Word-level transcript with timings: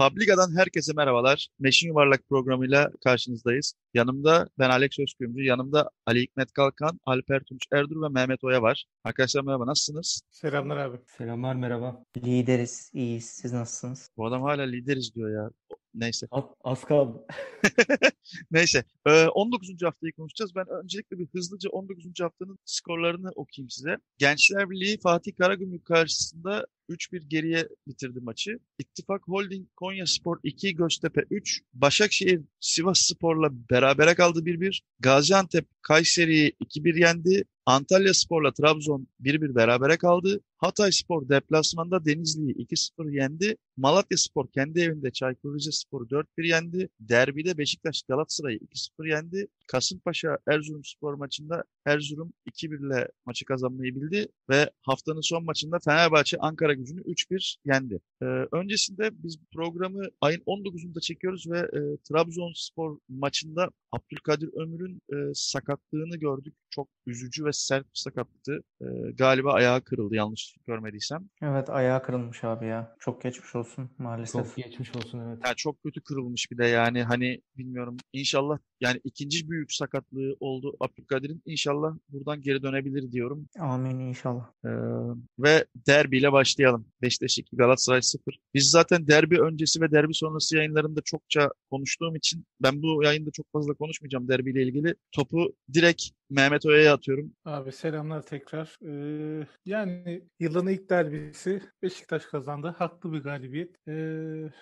Publica'dan 0.00 0.56
herkese 0.56 0.92
merhabalar. 0.92 1.48
Meşin 1.58 1.88
Yuvarlak 1.88 2.28
programıyla 2.28 2.90
karşınızdayız. 3.04 3.74
Yanımda 3.94 4.48
ben 4.58 4.70
Alex 4.70 4.98
Özkümcü, 4.98 5.42
yanımda 5.42 5.90
Ali 6.06 6.20
Hikmet 6.20 6.52
Kalkan, 6.52 7.00
Alper 7.04 7.40
Tunç 7.40 7.66
Erdur 7.72 8.02
ve 8.02 8.08
Mehmet 8.08 8.44
Oya 8.44 8.62
var. 8.62 8.84
Arkadaşlar 9.04 9.42
merhaba, 9.42 9.66
nasılsınız? 9.66 10.22
Selamlar 10.30 10.76
abi. 10.76 10.96
Selamlar 11.18 11.54
merhaba. 11.54 12.04
Lideriz, 12.16 12.90
iyiyiz. 12.94 13.24
Siz 13.24 13.52
nasılsınız? 13.52 14.10
Bu 14.16 14.26
adam 14.26 14.42
hala 14.42 14.62
lideriz 14.62 15.14
diyor 15.14 15.30
ya. 15.30 15.50
Neyse. 15.94 16.26
Az, 16.30 16.44
az 16.64 16.84
kaldı. 16.84 17.26
Neyse. 18.50 18.84
Ee, 19.06 19.26
19. 19.26 19.68
haftayı 19.82 20.12
konuşacağız. 20.12 20.54
Ben 20.54 20.66
öncelikle 20.82 21.18
bir 21.18 21.26
hızlıca 21.26 21.70
19. 21.70 22.06
haftanın 22.20 22.58
skorlarını 22.64 23.30
okuyayım 23.34 23.70
size. 23.70 23.96
Gençler 24.18 24.70
Birliği 24.70 25.00
Fatih 25.00 25.36
Karagümrük 25.36 25.84
karşısında 25.84 26.66
3-1 26.90 27.28
geriye 27.28 27.68
bitirdi 27.88 28.20
maçı. 28.20 28.58
İttifak 28.78 29.22
Holding 29.28 29.68
Konya 29.76 30.06
Spor 30.06 30.36
2, 30.42 30.74
Göztepe 30.74 31.24
3. 31.30 31.60
Başakşehir 31.74 32.40
Sivas 32.60 32.98
Spor'la 33.00 33.50
berabere 33.70 34.14
kaldı 34.14 34.40
1-1. 34.44 34.80
Gaziantep 35.00 35.66
Kayseri'yi 35.82 36.52
2-1 36.60 37.00
yendi. 37.00 37.44
Antalya 37.66 38.14
Spor'la 38.14 38.52
Trabzon 38.52 39.08
1-1 39.20 39.54
berabere 39.54 39.96
kaldı. 39.96 40.40
Hatay 40.56 40.92
Spor 40.92 41.28
deplasmanda 41.28 42.04
Denizli'yi 42.04 42.54
2-0 42.54 43.14
yendi. 43.14 43.56
Malatya 43.76 44.16
Spor 44.16 44.52
kendi 44.52 44.80
evinde 44.80 45.10
Çaykur 45.10 45.54
Rizespor'u 45.54 46.04
4-1 46.04 46.24
yendi. 46.46 46.88
Derbide 47.00 47.58
Beşiktaş 47.58 48.02
Galatasaray'ı 48.02 48.58
2-0 48.58 49.08
yendi. 49.08 49.46
Kasımpaşa 49.70 50.38
Erzurum 50.48 50.84
Spor 50.84 51.14
maçında 51.14 51.64
Erzurum 51.86 52.32
2-1 52.46 52.86
ile 52.86 53.08
maçı 53.26 53.44
kazanmayı 53.44 53.94
bildi 53.94 54.28
ve 54.50 54.70
haftanın 54.82 55.20
son 55.20 55.44
maçında 55.44 55.78
Fenerbahçe 55.84 56.36
Ankara 56.38 56.74
gücünü 56.74 57.00
3-1 57.00 57.56
yendi. 57.64 58.00
Ee, 58.22 58.24
öncesinde 58.52 59.10
biz 59.12 59.38
programı 59.54 60.02
ayın 60.20 60.40
19'unda 60.40 61.00
çekiyoruz 61.00 61.50
ve 61.50 61.58
e, 61.58 61.80
Trabzonspor 62.08 62.98
maçında 63.08 63.70
Abdülkadir 63.92 64.50
Ömür'ün 64.54 65.02
e, 65.12 65.16
sakatlığını 65.34 66.16
gördük. 66.16 66.54
Çok 66.70 66.88
üzücü 67.06 67.44
ve 67.44 67.52
sert 67.52 67.84
bir 67.84 67.98
sakatlıktı. 67.98 68.60
E, 68.80 68.86
galiba 69.14 69.52
ayağı 69.52 69.80
kırıldı 69.80 70.14
yanlış 70.14 70.56
görmediysem. 70.66 71.28
Evet 71.42 71.70
ayağı 71.70 72.02
kırılmış 72.02 72.44
abi 72.44 72.66
ya. 72.66 72.96
Çok 72.98 73.22
geçmiş 73.22 73.56
olsun 73.56 73.90
maalesef. 73.98 74.46
Çok 74.46 74.56
geçmiş 74.56 74.96
olsun 74.96 75.18
evet. 75.18 75.38
Yani 75.44 75.56
çok 75.56 75.82
kötü 75.82 76.00
kırılmış 76.00 76.50
bir 76.50 76.58
de 76.58 76.66
yani 76.66 77.02
hani 77.02 77.40
bilmiyorum 77.56 77.96
inşallah 78.12 78.58
yani 78.80 79.00
ikinci 79.04 79.50
büyük 79.50 79.72
sakatlığı 79.72 80.36
oldu 80.40 80.76
Abdülkadir'in. 80.80 81.42
İnşallah 81.46 81.94
buradan 82.08 82.40
geri 82.40 82.62
dönebilir 82.62 83.12
diyorum. 83.12 83.48
Amin 83.58 83.98
inşallah. 83.98 84.50
Ee, 84.64 84.68
ve 85.38 85.64
derbiyle 85.74 86.32
başlayalım. 86.32 86.86
Beşiktaş 87.02 87.38
2 87.38 87.56
Galatasaray 87.56 88.02
0. 88.02 88.38
Biz 88.54 88.70
zaten 88.70 89.06
derbi 89.06 89.40
öncesi 89.40 89.80
ve 89.80 89.90
derbi 89.90 90.14
sonrası 90.14 90.56
yayınlarında 90.56 91.00
çokça 91.04 91.50
konuştuğum 91.70 92.16
için 92.16 92.46
ben 92.62 92.82
bu 92.82 93.02
yayında 93.04 93.30
çok 93.30 93.52
fazla 93.52 93.74
konuşmayacağım 93.74 94.28
derbiyle 94.28 94.62
ilgili. 94.62 94.94
Topu 95.12 95.54
direkt 95.72 96.02
Mehmet 96.30 96.66
Oya'ya 96.66 96.94
atıyorum. 96.94 97.34
Abi 97.44 97.72
selamlar 97.72 98.22
tekrar. 98.22 98.76
Ee, 98.86 99.46
yani 99.66 100.24
yılın 100.38 100.66
ilk 100.66 100.90
derbisi 100.90 101.62
Beşiktaş 101.82 102.26
kazandı. 102.26 102.74
Haklı 102.78 103.12
bir 103.12 103.18
galibiyet. 103.18 103.88
Ee, 103.88 103.92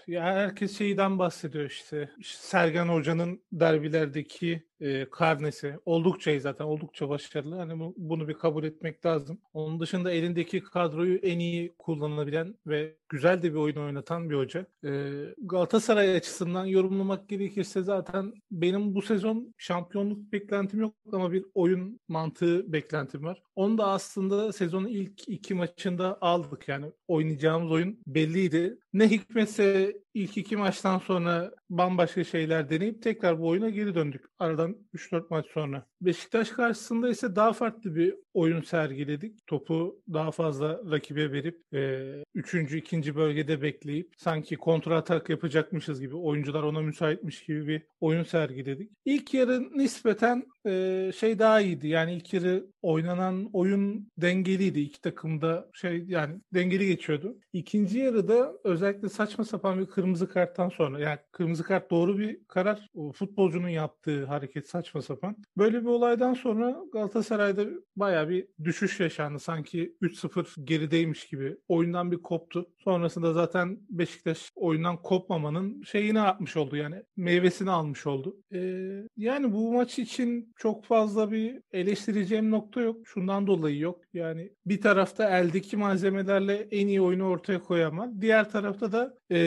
ya 0.07 0.23
herkes 0.23 0.79
şeyden 0.79 1.19
bahsediyor 1.19 1.65
işte. 1.65 2.11
Sergen 2.23 2.87
Hoca'nın 2.89 3.43
derbilerdeki 3.53 4.68
e, 4.81 5.07
karnesi 5.11 5.75
oldukça 5.85 6.31
iyi 6.31 6.41
zaten 6.41 6.65
oldukça 6.65 7.09
başarılı. 7.09 7.57
Hani 7.57 7.81
bu, 7.81 7.95
bunu 7.97 8.29
bir 8.29 8.35
kabul 8.35 8.65
etmek 8.65 9.07
lazım. 9.07 9.39
Onun 9.53 9.81
dışında 9.81 10.13
elindeki 10.13 10.63
kadroyu 10.63 11.17
en 11.17 11.39
iyi 11.39 11.75
kullanabilen 11.79 12.55
ve 12.67 12.97
güzel 13.09 13.43
de 13.43 13.53
bir 13.53 13.59
oyun 13.59 13.77
oynatan 13.77 14.31
bir 14.31 14.37
hoca. 14.37 14.67
E, 14.85 15.13
Galatasaray 15.39 16.17
açısından 16.17 16.67
yorumlamak 16.67 17.29
gerekirse 17.29 17.83
zaten 17.83 18.33
benim 18.51 18.95
bu 18.95 19.03
sezon 19.03 19.55
şampiyonluk 19.59 20.33
beklentim 20.33 20.81
yok 20.81 20.95
ama 21.13 21.33
bir 21.33 21.45
oyun 21.55 22.01
mantığı 22.09 22.73
beklentim 22.73 23.25
var. 23.25 23.43
Onu 23.57 23.79
da 23.79 23.87
aslında 23.87 24.53
sezonun 24.53 24.89
ilk 24.89 25.29
iki 25.29 25.55
maçında 25.55 26.19
aldık 26.21 26.69
yani 26.69 26.87
oynayacağımız 27.09 27.71
oyun 27.71 27.99
belliydi. 28.07 28.79
Ne 28.93 29.11
hikmetse 29.11 29.97
ilk 30.19 30.37
iki 30.37 30.57
maçtan 30.57 30.99
sonra 30.99 31.51
bambaşka 31.71 32.25
şeyler 32.25 32.71
deneyip 32.71 33.03
tekrar 33.03 33.41
bu 33.41 33.49
oyuna 33.49 33.71
geri 33.71 33.95
döndük. 33.95 34.25
Aradan 34.39 34.77
3-4 34.95 35.25
maç 35.31 35.47
sonra. 35.47 35.87
Beşiktaş 36.01 36.51
karşısında 36.51 37.09
ise 37.09 37.37
daha 37.37 37.53
farklı 37.53 37.95
bir 37.95 38.15
oyun 38.35 38.63
sergiledik. 38.63 39.47
Topu 39.47 40.03
daha 40.13 40.31
fazla 40.31 40.81
rakibe 40.91 41.33
verip 41.33 41.75
e, 41.75 42.13
üçüncü, 42.35 42.79
ikinci 42.79 43.17
bölgede 43.17 43.63
bekleyip 43.63 44.15
sanki 44.17 44.57
kontra 44.57 44.97
atak 44.97 45.29
yapacakmışız 45.29 46.01
gibi 46.01 46.17
oyuncular 46.17 46.63
ona 46.63 46.81
müsaitmiş 46.81 47.45
gibi 47.45 47.67
bir 47.67 47.83
oyun 48.01 48.23
sergiledik. 48.23 48.91
İlk 49.05 49.35
yarı 49.35 49.79
nispeten 49.79 50.47
e, 50.67 51.13
şey 51.17 51.39
daha 51.39 51.61
iyiydi. 51.61 51.89
Yani 51.89 52.15
ilk 52.15 52.33
yarı 52.33 52.67
oynanan 52.83 53.51
oyun 53.53 54.11
dengeliydi. 54.19 54.81
İki 54.81 55.01
takımda 55.01 55.71
şey 55.75 56.05
yani 56.07 56.41
dengeli 56.55 56.87
geçiyordu. 56.87 57.39
İkinci 57.53 57.99
yarıda 57.99 58.53
özellikle 58.65 59.09
saçma 59.09 59.45
sapan 59.45 59.79
bir 59.79 59.87
kırmızı 59.87 60.08
karttan 60.29 60.69
sonra 60.69 61.01
yani 61.01 61.19
kırmızı 61.33 61.65
kart 61.65 61.91
doğru 61.91 62.19
bir 62.19 62.45
karar. 62.49 62.89
O 62.95 63.13
futbolcunun 63.13 63.69
yaptığı 63.69 64.27
hareket 64.27 64.69
saçma 64.69 65.03
sapan. 65.03 65.37
Böyle 65.57 65.81
bir 65.81 65.87
olaydan 65.87 66.35
sonra 66.35 66.77
Galatasaray'da 66.93 67.65
bayağı 67.97 68.29
bir 68.29 68.47
düşüş 68.65 69.01
yaşandı. 69.01 69.39
Sanki 69.39 69.97
3-0 70.03 70.65
gerideymiş 70.65 71.27
gibi. 71.27 71.57
Oyundan 71.69 72.13
bir 72.13 72.23
koptu. 72.23 72.67
Sonrasında 72.79 73.33
zaten 73.33 73.79
Beşiktaş 73.91 74.51
oyundan 74.57 75.03
kopmamanın 75.03 75.83
şeyini 75.83 76.21
atmış 76.21 76.57
oldu 76.57 76.77
yani 76.77 77.03
meyvesini 77.17 77.71
almış 77.71 78.07
oldu. 78.07 78.37
Ee, 78.55 79.03
yani 79.17 79.53
bu 79.53 79.73
maç 79.73 79.99
için 79.99 80.53
çok 80.57 80.85
fazla 80.85 81.33
bir 81.33 81.61
eleştireceğim 81.73 82.51
nokta 82.51 82.81
yok. 82.81 82.97
Şundan 83.07 83.47
dolayı 83.47 83.79
yok. 83.79 84.01
Yani 84.13 84.53
bir 84.67 84.81
tarafta 84.81 85.39
eldeki 85.39 85.77
malzemelerle 85.77 86.69
en 86.71 86.87
iyi 86.87 87.01
oyunu 87.01 87.29
ortaya 87.29 87.63
koyamaz. 87.63 88.21
Diğer 88.21 88.51
tarafta 88.51 88.93
da 88.93 89.19
e, 89.31 89.39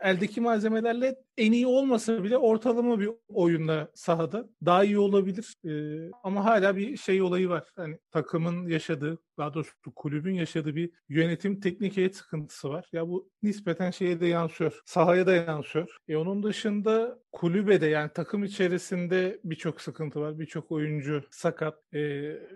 eldeki 0.00 0.40
malzemelerle 0.40 1.16
en 1.38 1.52
iyi 1.52 1.66
olmasa 1.66 2.24
bile 2.24 2.38
ortalama 2.38 3.00
bir 3.00 3.10
oyunda 3.28 3.90
sahada 3.94 4.48
daha 4.64 4.84
iyi 4.84 4.98
olabilir. 4.98 5.54
Ee, 5.64 6.10
ama 6.22 6.44
hala 6.44 6.76
bir 6.76 6.96
şey 6.96 7.22
olayı 7.22 7.48
var. 7.48 7.64
Hani 7.76 7.98
takımın 8.10 8.68
yaşadığı, 8.68 9.18
daha 9.38 9.54
doğrusu 9.54 9.72
kulübün 9.96 10.34
yaşadığı 10.34 10.76
bir 10.76 10.90
yönetim 11.08 11.60
teknik 11.60 12.16
sıkıntısı 12.16 12.68
var. 12.68 12.88
Ya 12.92 13.08
bu 13.08 13.30
nispeten 13.42 13.90
şeye 13.90 14.20
de 14.20 14.26
yansıyor. 14.26 14.80
Sahaya 14.84 15.26
da 15.26 15.32
yansıyor. 15.32 15.96
E 16.08 16.16
onun 16.16 16.42
dışında 16.42 17.18
kulübede 17.32 17.86
yani 17.86 18.10
takım 18.14 18.44
içerisinde 18.44 19.40
birçok 19.44 19.80
sıkıntı 19.80 20.20
var. 20.20 20.38
Birçok 20.38 20.72
oyuncu 20.72 21.22
sakat. 21.30 21.74
Ee, 21.92 21.98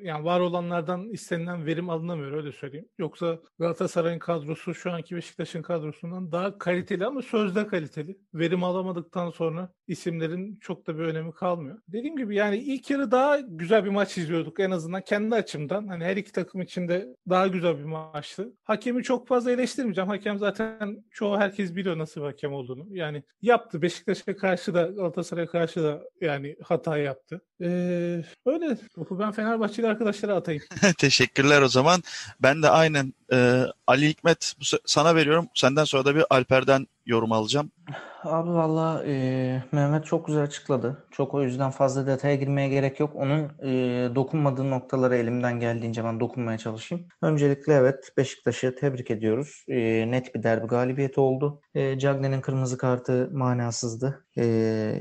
yani 0.02 0.24
var 0.24 0.41
olanlardan 0.41 1.08
istenilen 1.08 1.66
verim 1.66 1.91
alınamıyor 1.91 2.32
öyle 2.32 2.52
söyleyeyim. 2.52 2.88
Yoksa 2.98 3.38
Galatasaray'ın 3.58 4.18
kadrosu 4.18 4.74
şu 4.74 4.92
anki 4.92 5.16
Beşiktaş'ın 5.16 5.62
kadrosundan 5.62 6.32
daha 6.32 6.58
kaliteli 6.58 7.06
ama 7.06 7.22
sözde 7.22 7.66
kaliteli. 7.66 8.18
Verim 8.34 8.64
alamadıktan 8.70 9.31
sonra 9.31 9.72
isimlerin 9.86 10.56
çok 10.56 10.86
da 10.86 10.98
bir 10.98 11.03
önemi 11.03 11.32
kalmıyor. 11.32 11.78
Dediğim 11.88 12.16
gibi 12.16 12.36
yani 12.36 12.56
ilk 12.56 12.91
yarı 12.91 13.10
daha 13.10 13.41
güzel 13.41 13.84
bir 13.84 13.91
maç 13.91 14.19
izliyorduk 14.19 14.60
en 14.60 14.70
azından 14.70 15.03
kendi 15.03 15.34
açımdan. 15.34 15.86
Hani 15.88 16.04
her 16.04 16.16
iki 16.16 16.32
takım 16.32 16.60
için 16.60 16.88
de 16.88 17.09
daha 17.28 17.47
güzel 17.47 17.78
bir 17.78 17.84
maçtı. 17.84 18.53
Hakemi 18.64 19.03
çok 19.03 19.28
fazla 19.28 19.50
eleştirmeyeceğim. 19.50 20.09
Hakem 20.09 20.38
zaten 20.38 21.04
çoğu 21.10 21.38
herkes 21.38 21.75
biliyor 21.76 21.98
nasıl 21.98 22.20
bir 22.20 22.26
hakem 22.26 22.53
olduğunu. 22.53 22.86
Yani 22.91 23.22
yaptı. 23.42 23.82
Beşiktaş'a 23.82 24.36
karşı 24.36 24.75
da 24.75 24.82
Galatasaray'a 24.82 25.47
karşı 25.47 25.82
da 25.82 26.03
yani 26.20 26.56
hata 26.62 26.98
yaptı. 26.98 27.41
Ee, 27.62 28.25
öyle. 28.47 28.78
Topu 28.94 29.19
ben 29.19 29.32
Fenerbahçeli 29.32 29.86
arkadaşlara 29.86 30.34
atayım. 30.34 30.62
Teşekkürler 30.98 31.62
o 31.62 31.69
zaman. 31.69 32.03
Ben 32.42 32.62
de 32.62 32.70
aynen 32.70 33.14
e, 33.32 33.64
Ali 33.86 34.09
Hikmet 34.09 34.54
bu, 34.60 34.78
sana 34.86 35.15
veriyorum. 35.15 35.48
Senden 35.54 35.84
sonra 35.84 36.04
da 36.04 36.16
bir 36.16 36.24
Alper'den 36.30 36.86
yorum 37.06 37.33
alacağım. 37.33 37.71
Abi 38.24 38.50
valla 38.50 39.04
e, 39.06 39.62
Mehmet 39.72 40.04
çok 40.04 40.26
güzel 40.26 40.42
açıkladı. 40.42 41.04
Çok 41.10 41.34
o 41.34 41.42
yüzden 41.42 41.70
fazla 41.70 42.06
detaya 42.06 42.34
girmeye 42.34 42.68
gerek 42.68 43.00
yok. 43.00 43.16
Onun 43.16 43.50
e, 43.62 44.14
dokunmadığı 44.14 44.70
noktalara 44.70 45.16
elimden 45.16 45.60
geldiğince 45.60 46.04
ben 46.04 46.20
dokunmaya 46.20 46.58
çalışayım. 46.58 47.06
Öncelikle 47.22 47.72
evet 47.72 48.12
Beşiktaş'ı 48.16 48.74
tebrik 48.74 49.10
ediyoruz. 49.10 49.64
E, 49.68 50.10
net 50.10 50.34
bir 50.34 50.42
derbi 50.42 50.66
galibiyeti 50.66 51.20
oldu. 51.20 51.60
E, 51.74 51.98
Cagney'in 51.98 52.40
kırmızı 52.40 52.78
kartı 52.78 53.30
manasızdı. 53.32 54.26
E, 54.36 54.44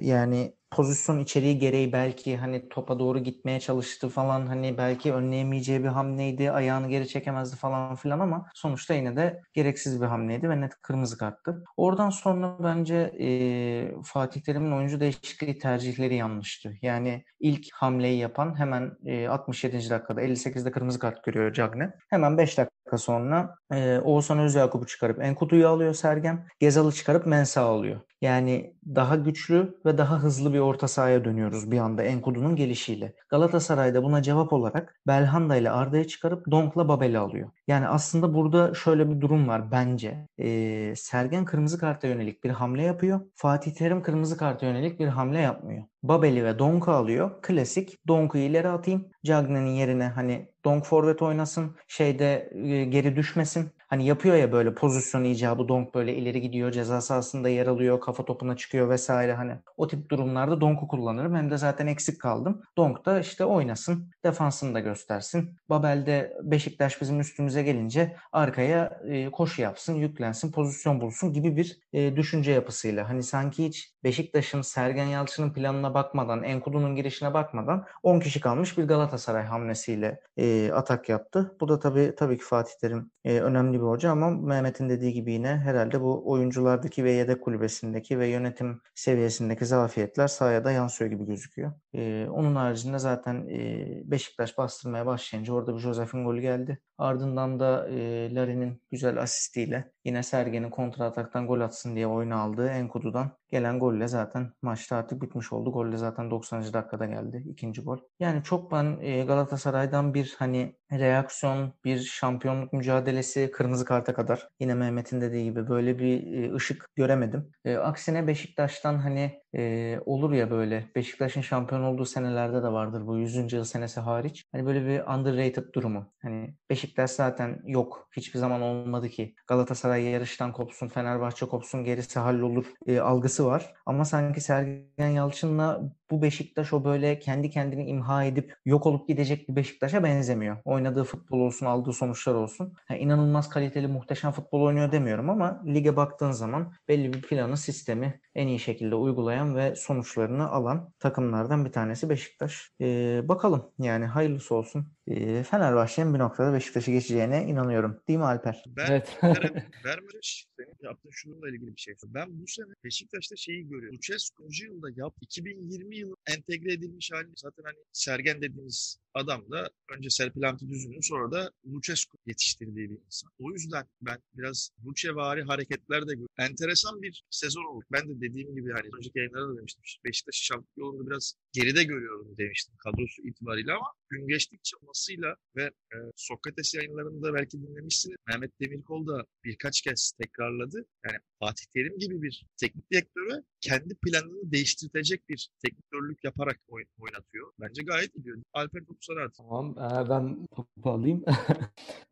yani 0.01 0.58
pozisyon 0.71 1.19
içeriği 1.19 1.59
gereği 1.59 1.91
belki 1.93 2.37
hani 2.37 2.69
topa 2.69 2.99
doğru 2.99 3.19
gitmeye 3.19 3.59
çalıştı 3.59 4.09
falan 4.09 4.47
hani 4.47 4.77
belki 4.77 5.13
önleyemeyeceği 5.13 5.83
bir 5.83 5.87
hamleydi. 5.87 6.51
Ayağını 6.51 6.89
geri 6.89 7.07
çekemezdi 7.07 7.55
falan 7.55 7.95
filan 7.95 8.19
ama 8.19 8.45
sonuçta 8.53 8.93
yine 8.93 9.15
de 9.15 9.41
gereksiz 9.53 10.01
bir 10.01 10.05
hamleydi 10.05 10.49
ve 10.49 10.61
net 10.61 10.71
kırmızı 10.81 11.17
karttı. 11.17 11.63
Oradan 11.77 12.09
sonra 12.09 12.57
bence 12.63 12.95
e, 13.19 14.01
Fatih 14.03 14.41
Terim'in 14.41 14.71
oyuncu 14.71 14.99
değişikliği 14.99 15.57
tercihleri 15.57 16.15
yanlıştı. 16.15 16.73
Yani 16.81 17.23
ilk 17.39 17.73
hamleyi 17.73 18.17
yapan 18.17 18.59
hemen 18.59 18.91
e, 19.05 19.27
67. 19.27 19.89
dakikada 19.89 20.21
58'de 20.21 20.71
kırmızı 20.71 20.99
kart 20.99 21.23
görüyor 21.23 21.53
Cagne. 21.53 21.93
Hemen 22.09 22.37
5 22.37 22.57
dakika 22.57 22.97
sonra 22.97 23.55
e, 23.73 23.99
Oğuzhan 23.99 24.39
Özyakup'u 24.39 24.85
çıkarıp 24.85 25.23
Enkudu'yu 25.23 25.67
alıyor 25.67 25.93
Sergen. 25.93 26.47
Gezal'ı 26.59 26.91
çıkarıp 26.91 27.25
Mensah 27.25 27.65
alıyor. 27.65 28.01
Yani 28.21 28.73
daha 28.95 29.15
güçlü 29.15 29.79
ve 29.85 29.97
daha 29.97 30.19
hızlı 30.19 30.53
bir 30.53 30.59
orta 30.59 30.87
sahaya 30.87 31.25
dönüyoruz 31.25 31.71
bir 31.71 31.77
anda 31.77 32.03
Enkudu'nun 32.03 32.55
gelişiyle. 32.55 33.13
Galatasaray'da 33.29 34.03
buna 34.03 34.21
cevap 34.21 34.53
olarak 34.53 35.01
Belhanda 35.07 35.55
ile 35.55 35.71
Arda'yı 35.71 36.07
çıkarıp 36.07 36.51
Donk'la 36.51 36.87
Babel'i 36.87 37.17
alıyor. 37.17 37.49
Yani 37.67 37.87
aslında 37.87 38.33
burada 38.33 38.73
şöyle 38.73 39.09
bir 39.09 39.21
durum 39.21 39.47
var 39.47 39.71
bence. 39.71 40.27
Ee, 40.39 40.93
Sergen 40.95 41.45
kırmızı 41.45 41.79
karta 41.79 42.07
yönelik 42.07 42.43
bir 42.43 42.49
hamle 42.49 42.83
yapıyor. 42.83 43.21
Fatih 43.35 43.73
Terim 43.73 44.01
kırmızı 44.01 44.37
karta 44.37 44.65
yönelik 44.65 44.99
bir 44.99 45.07
hamle 45.07 45.39
yapmıyor. 45.39 45.83
Babel'i 46.03 46.45
ve 46.45 46.59
Donk'u 46.59 46.91
alıyor. 46.91 47.41
Klasik 47.41 48.07
Donk'u 48.07 48.37
ileri 48.37 48.69
atayım. 48.69 49.07
Cagne'nin 49.25 49.71
yerine 49.71 50.07
hani 50.07 50.49
Donk 50.65 50.85
forvet 50.85 51.21
oynasın. 51.21 51.75
Şeyde 51.87 52.49
e, 52.53 52.85
geri 52.85 53.15
düşmesin. 53.15 53.71
Hani 53.89 54.05
yapıyor 54.05 54.35
ya 54.35 54.51
böyle 54.51 54.73
pozisyon 54.73 55.23
icabı 55.23 55.67
Donk 55.67 55.95
böyle 55.95 56.15
ileri 56.15 56.41
gidiyor 56.41 56.71
ceza 56.71 57.01
sahasında 57.01 57.49
yer 57.49 57.67
alıyor 57.67 57.99
kafa 57.99 58.25
topuna 58.25 58.57
çıkıyor 58.57 58.89
vesaire 58.89 59.33
hani 59.33 59.55
o 59.77 59.87
tip 59.87 60.09
durumlarda 60.09 60.61
Donk'u 60.61 60.87
kullanırım 60.87 61.35
hem 61.35 61.51
de 61.51 61.57
zaten 61.57 61.87
eksik 61.87 62.21
kaldım. 62.21 62.61
Donk 62.77 63.05
da 63.05 63.19
işte 63.19 63.45
oynasın 63.45 64.11
defansını 64.25 64.73
da 64.73 64.79
göstersin. 64.79 65.57
Babel'de 65.69 66.37
Beşiktaş 66.43 67.01
bizim 67.01 67.19
üstümüze 67.19 67.63
gelince 67.63 68.15
arkaya 68.31 69.01
e, 69.07 69.31
koşu 69.31 69.61
yapsın 69.61 69.93
yüklensin 69.93 70.51
pozisyon 70.51 71.01
bulsun 71.01 71.33
gibi 71.33 71.55
bir 71.55 71.79
e, 71.93 72.15
düşünce 72.15 72.51
yapısıyla 72.51 73.09
hani 73.09 73.23
sanki 73.23 73.65
hiç 73.65 73.93
Beşiktaş'ın 74.03 74.61
Sergen 74.61 75.05
Yalçın'ın 75.05 75.53
planına 75.53 75.93
bakmadan 75.93 76.43
Enkudu'nun 76.43 76.95
girişine 76.95 77.33
bakmadan 77.33 77.85
10 78.03 78.19
kişi 78.19 78.39
kalmış 78.39 78.77
bir 78.77 78.83
Galatasaray 78.83 79.43
hamlesiyle 79.43 80.19
e, 80.37 80.71
atak 80.71 81.09
yaptı. 81.09 81.55
Bu 81.61 81.67
da 81.67 81.79
tabii 81.79 82.13
tabii 82.17 82.37
ki 82.37 82.43
Fatih 82.43 82.73
Terim 82.81 83.11
e, 83.25 83.39
önemli 83.39 83.78
bir 83.81 83.87
hoca 83.87 84.11
ama 84.11 84.29
Mehmet'in 84.29 84.89
dediği 84.89 85.13
gibi 85.13 85.33
yine 85.33 85.47
herhalde 85.47 86.01
bu 86.01 86.31
oyunculardaki 86.31 87.03
ve 87.03 87.11
yedek 87.11 87.41
kulübesindeki 87.43 88.19
ve 88.19 88.27
yönetim 88.27 88.81
seviyesindeki 88.95 89.65
zafiyetler 89.65 90.27
sahaya 90.27 90.63
da 90.63 90.71
yansıyor 90.71 91.11
gibi 91.11 91.25
gözüküyor. 91.25 91.73
Ee, 91.93 92.27
onun 92.31 92.55
haricinde 92.55 92.99
zaten 92.99 93.47
e, 93.47 94.11
Beşiktaş 94.11 94.57
bastırmaya 94.57 95.05
başlayınca 95.05 95.53
orada 95.53 95.75
bir 95.75 95.79
Josef'in 95.79 96.25
golü 96.25 96.41
geldi. 96.41 96.79
Ardından 96.99 97.59
da 97.59 97.87
e, 97.89 98.35
Larin'in 98.35 98.81
güzel 98.91 99.21
asistiyle 99.21 99.91
yine 100.05 100.23
Sergen'in 100.23 100.69
kontra 100.69 101.05
ataktan 101.05 101.47
gol 101.47 101.61
atsın 101.61 101.95
diye 101.95 102.07
oyunu 102.07 102.35
aldığı 102.35 102.69
Enkudu'dan 102.69 103.31
gelen 103.51 103.79
golle 103.79 104.07
zaten 104.07 104.51
maçta 104.61 104.95
artık 104.95 105.21
bitmiş 105.21 105.53
oldu. 105.53 105.71
Gol 105.71 105.91
de 105.91 105.97
zaten 105.97 106.31
90. 106.31 106.73
dakikada 106.73 107.05
geldi. 107.05 107.43
ikinci 107.49 107.81
gol. 107.81 107.97
Yani 108.19 108.43
çok 108.43 108.71
ben 108.71 108.97
e, 109.01 109.23
Galatasaray'dan 109.23 110.13
bir 110.13 110.35
hani 110.39 110.75
reaksiyon, 110.91 111.73
bir 111.85 111.99
şampiyonluk 111.99 112.73
mücadelesi 112.73 113.51
kırmızı 113.51 113.85
karta 113.85 114.13
kadar 114.13 114.47
yine 114.59 114.73
Mehmet'in 114.73 115.21
dediği 115.21 115.43
gibi 115.43 115.69
böyle 115.69 115.99
bir 115.99 116.33
e, 116.33 116.55
ışık 116.55 116.89
göremedim. 116.95 117.51
E, 117.65 117.77
aksine 117.77 118.27
Beşiktaş'tan 118.27 118.97
hani 118.97 119.41
e, 119.55 119.99
olur 120.05 120.33
ya 120.33 120.51
böyle 120.51 120.89
Beşiktaş'ın 120.95 121.41
şampiyon 121.41 121.83
olduğu 121.83 122.05
senelerde 122.05 122.63
de 122.63 122.67
vardır 122.67 123.07
bu 123.07 123.17
100. 123.17 123.53
yıl 123.53 123.63
senesi 123.63 123.99
hariç. 123.99 124.43
Hani 124.51 124.65
böyle 124.65 124.85
bir 124.85 125.13
underrated 125.13 125.73
durumu. 125.73 126.13
Hani 126.21 126.55
Beşiktaş 126.69 126.88
zaten 127.15 127.61
yok. 127.65 128.09
Hiçbir 128.11 128.39
zaman 128.39 128.61
olmadı 128.61 129.09
ki. 129.09 129.35
Galatasaray 129.47 130.03
yarıştan 130.03 130.53
kopsun, 130.53 130.87
Fenerbahçe 130.87 131.45
kopsun 131.45 131.83
gerisi 131.83 132.19
hallolur 132.19 132.65
e, 132.87 132.99
algısı 132.99 133.45
var. 133.45 133.73
Ama 133.85 134.05
sanki 134.05 134.41
Sergen 134.41 135.07
Yalçın'la 135.09 135.81
bu 136.11 136.21
Beşiktaş 136.21 136.73
o 136.73 136.83
böyle 136.85 137.19
kendi 137.19 137.49
kendini 137.49 137.85
imha 137.85 138.23
edip 138.23 138.55
yok 138.65 138.85
olup 138.85 139.07
gidecek 139.07 139.49
bir 139.49 139.55
Beşiktaş'a 139.55 140.03
benzemiyor. 140.03 140.57
Oynadığı 140.65 141.03
futbol 141.03 141.39
olsun, 141.39 141.65
aldığı 141.65 141.93
sonuçlar 141.93 142.33
olsun. 142.33 142.73
Yani 142.89 142.99
inanılmaz 142.99 143.49
kaliteli, 143.49 143.87
muhteşem 143.87 144.31
futbol 144.31 144.61
oynuyor 144.61 144.91
demiyorum 144.91 145.29
ama 145.29 145.63
lige 145.65 145.95
baktığın 145.95 146.31
zaman 146.31 146.73
belli 146.87 147.13
bir 147.13 147.21
planı, 147.21 147.57
sistemi 147.57 148.21
en 148.35 148.47
iyi 148.47 148.59
şekilde 148.59 148.95
uygulayan 148.95 149.55
ve 149.55 149.75
sonuçlarını 149.75 150.49
alan 150.49 150.93
takımlardan 150.99 151.65
bir 151.65 151.71
tanesi 151.71 152.09
Beşiktaş. 152.09 152.71
Ee, 152.81 153.21
bakalım 153.23 153.71
yani 153.79 154.05
hayırlısı 154.05 154.55
olsun. 154.55 154.93
Ee, 155.07 155.43
Fenerbahçe'nin 155.43 156.13
bir 156.13 156.19
noktada 156.19 156.53
Beşiktaş'ı 156.53 156.91
geçeceğine 156.91 157.45
inanıyorum. 157.45 158.01
Değil 158.07 158.19
mi 158.19 158.25
Alper? 158.25 158.63
Ben 158.67 158.85
Evet. 158.91 159.19
Vermemiş 159.85 160.47
senin 160.57 160.75
yaptığın 160.81 161.09
şununla 161.11 161.49
ilgili 161.49 161.75
bir 161.75 161.81
şey. 161.81 161.95
Ben 162.03 162.41
bu 162.41 162.47
sene 162.47 162.73
Beşiktaş'ta 162.83 163.35
şeyi 163.35 163.67
görüyorum. 163.69 163.95
Lucescu 163.95 164.65
yılda 164.65 164.87
yap 164.95 165.13
2020 165.21 165.97
yılı 165.99 166.15
entegre 166.27 166.73
edilmiş 166.73 167.11
hali. 167.11 167.27
Zaten 167.35 167.63
hani 167.63 167.77
Sergen 167.93 168.41
dediğimiz 168.41 168.97
adam 169.13 169.51
da 169.51 169.69
önce 169.97 170.09
Serpilantı 170.09 170.69
Düzün'ün 170.69 171.01
sonra 171.01 171.31
da 171.31 171.51
Lucescu 171.67 172.17
yetiştirdiği 172.25 172.89
bir 172.89 172.97
insan. 173.05 173.31
O 173.39 173.51
yüzden 173.51 173.85
ben 174.01 174.17
biraz 174.33 174.71
Lucevari 174.85 175.43
hareketler 175.43 176.01
de 176.01 176.11
görüyorum. 176.11 176.33
Enteresan 176.37 177.01
bir 177.01 177.23
sezon 177.29 177.63
oldu. 177.75 177.85
Ben 177.91 178.09
de 178.09 178.21
dediğim 178.21 178.55
gibi 178.55 178.71
hani 178.71 178.89
önceki 178.97 179.19
yayınlarda 179.19 179.53
da 179.53 179.57
demiştim. 179.57 179.83
Beşiktaş'ı 180.05 180.45
şampiyon 180.45 180.87
yolunda 180.87 181.09
biraz 181.09 181.33
geride 181.53 181.83
görüyorum 181.83 182.37
demiştim 182.37 182.75
kadrosu 182.77 183.21
itibariyle 183.27 183.73
ama 183.73 183.87
gün 184.09 184.27
geçtikçe 184.27 184.77
olmasıyla 184.77 185.35
ve 185.55 185.63
e, 185.63 185.97
Sokrates 186.15 186.73
yayınlarında 186.75 187.33
belki 187.33 187.61
dinlemişsiniz. 187.61 188.17
Mehmet 188.27 188.59
Demirkol 188.61 189.07
da 189.07 189.25
birkaç 189.43 189.81
kez 189.81 190.11
tekrarladı. 190.21 190.85
Yani 191.05 191.17
Fatih 191.39 191.65
Terim 191.73 191.97
gibi 191.97 192.21
bir 192.21 192.45
teknik 192.57 192.91
direktörü 192.91 193.43
kendi 193.61 193.95
planını 193.95 194.51
değiştirecek 194.51 195.29
bir 195.29 195.49
teknikörlük 195.65 196.23
yaparak 196.23 196.59
oyn- 196.67 196.89
oynatıyor. 196.99 197.51
Bence 197.59 197.83
gayet 197.83 198.15
iyi. 198.15 198.33
Alper 198.53 198.85
sana 199.01 199.21
at. 199.23 199.33
Tamam, 199.37 199.75
e, 199.77 200.09
ben 200.09 200.47
topu 200.55 200.89
alayım. 200.89 201.23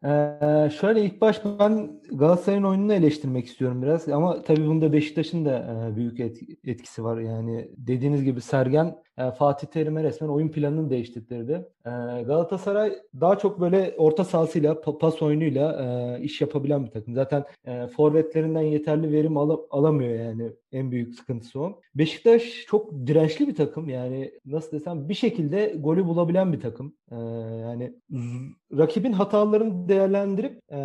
E, 0.03 0.69
şöyle 0.81 1.05
ilk 1.05 1.21
baş 1.21 1.41
ben 1.45 2.01
Galatasaray'ın 2.11 2.63
oyununu 2.63 2.93
eleştirmek 2.93 3.45
istiyorum 3.45 3.81
biraz 3.81 4.09
ama 4.09 4.41
tabii 4.41 4.67
bunda 4.67 4.93
Beşiktaş'ın 4.93 5.45
da 5.45 5.87
e, 5.91 5.95
büyük 5.95 6.19
et- 6.19 6.39
etkisi 6.63 7.03
var. 7.03 7.17
Yani 7.19 7.71
dediğiniz 7.77 8.23
gibi 8.23 8.41
Sergen 8.41 8.95
Fatih 9.37 9.67
Terim'e 9.67 10.03
resmen 10.03 10.27
oyun 10.29 10.49
planını 10.49 10.89
değiştirdi. 10.89 11.67
E, 11.85 11.89
Galatasaray 12.23 12.93
daha 13.21 13.37
çok 13.37 13.59
böyle 13.61 13.95
orta 13.97 14.23
sahasıyla, 14.23 14.73
pa- 14.73 14.97
pas 14.97 15.21
oyunuyla 15.21 15.81
e, 16.19 16.21
iş 16.23 16.41
yapabilen 16.41 16.85
bir 16.85 16.91
takım. 16.91 17.13
Zaten 17.15 17.45
e, 17.65 17.87
forvetlerinden 17.87 18.61
yeterli 18.61 19.11
verim 19.11 19.37
ala- 19.37 19.59
alamıyor 19.69 20.19
yani 20.19 20.51
en 20.71 20.91
büyük 20.91 21.15
sıkıntısı 21.15 21.59
o. 21.59 21.81
Beşiktaş 21.95 22.65
çok 22.67 22.91
dirençli 23.07 23.47
bir 23.47 23.55
takım 23.55 23.89
yani 23.89 24.31
nasıl 24.45 24.71
desem 24.71 25.09
bir 25.09 25.13
şekilde 25.13 25.75
golü 25.79 26.05
bulabilen 26.05 26.53
bir 26.53 26.59
takım. 26.59 26.93
E, 27.11 27.15
yani 27.61 27.93
rakibin 28.77 29.11
hatalarını 29.13 29.89
değerlendirip 29.89 30.59
e, 30.69 30.77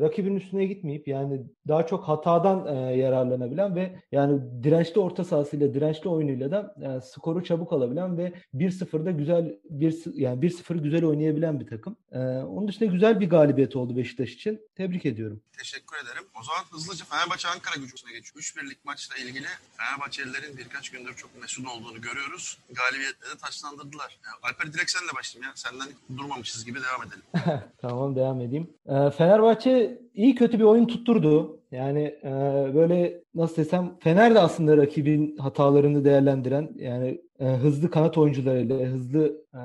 rakibin 0.00 0.36
üstüne 0.36 0.66
gitmeyip 0.66 1.08
yani 1.08 1.42
daha 1.68 1.86
çok 1.86 2.04
hatadan 2.04 2.76
e, 2.76 2.96
yararlanabilen 2.96 3.76
ve 3.76 3.90
yani 4.12 4.40
dirençli 4.62 5.00
orta 5.00 5.24
sahasıyla 5.24 5.74
dirençli 5.74 6.08
oyunuyla 6.10 6.50
da 6.50 6.74
e, 6.82 7.00
çabuk 7.44 7.72
alabilen 7.72 8.18
ve 8.18 8.32
1-0'da 8.54 9.10
güzel 9.10 9.58
bir 9.70 9.94
yani 10.14 10.40
1-0 10.46 10.82
güzel 10.82 11.04
oynayabilen 11.04 11.60
bir 11.60 11.66
takım. 11.66 11.96
E, 12.12 12.18
onun 12.18 12.68
dışında 12.68 12.84
güzel 12.84 13.20
bir 13.20 13.30
galibiyet 13.30 13.76
oldu 13.76 13.96
Beşiktaş 13.96 14.32
için. 14.32 14.60
Tebrik 14.76 15.06
ediyorum. 15.06 15.42
Teşekkür 15.58 15.96
ederim. 15.96 16.24
O 16.40 16.42
zaman 16.42 16.60
hızlıca 16.70 17.04
Fenerbahçe 17.04 17.48
Ankara 17.48 17.76
gücüne 17.76 18.12
geçiyor. 18.12 18.42
3-1'lik 18.42 18.84
maçla 18.84 19.16
ilgili 19.16 19.46
Fenerbahçelilerin 19.76 20.56
birkaç 20.56 20.90
gündür 20.90 21.14
çok 21.14 21.40
mesut 21.40 21.68
olduğunu 21.68 22.00
görüyoruz. 22.00 22.58
Galibiyetle 22.70 23.26
de 23.26 23.38
taçlandırdılar. 23.42 24.18
Yani 24.24 24.36
Alper 24.42 24.72
direkt 24.72 24.90
senle 24.90 25.12
başlayayım 25.16 25.50
ya. 25.50 25.56
Senden 25.56 25.88
durmamışız 26.16 26.64
gibi 26.64 26.78
devam 26.82 27.02
edelim. 27.08 27.62
Tamam 27.78 28.16
devam 28.16 28.40
edeyim. 28.40 28.70
E, 28.86 29.10
Fenerbahçe 29.10 30.03
iyi 30.14 30.34
kötü 30.34 30.58
bir 30.58 30.64
oyun 30.64 30.86
tutturdu. 30.86 31.60
Yani 31.70 32.00
e, 32.24 32.30
böyle 32.74 33.22
nasıl 33.34 33.56
desem 33.56 33.98
Fener 34.00 34.34
de 34.34 34.40
aslında 34.40 34.76
rakibin 34.76 35.36
hatalarını 35.36 36.04
değerlendiren 36.04 36.70
yani 36.76 37.20
e, 37.40 37.44
hızlı 37.46 37.90
kanat 37.90 38.18
oyuncularıyla 38.18 38.78
hızlı 38.78 39.44
e, 39.54 39.58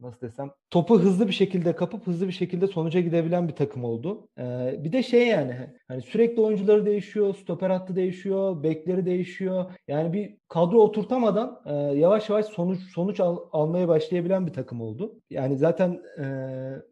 nasıl 0.00 0.20
desem 0.20 0.50
topu 0.70 1.00
hızlı 1.00 1.28
bir 1.28 1.32
şekilde 1.32 1.76
kapıp 1.76 2.06
hızlı 2.06 2.26
bir 2.28 2.32
şekilde 2.32 2.66
sonuca 2.66 3.00
gidebilen 3.00 3.48
bir 3.48 3.52
takım 3.54 3.84
oldu. 3.84 4.28
E, 4.38 4.44
bir 4.84 4.92
de 4.92 5.02
şey 5.02 5.26
yani 5.28 5.56
hani 5.88 6.02
sürekli 6.02 6.42
oyuncuları 6.42 6.86
değişiyor, 6.86 7.34
stoper 7.34 7.70
hattı 7.70 7.96
değişiyor, 7.96 8.62
bekleri 8.62 9.06
değişiyor. 9.06 9.64
Yani 9.88 10.12
bir 10.12 10.36
kadro 10.48 10.78
oturtamadan 10.78 11.60
e, 11.66 11.74
yavaş 11.74 12.28
yavaş 12.30 12.46
sonuç 12.46 12.80
sonuç 12.80 13.20
al- 13.20 13.38
almaya 13.52 13.88
başlayabilen 13.88 14.46
bir 14.46 14.52
takım 14.52 14.80
oldu. 14.80 15.20
Yani 15.30 15.56
zaten 15.56 16.00
e, 16.18 16.26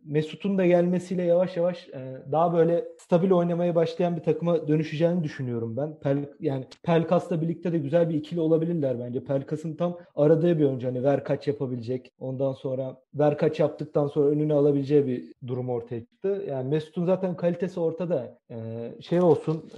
Mesut'un 0.05 0.59
da 0.59 0.67
gelmesiyle 0.67 1.23
yavaş 1.23 1.57
yavaş 1.57 1.89
e, 1.89 2.23
daha 2.33 2.53
böyle 2.53 2.85
stabil 2.99 3.31
oynamaya 3.31 3.75
başlayan 3.75 4.17
bir 4.17 4.23
takıma 4.23 4.69
dönüşeceğini 4.69 5.25
düşünüyorum 5.25 5.77
ben. 5.77 5.99
Pel, 6.01 6.29
yani 6.41 6.65
Pelkas'la 6.83 7.43
birlikte 7.43 7.73
de 7.73 7.79
güzel 7.79 8.09
bir 8.09 8.15
ikili 8.15 8.41
olabilirler 8.41 9.01
bence. 9.01 9.25
Pelkas'ın 9.25 9.77
tam 9.77 9.99
aradığı 10.15 10.59
bir 10.59 10.65
oyuncu. 10.65 10.87
Hani 10.89 11.03
ver 11.05 11.25
kaç 11.25 11.49
yapabilecek. 11.49 12.13
Ondan 12.19 12.53
sonra 12.53 12.97
ver 13.15 13.39
kaç 13.39 13.61
yaptıktan 13.61 14.07
sonra 14.07 14.29
önüne 14.29 14.55
alabileceği 14.55 15.07
bir 15.07 15.33
durum 15.47 15.71
ortaya 15.71 16.01
çıktı. 16.01 16.45
Yani 16.49 16.69
Mesut'un 16.69 17.05
zaten 17.05 17.37
kalitesi 17.37 17.81
ortada. 17.81 18.39
Ee, 18.51 18.84
şey 19.03 19.21
olsun, 19.21 19.71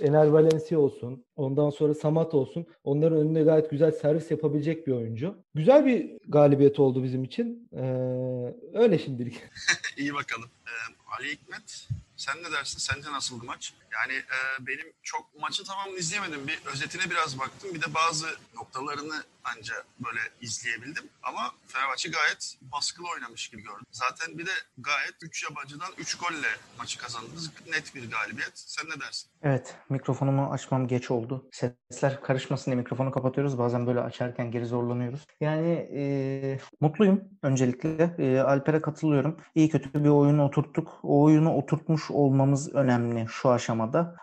e, 0.00 0.06
Ener 0.06 0.26
Valencia 0.26 0.78
olsun, 0.78 1.24
ondan 1.36 1.70
sonra 1.70 1.94
Samat 1.94 2.34
olsun. 2.34 2.66
Onların 2.84 3.18
önüne 3.18 3.42
gayet 3.42 3.70
güzel 3.70 3.92
servis 3.92 4.30
yapabilecek 4.30 4.86
bir 4.86 4.92
oyuncu. 4.92 5.34
Güzel 5.54 5.86
bir 5.86 6.10
galibiyet 6.28 6.80
oldu 6.80 7.02
bizim 7.04 7.24
için. 7.24 7.68
Ee, 7.72 8.54
öyle 8.74 8.98
şimdilik. 8.98 9.42
İyi 9.96 10.14
bakalım. 10.14 10.50
Ee, 10.66 10.70
Ali 11.18 11.32
Hikmet 11.32 11.88
sen 12.16 12.36
ne 12.42 12.52
dersin? 12.52 12.78
Sence 12.78 13.12
nasıldı 13.12 13.44
maç? 13.44 13.74
Yani 13.92 14.12
e, 14.12 14.66
benim 14.66 14.92
çok 15.02 15.40
maçı 15.40 15.64
tamamını 15.64 15.98
izleyemedim. 15.98 16.48
Bir 16.48 16.60
özetine 16.66 17.10
biraz 17.10 17.38
baktım. 17.38 17.74
Bir 17.74 17.82
de 17.82 17.94
bazı 17.94 18.26
noktalarını 18.54 19.24
anca 19.44 19.74
böyle 20.04 20.20
izleyebildim. 20.40 21.04
Ama 21.22 21.52
Fenerbahçe 21.66 22.08
gayet 22.08 22.58
baskılı 22.72 23.06
oynamış 23.14 23.48
gibi 23.48 23.62
gördüm. 23.62 23.86
Zaten 23.90 24.38
bir 24.38 24.46
de 24.46 24.50
gayet 24.78 25.14
3 25.22 25.44
yabancıdan 25.50 25.88
3 25.98 26.14
golle 26.14 26.48
maçı 26.78 26.98
kazandınız. 26.98 27.50
Net 27.70 27.94
bir 27.94 28.10
galibiyet. 28.10 28.52
Sen 28.54 28.86
ne 28.90 29.00
dersin? 29.00 29.30
Evet, 29.42 29.76
mikrofonumu 29.88 30.52
açmam 30.52 30.88
geç 30.88 31.10
oldu. 31.10 31.48
Sesler 31.52 32.20
karışmasın 32.22 32.70
diye 32.70 32.76
mikrofonu 32.76 33.10
kapatıyoruz. 33.10 33.58
Bazen 33.58 33.86
böyle 33.86 34.00
açarken 34.00 34.50
geri 34.50 34.66
zorlanıyoruz. 34.66 35.26
Yani 35.40 35.70
e, 35.94 36.60
mutluyum 36.80 37.24
öncelikle. 37.42 38.14
E, 38.18 38.40
Alper'e 38.40 38.80
katılıyorum. 38.80 39.36
İyi 39.54 39.70
kötü 39.70 40.04
bir 40.04 40.08
oyunu 40.08 40.44
oturttuk. 40.44 41.00
O 41.02 41.22
oyunu 41.22 41.54
oturtmuş 41.54 42.10
olmamız 42.10 42.74
önemli 42.74 43.26
şu 43.28 43.50
aşamada. 43.50 43.77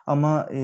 Ama 0.07 0.49
e, 0.53 0.59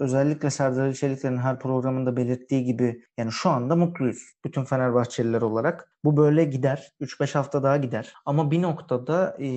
özellikle 0.00 0.50
Serdar 0.50 0.92
Çelikler'in 0.92 1.36
her 1.36 1.58
programında 1.58 2.16
belirttiği 2.16 2.64
gibi 2.64 3.02
yani 3.18 3.32
şu 3.32 3.50
anda 3.50 3.76
mutluyuz. 3.76 4.22
Bütün 4.44 4.64
Fenerbahçeliler 4.64 5.42
olarak. 5.42 5.94
Bu 6.04 6.16
böyle 6.16 6.44
gider. 6.44 6.92
3-5 7.00 7.34
hafta 7.34 7.62
daha 7.62 7.76
gider. 7.76 8.14
Ama 8.26 8.50
bir 8.50 8.62
noktada 8.62 9.36
e, 9.40 9.48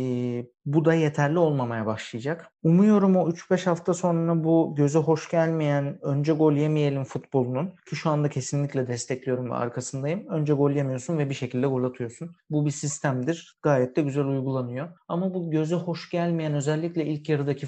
bu 0.65 0.85
da 0.85 0.93
yeterli 0.93 1.39
olmamaya 1.39 1.85
başlayacak. 1.85 2.51
Umuyorum 2.63 3.15
o 3.15 3.29
3-5 3.29 3.65
hafta 3.65 3.93
sonra 3.93 4.43
bu 4.43 4.73
göze 4.77 4.99
hoş 4.99 5.29
gelmeyen 5.29 5.99
önce 6.01 6.33
gol 6.33 6.53
yemeyelim 6.53 7.03
futbolunun 7.03 7.67
ki 7.89 7.95
şu 7.95 8.09
anda 8.09 8.29
kesinlikle 8.29 8.87
destekliyorum 8.87 9.49
ve 9.49 9.53
arkasındayım. 9.53 10.27
Önce 10.29 10.53
gol 10.53 10.71
yemiyorsun 10.71 11.17
ve 11.17 11.29
bir 11.29 11.35
şekilde 11.35 11.67
gol 11.67 11.83
atıyorsun. 11.83 12.35
Bu 12.49 12.65
bir 12.65 12.71
sistemdir. 12.71 13.57
Gayet 13.61 13.95
de 13.95 14.01
güzel 14.01 14.25
uygulanıyor. 14.25 14.87
Ama 15.07 15.33
bu 15.33 15.51
göze 15.51 15.75
hoş 15.75 16.09
gelmeyen 16.09 16.53
özellikle 16.53 17.05
ilk 17.05 17.29
yarıdaki 17.29 17.65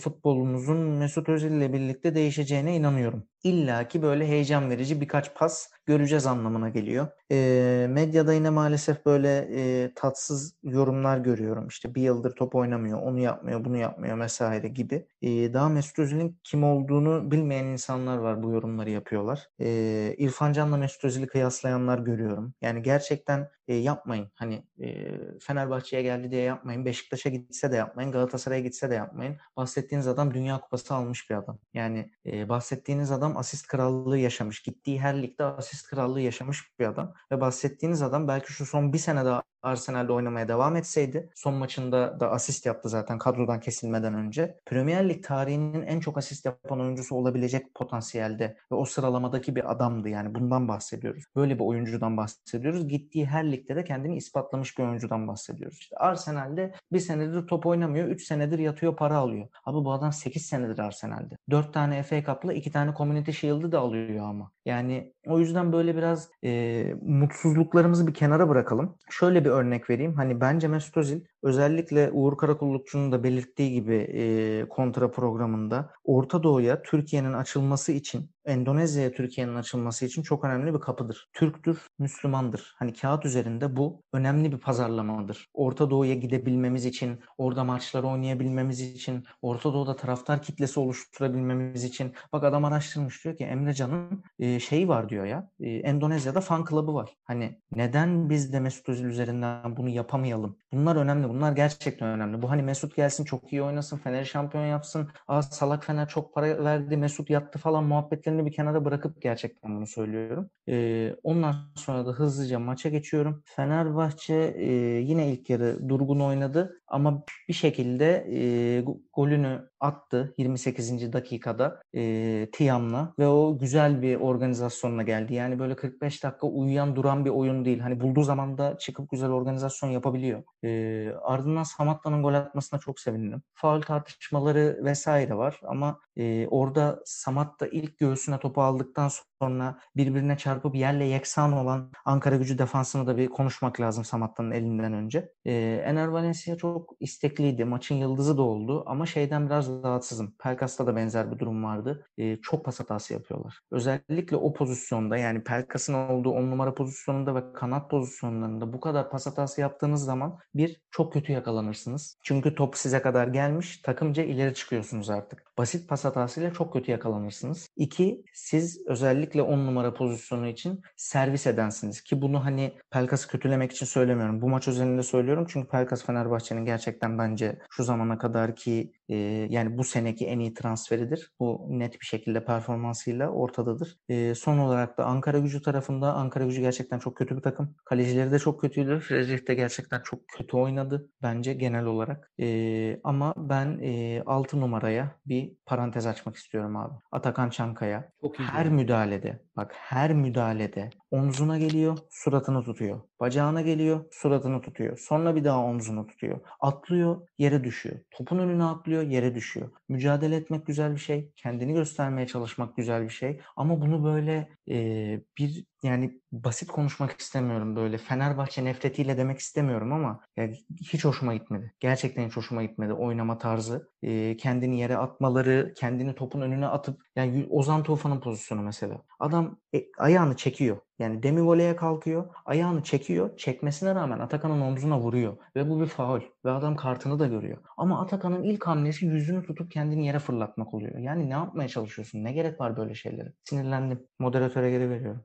futbolumuzun 0.69 0.97
Mesut 0.99 1.29
Özil 1.29 1.51
ile 1.51 1.73
birlikte 1.73 2.15
değişeceğine 2.15 2.75
inanıyorum. 2.75 3.23
İlla 3.43 3.87
ki 3.87 4.01
böyle 4.01 4.27
heyecan 4.27 4.69
verici 4.69 5.01
birkaç 5.01 5.35
pas 5.35 5.69
göreceğiz 5.85 6.25
anlamına 6.25 6.69
geliyor. 6.69 7.07
E, 7.31 7.87
medyada 7.89 8.33
yine 8.33 8.49
maalesef 8.49 9.05
böyle 9.05 9.37
e, 9.37 9.93
tatsız 9.95 10.55
yorumlar 10.63 11.17
görüyorum. 11.17 11.67
İşte 11.67 11.95
bir 11.95 12.01
yıldır 12.01 12.35
top 12.35 12.55
oynamıyor, 12.55 13.01
onu 13.01 13.19
yapmıyor, 13.19 13.65
bunu 13.65 13.77
yapmıyor 13.77 14.19
vesaire 14.19 14.67
gibi. 14.67 15.07
E, 15.21 15.53
daha 15.53 15.69
Mesut 15.69 15.99
Özil'in 15.99 16.39
kim 16.43 16.63
olduğunu 16.63 17.31
bilmeyen 17.31 17.65
insanlar 17.65 18.17
var 18.17 18.43
bu 18.43 18.51
yorumları 18.51 18.89
yapıyorlar. 18.89 19.47
E, 19.59 20.15
İrfan 20.17 20.53
Can'la 20.53 20.77
Mesut 20.77 21.05
Özil'i 21.05 21.27
kıyaslayanlar 21.27 21.99
görüyorum. 21.99 22.53
Yani 22.61 22.81
gerçekten 22.81 23.49
e, 23.67 23.75
yapmayın. 23.75 24.31
Hani 24.35 24.63
e, 24.81 25.11
Fenerbahçe'ye 25.39 26.03
geldi 26.03 26.31
diye 26.31 26.41
yapmayın. 26.41 26.85
Beşiktaş'a 26.85 27.29
gitse 27.29 27.71
de 27.71 27.75
yapmayın. 27.75 28.11
Galatasaray'a 28.11 28.61
gitse 28.61 28.89
de 28.89 28.95
yapmayın. 28.95 29.37
Bahsettiğiniz 29.57 30.07
adam 30.07 30.33
Dünya 30.33 30.59
Kupası 30.61 30.93
almış 30.93 31.29
bir 31.29 31.35
adam. 31.35 31.59
Yani 31.73 32.11
e, 32.25 32.49
bahsettiğiniz 32.49 33.11
adam 33.11 33.28
asist 33.37 33.67
krallığı 33.67 34.17
yaşamış. 34.17 34.61
Gittiği 34.61 35.01
her 35.01 35.21
ligde 35.21 35.43
asist 35.43 35.87
krallığı 35.87 36.21
yaşamış 36.21 36.79
bir 36.79 36.85
adam. 36.85 37.13
Ve 37.31 37.41
bahsettiğiniz 37.41 38.01
adam 38.01 38.27
belki 38.27 38.53
şu 38.53 38.65
son 38.65 38.93
bir 38.93 38.97
sene 38.97 39.25
daha 39.25 39.43
Arsenal'de 39.63 40.13
oynamaya 40.13 40.47
devam 40.47 40.75
etseydi 40.75 41.29
son 41.35 41.53
maçında 41.53 42.19
da 42.19 42.31
asist 42.31 42.65
yaptı 42.65 42.89
zaten 42.89 43.17
kadrodan 43.17 43.59
kesilmeden 43.59 44.13
önce. 44.13 44.57
Premier 44.65 45.09
Lig 45.09 45.23
tarihinin 45.23 45.81
en 45.81 45.99
çok 45.99 46.17
asist 46.17 46.45
yapan 46.45 46.81
oyuncusu 46.81 47.15
olabilecek 47.15 47.75
potansiyelde 47.75 48.57
ve 48.71 48.75
o 48.75 48.85
sıralamadaki 48.85 49.55
bir 49.55 49.71
adamdı 49.71 50.09
yani 50.09 50.35
bundan 50.35 50.67
bahsediyoruz. 50.67 51.23
Böyle 51.35 51.55
bir 51.55 51.63
oyuncudan 51.63 52.17
bahsediyoruz. 52.17 52.87
Gittiği 52.87 53.25
her 53.25 53.51
ligde 53.51 53.75
de 53.75 53.83
kendini 53.83 54.17
ispatlamış 54.17 54.77
bir 54.77 54.83
oyuncudan 54.83 55.27
bahsediyoruz. 55.27 55.77
İşte 55.79 55.95
Arsenal'de 55.97 56.73
bir 56.91 56.99
senedir 56.99 57.47
top 57.47 57.65
oynamıyor, 57.65 58.07
3 58.07 58.27
senedir 58.27 58.59
yatıyor 58.59 58.95
para 58.95 59.17
alıyor. 59.17 59.47
Abi 59.65 59.85
bu 59.85 59.91
adam 59.91 60.13
8 60.13 60.45
senedir 60.45 60.79
Arsenal'de. 60.79 61.35
4 61.49 61.73
tane 61.73 62.03
FA 62.03 62.23
Cup'la 62.23 62.53
2 62.53 62.71
tane 62.71 62.93
Community 62.97 63.31
Shield'ı 63.31 63.71
da 63.71 63.79
alıyor 63.79 64.29
ama. 64.29 64.51
Yani 64.65 65.13
o 65.29 65.39
yüzden 65.39 65.71
böyle 65.73 65.95
biraz 65.95 66.29
e, 66.43 66.93
mutsuzluklarımızı 67.01 68.07
bir 68.07 68.13
kenara 68.13 68.49
bırakalım. 68.49 68.95
Şöyle 69.09 69.45
bir 69.45 69.49
örnek 69.49 69.89
vereyim. 69.89 70.13
Hani 70.15 70.41
bence 70.41 70.67
Mesut 70.67 70.97
Özil 70.97 71.21
özellikle 71.43 72.11
Uğur 72.11 72.37
Karakullukçu'nun 72.37 73.11
da 73.11 73.23
belirttiği 73.23 73.73
gibi 73.73 73.95
e, 73.95 74.65
kontra 74.69 75.11
programında 75.11 75.91
Orta 76.03 76.43
Doğu'ya 76.43 76.81
Türkiye'nin 76.81 77.33
açılması 77.33 77.91
için 77.91 78.29
Endonezya'ya 78.45 79.11
Türkiye'nin 79.11 79.55
açılması 79.55 80.05
için 80.05 80.23
çok 80.23 80.43
önemli 80.45 80.73
bir 80.73 80.79
kapıdır. 80.79 81.29
Türktür, 81.33 81.87
Müslümandır. 81.99 82.75
Hani 82.77 82.93
kağıt 82.93 83.25
üzerinde 83.25 83.75
bu 83.75 84.03
önemli 84.13 84.51
bir 84.51 84.57
pazarlamadır. 84.57 85.47
Orta 85.53 85.89
Doğu'ya 85.89 86.15
gidebilmemiz 86.15 86.85
için, 86.85 87.19
orada 87.37 87.63
maçları 87.63 88.07
oynayabilmemiz 88.07 88.81
için, 88.81 89.23
Orta 89.41 89.73
Doğu'da 89.73 89.95
taraftar 89.95 90.41
kitlesi 90.41 90.79
oluşturabilmemiz 90.79 91.83
için. 91.83 92.13
Bak 92.33 92.43
adam 92.43 92.65
araştırmış 92.65 93.23
diyor 93.23 93.37
ki 93.37 93.43
Emre 93.43 93.73
Can'ın 93.73 94.23
e, 94.39 94.59
şeyi 94.59 94.87
var 94.87 95.09
diyor 95.09 95.25
ya. 95.25 95.49
E, 95.59 95.69
Endonezya'da 95.69 96.41
fan 96.41 96.65
club'ı 96.69 96.93
var. 96.93 97.15
Hani 97.23 97.61
neden 97.75 98.29
biz 98.29 98.53
de 98.53 98.59
Mesut 98.59 98.89
Özil 98.89 99.05
üzerinden 99.05 99.77
bunu 99.77 99.89
yapamayalım? 99.89 100.57
Bunlar 100.73 100.95
önemli. 100.95 101.29
Bunlar 101.29 101.51
gerçekten 101.51 102.07
önemli. 102.07 102.41
Bu 102.41 102.49
hani 102.49 102.61
Mesut 102.63 102.95
gelsin 102.95 103.23
çok 103.23 103.53
iyi 103.53 103.63
oynasın, 103.63 103.97
Fener 103.97 104.23
şampiyon 104.23 104.65
yapsın. 104.65 105.09
Aa 105.27 105.41
salak 105.41 105.85
Fener 105.85 106.07
çok 106.07 106.33
para 106.33 106.63
verdi, 106.63 106.97
Mesut 106.97 107.29
yattı 107.29 107.59
falan 107.59 107.91
muhabbetlerini 108.29 108.45
bir 108.45 108.51
kenara 108.51 108.85
bırakıp 108.85 109.21
gerçekten 109.21 109.75
bunu 109.75 109.87
söylüyorum. 109.87 110.49
Ee, 110.69 111.15
ondan 111.23 111.55
sonra 111.75 112.05
da 112.05 112.11
hızlıca 112.11 112.59
maça 112.59 112.89
geçiyorum. 112.89 113.43
Fenerbahçe 113.45 114.53
e, 114.57 114.71
yine 115.01 115.31
ilk 115.31 115.49
yarı 115.49 115.89
durgun 115.89 116.19
oynadı 116.19 116.78
ama 116.89 117.23
bir 117.47 117.53
şekilde 117.53 118.27
e, 118.31 118.81
golünü 119.13 119.69
attı 119.79 120.33
28. 120.37 121.13
dakikada 121.13 121.81
e, 121.95 122.47
Tiam'la 122.51 123.13
ve 123.19 123.27
o 123.27 123.57
güzel 123.59 124.01
bir 124.01 124.15
organizasyonla 124.15 125.03
geldi. 125.03 125.33
Yani 125.33 125.59
böyle 125.59 125.75
45 125.75 126.23
dakika 126.23 126.47
uyuyan 126.47 126.95
duran 126.95 127.25
bir 127.25 127.29
oyun 127.29 127.65
değil. 127.65 127.79
Hani 127.79 127.99
bulduğu 127.99 128.23
zaman 128.23 128.57
da 128.57 128.77
çıkıp 128.77 129.11
güzel 129.11 129.29
organizasyon 129.29 129.89
yapabiliyor. 129.89 130.43
E, 130.63 131.11
ardından 131.21 131.63
Samatta'nın 131.63 132.23
gol 132.23 132.33
atmasına 132.33 132.79
çok 132.79 132.99
sevindim. 132.99 133.41
Faul 133.53 133.81
tartışmaları 133.81 134.79
vesaire 134.83 135.37
var 135.37 135.59
ama 135.63 135.99
e, 136.17 136.47
orada 136.47 136.99
Samatta 137.05 137.67
ilk 137.67 137.97
göğsüne 137.97 138.39
topu 138.39 138.61
aldıktan 138.61 139.09
sonra 139.41 139.79
birbirine 139.95 140.37
çarpıp 140.37 140.75
yerle 140.75 141.05
yeksan 141.05 141.53
olan 141.53 141.91
Ankara 142.05 142.35
gücü 142.35 142.57
defansını 142.57 143.07
da 143.07 143.17
bir 143.17 143.27
konuşmak 143.27 143.79
lazım 143.79 144.05
Samatta'nın 144.05 144.51
elinden 144.51 144.93
önce. 144.93 145.31
E, 145.45 145.51
Ener 145.85 146.07
Valencia 146.07 146.57
çok 146.57 146.93
istekliydi. 146.99 147.65
Maçın 147.65 147.95
yıldızı 147.95 148.37
da 148.37 148.41
oldu 148.41 148.83
ama 148.87 149.05
şeyden 149.05 149.45
biraz 149.45 149.69
rahatsızım. 149.83 150.35
Pelkas'ta 150.39 150.87
da 150.87 150.95
benzer 150.95 151.31
bir 151.31 151.39
durum 151.39 151.63
vardı. 151.63 152.05
E, 152.17 152.37
çok 152.41 152.65
pas 152.65 152.79
hatası 152.79 153.13
yapıyorlar. 153.13 153.59
Özellikle 153.71 154.35
o 154.35 154.53
pozisyonda 154.53 155.17
yani 155.17 155.43
Pelkas'ın 155.43 155.93
olduğu 155.93 156.29
on 156.31 156.51
numara 156.51 156.73
pozisyonunda 156.73 157.35
ve 157.35 157.53
kanat 157.53 157.89
pozisyonlarında 157.89 158.73
bu 158.73 158.79
kadar 158.79 159.09
pas 159.09 159.27
hatası 159.27 159.61
yaptığınız 159.61 160.03
zaman 160.03 160.37
bir 160.55 160.81
çok 160.91 161.13
kötü 161.13 161.31
yakalanırsınız. 161.31 162.17
Çünkü 162.23 162.55
top 162.55 162.77
size 162.77 163.01
kadar 163.01 163.27
gelmiş 163.27 163.81
takımca 163.81 164.23
ileri 164.23 164.53
çıkıyorsunuz 164.53 165.09
artık. 165.09 165.43
Basit 165.57 165.89
pas 165.89 166.05
hatasıyla 166.05 166.53
çok 166.53 166.73
kötü 166.73 166.91
yakalanırsınız. 166.91 167.67
İki, 167.75 168.23
siz 168.33 168.87
özellikle 168.87 169.28
on 169.37 169.65
numara 169.65 169.93
pozisyonu 169.93 170.47
için 170.47 170.81
servis 170.95 171.47
edensiniz. 171.47 172.01
Ki 172.01 172.21
bunu 172.21 172.45
hani 172.45 172.77
Pelkas'ı 172.91 173.27
kötülemek 173.27 173.71
için 173.71 173.85
söylemiyorum. 173.85 174.41
Bu 174.41 174.49
maç 174.49 174.67
özelinde 174.67 175.03
söylüyorum 175.03 175.45
çünkü 175.49 175.67
Pelkas 175.67 176.05
Fenerbahçe'nin 176.05 176.65
gerçekten 176.65 177.17
bence 177.17 177.59
şu 177.69 177.83
zamana 177.83 178.17
kadar 178.17 178.55
ki 178.55 178.91
e, 179.09 179.15
yani 179.49 179.77
bu 179.77 179.83
seneki 179.83 180.27
en 180.27 180.39
iyi 180.39 180.53
transferidir. 180.53 181.31
Bu 181.39 181.67
net 181.69 182.01
bir 182.01 182.05
şekilde 182.05 182.45
performansıyla 182.45 183.29
ortadadır. 183.29 183.97
E, 184.09 184.35
son 184.35 184.57
olarak 184.57 184.97
da 184.97 185.05
Ankara 185.05 185.39
gücü 185.39 185.61
tarafında 185.61 186.13
Ankara 186.13 186.45
gücü 186.45 186.61
gerçekten 186.61 186.99
çok 186.99 187.17
kötü 187.17 187.37
bir 187.37 187.41
takım. 187.41 187.75
Kalecileri 187.85 188.31
de 188.31 188.39
çok 188.39 188.61
kötüydü. 188.61 189.01
Recep 189.09 189.47
de 189.47 189.53
gerçekten 189.53 190.01
çok 190.01 190.27
kötü 190.27 190.57
oynadı 190.57 191.09
bence 191.21 191.53
genel 191.53 191.85
olarak. 191.85 192.31
E, 192.39 192.99
ama 193.03 193.33
ben 193.37 193.79
e, 193.81 194.23
6 194.25 194.61
numaraya 194.61 195.15
bir 195.25 195.51
parantez 195.65 196.05
açmak 196.05 196.35
istiyorum 196.35 196.75
abi. 196.75 196.93
Atakan 197.11 197.49
Çankaya. 197.49 198.11
Çok 198.21 198.39
iyi. 198.39 198.43
Her 198.43 198.69
müdahalede 198.69 199.39
bak 199.57 199.71
her 199.75 200.13
müdahalede 200.13 200.89
omzuna 201.11 201.57
geliyor, 201.57 201.97
suratını 202.09 202.63
tutuyor. 202.63 203.01
Bacağına 203.19 203.61
geliyor, 203.61 204.05
suratını 204.11 204.61
tutuyor. 204.61 204.97
Sonra 204.97 205.35
bir 205.35 205.43
daha 205.43 205.59
omzunu 205.63 206.07
tutuyor. 206.07 206.39
Atlıyor, 206.59 207.27
yere 207.37 207.63
düşüyor. 207.63 207.95
Topun 208.11 208.39
önüne 208.39 208.63
atlıyor 208.63 208.98
geliyor, 209.03 209.23
yere 209.23 209.35
düşüyor. 209.35 209.71
Mücadele 209.89 210.35
etmek 210.35 210.65
güzel 210.67 210.93
bir 210.93 210.99
şey, 210.99 211.31
kendini 211.35 211.73
göstermeye 211.73 212.27
çalışmak 212.27 212.77
güzel 212.77 213.03
bir 213.03 213.09
şey. 213.09 213.39
Ama 213.55 213.81
bunu 213.81 214.03
böyle 214.03 214.49
e, 214.69 215.21
bir 215.37 215.65
yani 215.83 216.21
basit 216.31 216.71
konuşmak 216.71 217.19
istemiyorum 217.19 217.75
böyle 217.75 217.97
Fenerbahçe 217.97 218.65
nefretiyle 218.65 219.17
demek 219.17 219.39
istemiyorum 219.39 219.93
ama 219.93 220.19
yani 220.37 220.55
hiç 220.81 221.05
hoşuma 221.05 221.33
gitmedi. 221.33 221.73
Gerçekten 221.79 222.27
hiç 222.27 222.37
hoşuma 222.37 222.63
gitmedi 222.63 222.93
oynama 222.93 223.37
tarzı. 223.37 223.89
E, 224.03 224.37
kendini 224.37 224.79
yere 224.79 224.97
atmaları, 224.97 225.73
kendini 225.77 226.15
topun 226.15 226.41
önüne 226.41 226.67
atıp 226.67 227.01
yani 227.15 227.47
Ozan 227.49 227.83
Tufan'ın 227.83 228.19
pozisyonu 228.19 228.61
mesela. 228.61 229.01
Adam 229.19 229.59
e, 229.75 229.85
ayağını 229.97 230.35
çekiyor. 230.35 230.77
Yani 230.99 231.23
demi 231.23 231.45
voleye 231.45 231.75
kalkıyor, 231.75 232.29
ayağını 232.45 232.83
çekiyor. 232.83 233.37
Çekmesine 233.37 233.95
rağmen 233.95 234.19
Atakan'ın 234.19 234.61
omzuna 234.61 234.99
vuruyor. 234.99 235.37
Ve 235.55 235.69
bu 235.69 235.81
bir 235.81 235.85
faul. 235.87 236.21
Ve 236.45 236.51
adam 236.51 236.75
kartını 236.75 237.19
da 237.19 237.27
görüyor. 237.27 237.57
Ama 237.77 238.01
Atakan'ın 238.01 238.43
ilk 238.43 238.67
hamlesi 238.67 239.05
yüzünü 239.05 239.45
tutup 239.45 239.71
kendini 239.71 240.07
yere 240.07 240.19
fırlatmak 240.19 240.73
oluyor. 240.73 240.97
Yani 240.97 241.29
ne 241.29 241.33
yapmaya 241.33 241.69
çalışıyorsun? 241.69 242.23
Ne 242.23 242.31
gerek 242.33 242.59
var 242.59 242.77
böyle 242.77 242.95
şeylere? 242.95 243.33
Sinirlendim. 243.43 244.07
Moderatöre 244.19 244.71
geri 244.71 244.89
veriyorum. 244.89 245.23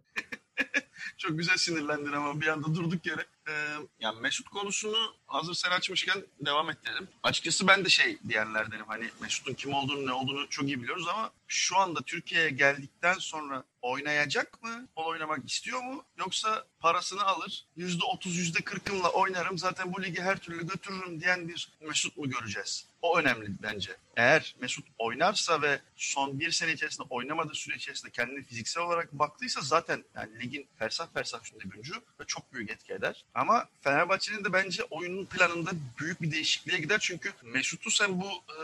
Çok 1.29 1.39
güzel 1.39 1.57
sinirlendin 1.57 2.13
ama 2.13 2.41
bir 2.41 2.47
anda 2.47 2.75
durduk 2.75 3.07
yere. 3.07 3.27
Ee, 3.49 3.53
yani 4.01 4.21
Mesut 4.21 4.49
konusunu 4.49 5.15
hazır 5.27 5.55
sen 5.55 5.71
açmışken 5.71 6.25
devam 6.41 6.71
ettirelim. 6.71 7.09
Açıkçası 7.23 7.67
ben 7.67 7.85
de 7.85 7.89
şey 7.89 8.19
diyenlerdenim. 8.29 8.87
Hani 8.87 9.11
Mesut'un 9.21 9.55
kim 9.55 9.75
olduğunu 9.75 10.07
ne 10.07 10.13
olduğunu 10.13 10.49
çok 10.51 10.65
iyi 10.65 10.83
biliyoruz 10.83 11.07
ama 11.09 11.31
şu 11.49 11.77
anda 11.79 12.01
Türkiye'ye 12.03 12.51
geldikten 12.51 13.15
sonra 13.19 13.65
oynayacak 13.83 14.63
mı? 14.63 14.89
O 14.97 15.07
oynamak 15.07 15.51
istiyor 15.51 15.83
mu? 15.83 16.05
Yoksa 16.19 16.65
parasını 16.81 17.23
alır, 17.23 17.67
%30, 17.77 18.29
%40'ımla 18.29 19.09
oynarım 19.09 19.59
zaten 19.59 19.93
bu 19.93 20.03
ligi 20.03 20.23
her 20.23 20.39
türlü 20.39 20.67
götürürüm 20.67 21.21
diyen 21.21 21.49
bir 21.49 21.69
Mesut 21.81 22.17
mu 22.17 22.31
göreceğiz? 22.31 22.87
O 23.03 23.19
önemli 23.19 23.51
bence. 23.63 23.97
Eğer 24.17 24.55
Mesut 24.61 24.87
oynarsa 24.99 25.63
ve 25.63 25.81
son 25.97 26.41
bir 26.41 26.51
sene 26.51 26.73
içerisinde 26.73 27.07
oynamadığı 27.11 27.55
süre 27.55 27.77
içerisinde 27.77 28.11
kendini 28.13 28.45
fiziksel 28.45 28.83
olarak 28.83 29.13
baktıysa 29.13 29.61
zaten 29.61 30.05
yani 30.15 30.41
ligin 30.41 30.69
fersah 30.79 31.09
fersah 31.15 31.43
üstünde 31.45 31.65
güncü 31.65 31.95
ve 32.21 32.25
çok 32.27 32.53
büyük 32.53 32.71
etki 32.71 32.93
eder. 32.93 33.25
Ama 33.35 33.65
Fenerbahçe'nin 33.81 34.45
de 34.45 34.53
bence 34.53 34.83
oyunun 34.91 35.25
planında 35.25 35.71
büyük 36.01 36.23
bir 36.23 36.31
değişikliğe 36.33 36.79
gider. 36.79 36.99
Çünkü 37.01 37.33
Mesut'u 37.45 37.91
sen 37.91 38.21
bu 38.21 38.25
e, 38.25 38.59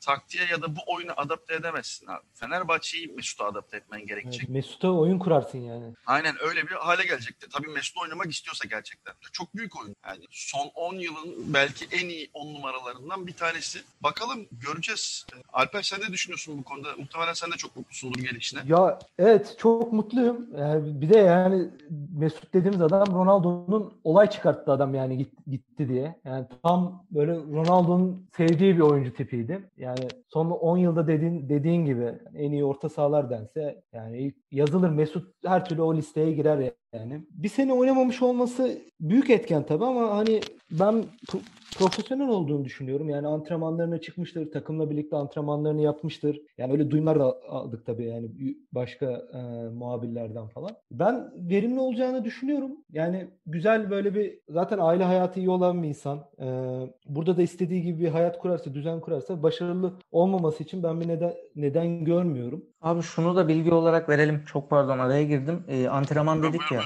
taktiğe 0.00 0.44
ya 0.44 0.62
da 0.62 0.76
bu 0.76 0.80
oyuna 0.86 1.12
adapte 1.12 1.54
edemezsin 1.54 2.06
abi. 2.06 2.22
Fenerbahçe'yi 2.34 3.08
Mesut'a 3.08 3.44
adapte 3.44 3.76
etmen 3.76 4.06
gerekecek. 4.06 4.40
Evet, 4.40 4.50
Mesut'a 4.50 4.88
oyun 4.88 5.18
kurarsın 5.18 5.58
yani. 5.58 5.84
Aynen 6.06 6.34
öyle 6.40 6.62
bir 6.66 6.74
hale 6.74 7.04
gelecekti. 7.04 7.46
Tabii 7.52 7.68
Mesut 7.68 7.96
oynamak 8.02 8.32
istiyorsa 8.32 8.68
gerçekten. 8.68 9.14
Çok 9.32 9.56
büyük 9.56 9.80
oyun. 9.80 9.96
Yani 10.06 10.24
son 10.30 10.70
10 10.74 10.94
yılın 10.94 11.34
belki 11.54 11.86
en 11.92 12.08
iyi 12.08 12.30
10 12.34 12.54
numaralarından 12.54 13.26
bir 13.26 13.32
tanesi. 13.32 13.78
Bakalım 14.00 14.46
göreceğiz. 14.52 15.26
Alper 15.52 15.82
sen 15.82 16.00
ne 16.00 16.12
düşünüyorsun 16.12 16.58
bu 16.58 16.64
konuda? 16.64 16.88
Muhtemelen 16.98 17.32
sen 17.32 17.52
de 17.52 17.56
çok 17.56 17.76
mutlusundur 17.76 18.20
gelişine. 18.20 18.60
Ya 18.66 18.98
evet 19.18 19.56
çok 19.58 19.92
mutluyum. 19.92 20.46
Yani 20.58 21.00
bir 21.00 21.08
de 21.08 21.18
yani 21.18 21.68
Mesut 22.18 22.54
dediğimiz 22.54 22.80
adam 22.80 23.06
Ronaldo'nun 23.14 23.92
olay 24.16 24.30
çıkarttı 24.30 24.72
adam 24.72 24.94
yani 24.94 25.18
git, 25.18 25.46
gitti 25.46 25.88
diye. 25.88 26.14
Yani 26.24 26.46
tam 26.62 27.06
böyle 27.10 27.32
Ronaldo'nun 27.32 28.26
sevdiği 28.36 28.76
bir 28.76 28.80
oyuncu 28.80 29.14
tipiydi. 29.14 29.70
Yani 29.76 30.08
son 30.28 30.50
10 30.50 30.76
yılda 30.76 31.06
dediğin 31.06 31.48
dediğin 31.48 31.84
gibi 31.84 32.14
en 32.34 32.52
iyi 32.52 32.64
orta 32.64 32.88
sahalar 32.88 33.30
dense 33.30 33.82
yani 33.92 34.34
yazılır 34.50 34.90
Mesut 34.90 35.34
her 35.44 35.64
türlü 35.64 35.82
o 35.82 35.94
listeye 35.94 36.32
girer 36.32 36.72
yani. 36.92 37.20
Bir 37.30 37.48
sene 37.48 37.72
oynamamış 37.72 38.22
olması 38.22 38.78
büyük 39.00 39.30
etken 39.30 39.62
tabii 39.62 39.84
ama 39.84 40.16
hani 40.16 40.40
ben 40.70 41.04
profesyonel 41.78 42.28
olduğunu 42.28 42.64
düşünüyorum. 42.64 43.08
Yani 43.08 43.26
antrenmanlarına 43.26 44.00
çıkmıştır, 44.00 44.50
takımla 44.52 44.90
birlikte 44.90 45.16
antrenmanlarını 45.16 45.82
yapmıştır. 45.82 46.40
Yani 46.58 46.72
öyle 46.72 46.90
duyumlar 46.90 47.20
da 47.20 47.36
aldık 47.48 47.86
tabii 47.86 48.04
yani 48.04 48.30
başka 48.72 49.06
e, 49.06 49.68
muhabirlerden 49.68 50.48
falan. 50.48 50.70
Ben 50.90 51.32
verimli 51.36 51.80
olacağını 51.80 52.24
düşünüyorum. 52.24 52.70
Yani 52.92 53.26
güzel 53.46 53.90
böyle 53.90 54.14
bir 54.14 54.38
zaten 54.48 54.78
aile 54.78 55.04
hayatı 55.04 55.40
iyi 55.40 55.50
olan 55.50 55.82
bir 55.82 55.88
insan. 55.88 56.18
E, 56.40 56.46
burada 57.06 57.36
da 57.36 57.42
istediği 57.42 57.82
gibi 57.82 58.00
bir 58.00 58.08
hayat 58.08 58.38
kurarsa, 58.38 58.74
düzen 58.74 59.00
kurarsa 59.00 59.42
başarılı 59.42 59.92
olmaması 60.12 60.62
için 60.62 60.82
ben 60.82 61.00
bir 61.00 61.08
neden 61.08 61.34
neden 61.56 62.04
görmüyorum. 62.04 62.64
Abi 62.80 63.02
şunu 63.02 63.36
da 63.36 63.48
bilgi 63.48 63.74
olarak 63.74 64.08
verelim. 64.08 64.44
Çok 64.46 64.70
pardon 64.70 64.98
araya 64.98 65.22
girdim. 65.22 65.64
E, 65.68 65.88
antrenman 65.88 66.42
dedik 66.42 66.72
ya. 66.72 66.80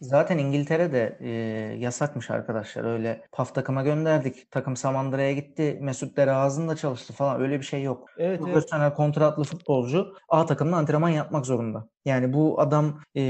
Zaten 0.00 0.38
İngiltere'de 0.38 1.18
e, 1.20 1.30
yasakmış 1.78 2.30
arkadaşlar. 2.30 2.84
Öyle 2.84 3.20
paf 3.32 3.54
takıma 3.54 3.82
gönderdik. 3.82 4.29
Takım 4.50 4.76
Samandıra'ya 4.76 5.32
gitti. 5.32 5.78
Mesut 5.80 6.16
Dere 6.16 6.32
ağzında 6.32 6.76
çalıştı 6.76 7.12
falan. 7.12 7.40
Öyle 7.40 7.60
bir 7.60 7.64
şey 7.64 7.82
yok. 7.82 8.08
Evet, 8.18 8.40
Profesyonel 8.40 8.86
evet. 8.86 8.96
kontratlı 8.96 9.44
futbolcu 9.44 10.14
A 10.28 10.46
takımda 10.46 10.76
antrenman 10.76 11.08
yapmak 11.08 11.46
zorunda. 11.46 11.88
Yani 12.04 12.32
bu 12.32 12.60
adam 12.60 13.00
e, 13.14 13.22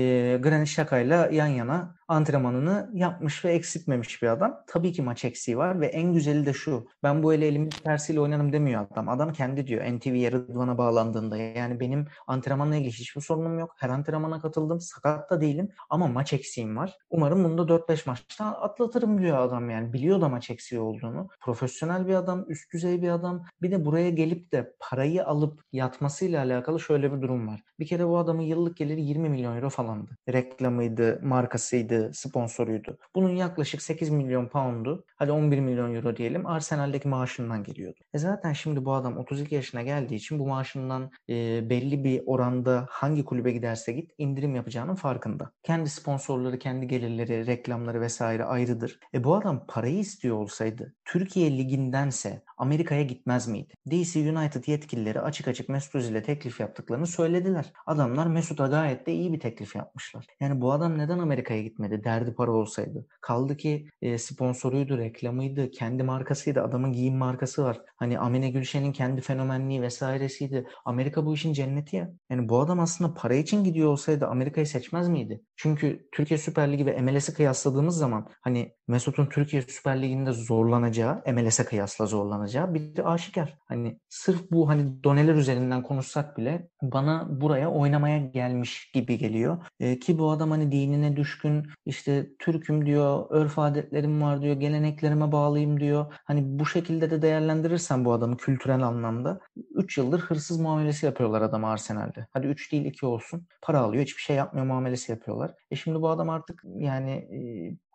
Granit 0.42 0.68
Xhaka'yla 0.68 1.28
yan 1.32 1.46
yana 1.46 1.94
antrenmanını 2.10 2.90
yapmış 2.94 3.44
ve 3.44 3.52
eksiltmemiş 3.52 4.22
bir 4.22 4.28
adam. 4.28 4.60
Tabii 4.66 4.92
ki 4.92 5.02
maç 5.02 5.24
eksiği 5.24 5.58
var 5.58 5.80
ve 5.80 5.86
en 5.86 6.12
güzeli 6.12 6.46
de 6.46 6.52
şu. 6.52 6.86
Ben 7.02 7.22
bu 7.22 7.34
ele 7.34 7.46
elimin 7.46 7.70
tersiyle 7.70 8.20
oynarım 8.20 8.52
demiyor 8.52 8.86
adam. 8.92 9.08
Adam 9.08 9.32
kendi 9.32 9.66
diyor 9.66 9.84
NTV'ye 9.84 10.32
Rıdvan'a 10.32 10.78
bağlandığında. 10.78 11.36
Yani 11.36 11.80
benim 11.80 12.06
antrenmanla 12.26 12.76
ilgili 12.76 12.92
hiçbir 12.92 13.20
sorunum 13.20 13.58
yok. 13.58 13.74
Her 13.76 13.88
antrenmana 13.88 14.40
katıldım. 14.40 14.80
Sakat 14.80 15.30
da 15.30 15.40
değilim 15.40 15.68
ama 15.90 16.06
maç 16.06 16.32
eksiğim 16.32 16.76
var. 16.76 16.98
Umarım 17.10 17.44
bunu 17.44 17.58
da 17.58 17.74
4-5 17.74 18.08
maçta 18.08 18.44
atlatırım 18.44 19.22
diyor 19.22 19.38
adam 19.38 19.70
yani. 19.70 19.92
Biliyor 19.92 20.20
da 20.20 20.28
maç 20.28 20.50
eksiği 20.50 20.80
olduğunu. 20.80 21.28
Profesyonel 21.40 22.08
bir 22.08 22.14
adam, 22.14 22.44
üst 22.48 22.72
düzey 22.72 23.02
bir 23.02 23.08
adam. 23.08 23.44
Bir 23.62 23.70
de 23.70 23.84
buraya 23.84 24.10
gelip 24.10 24.52
de 24.52 24.74
parayı 24.80 25.26
alıp 25.26 25.62
yatmasıyla 25.72 26.44
alakalı 26.44 26.80
şöyle 26.80 27.12
bir 27.16 27.22
durum 27.22 27.48
var. 27.48 27.60
Bir 27.78 27.86
kere 27.86 28.08
bu 28.08 28.18
adamın 28.18 28.42
yıl 28.42 28.60
yıllık 28.60 28.76
geliri 28.76 29.02
20 29.02 29.28
milyon 29.28 29.56
euro 29.56 29.70
falandı. 29.70 30.10
Reklamıydı, 30.28 31.20
markasıydı, 31.22 31.99
sponsoruydu. 32.12 32.98
Bunun 33.14 33.36
yaklaşık 33.36 33.82
8 33.82 34.10
milyon 34.10 34.48
poundu, 34.48 35.04
hadi 35.16 35.32
11 35.32 35.60
milyon 35.60 35.94
euro 35.94 36.16
diyelim 36.16 36.46
Arsenal'deki 36.46 37.08
maaşından 37.08 37.64
geliyordu. 37.64 38.00
E 38.14 38.18
zaten 38.18 38.52
şimdi 38.52 38.84
bu 38.84 38.92
adam 38.92 39.18
32 39.18 39.54
yaşına 39.54 39.82
geldiği 39.82 40.14
için 40.14 40.38
bu 40.38 40.46
maaşından 40.46 41.10
e, 41.28 41.70
belli 41.70 42.04
bir 42.04 42.22
oranda 42.26 42.86
hangi 42.90 43.24
kulübe 43.24 43.52
giderse 43.52 43.92
git 43.92 44.10
indirim 44.18 44.54
yapacağının 44.54 44.94
farkında. 44.94 45.52
Kendi 45.62 45.90
sponsorları, 45.90 46.58
kendi 46.58 46.86
gelirleri, 46.86 47.46
reklamları 47.46 48.00
vesaire 48.00 48.44
ayrıdır. 48.44 48.98
E 49.14 49.24
bu 49.24 49.34
adam 49.34 49.66
parayı 49.68 49.98
istiyor 49.98 50.36
olsaydı 50.36 50.94
Türkiye 51.04 51.58
ligindense 51.58 52.42
Amerika'ya 52.58 53.02
gitmez 53.02 53.48
miydi? 53.48 53.74
DC 53.90 54.30
United 54.30 54.64
yetkilileri 54.66 55.20
açık 55.20 55.48
açık 55.48 55.68
Mesut 55.68 55.94
Özil'e 55.94 56.22
teklif 56.22 56.60
yaptıklarını 56.60 57.06
söylediler. 57.06 57.72
Adamlar 57.86 58.26
Mesut'a 58.26 58.66
gayet 58.66 59.06
de 59.06 59.12
iyi 59.12 59.32
bir 59.32 59.40
teklif 59.40 59.76
yapmışlar. 59.76 60.26
Yani 60.40 60.60
bu 60.60 60.72
adam 60.72 60.98
neden 60.98 61.18
Amerika'ya 61.18 61.62
gitmedi? 61.62 61.89
Derdi 62.04 62.34
para 62.34 62.52
olsaydı. 62.52 63.06
Kaldı 63.20 63.56
ki 63.56 63.88
e, 64.02 64.18
sponsoruydu, 64.18 64.98
reklamıydı, 64.98 65.70
kendi 65.70 66.02
markasıydı. 66.02 66.62
Adamın 66.62 66.92
giyim 66.92 67.16
markası 67.16 67.64
var. 67.64 67.80
Hani 67.96 68.18
Amine 68.18 68.50
Gülşen'in 68.50 68.92
kendi 68.92 69.20
fenomenliği 69.20 69.82
vesairesiydi. 69.82 70.66
Amerika 70.84 71.26
bu 71.26 71.34
işin 71.34 71.52
cenneti 71.52 71.96
ya. 71.96 72.10
Yani 72.30 72.48
bu 72.48 72.60
adam 72.60 72.80
aslında 72.80 73.14
para 73.14 73.34
için 73.34 73.64
gidiyor 73.64 73.90
olsaydı 73.90 74.26
Amerika'yı 74.26 74.66
seçmez 74.66 75.08
miydi? 75.08 75.40
Çünkü 75.56 76.08
Türkiye 76.12 76.38
Süper 76.38 76.72
Ligi 76.72 76.86
ve 76.86 77.00
MLS'i 77.02 77.34
kıyasladığımız 77.34 77.96
zaman 77.96 78.28
hani 78.40 78.74
Mesut'un 78.88 79.26
Türkiye 79.26 79.62
Süper 79.62 80.02
Ligi'nde 80.02 80.32
zorlanacağı, 80.32 81.22
MLS'e 81.26 81.64
kıyasla 81.64 82.06
zorlanacağı 82.06 82.74
bir 82.74 83.12
aşikar. 83.12 83.58
Hani 83.68 83.98
sırf 84.08 84.50
bu 84.50 84.68
hani 84.68 85.04
doneler 85.04 85.34
üzerinden 85.34 85.82
konuşsak 85.82 86.38
bile 86.38 86.68
bana 86.82 87.26
buraya 87.40 87.70
oynamaya 87.70 88.18
gelmiş 88.18 88.90
gibi 88.94 89.18
geliyor. 89.18 89.66
E, 89.80 89.98
ki 89.98 90.18
bu 90.18 90.30
adam 90.30 90.50
hani 90.50 90.72
dinine 90.72 91.16
düşkün, 91.16 91.66
işte 91.86 92.26
Türk'üm 92.38 92.86
diyor, 92.86 93.26
örf 93.30 93.58
adetlerim 93.58 94.22
var 94.22 94.42
diyor, 94.42 94.56
geleneklerime 94.56 95.32
bağlıyım 95.32 95.80
diyor. 95.80 96.14
Hani 96.24 96.40
bu 96.58 96.66
şekilde 96.66 97.10
de 97.10 97.22
değerlendirirsen 97.22 98.04
bu 98.04 98.12
adamı 98.12 98.36
kültürel 98.36 98.82
anlamda 98.82 99.40
3 99.74 99.98
yıldır 99.98 100.20
hırsız 100.20 100.60
muamelesi 100.60 101.06
yapıyorlar 101.06 101.42
adamı 101.42 101.68
Arsenal'de. 101.68 102.26
Hadi 102.32 102.46
3 102.46 102.72
değil 102.72 102.84
2 102.84 103.06
olsun. 103.06 103.46
Para 103.62 103.80
alıyor, 103.80 104.02
hiçbir 104.04 104.22
şey 104.22 104.36
yapmıyor 104.36 104.66
muamelesi 104.66 105.12
yapıyorlar. 105.12 105.54
E 105.70 105.76
şimdi 105.76 106.02
bu 106.02 106.08
adam 106.08 106.30
artık 106.30 106.62
yani 106.78 107.10
e, 107.10 107.40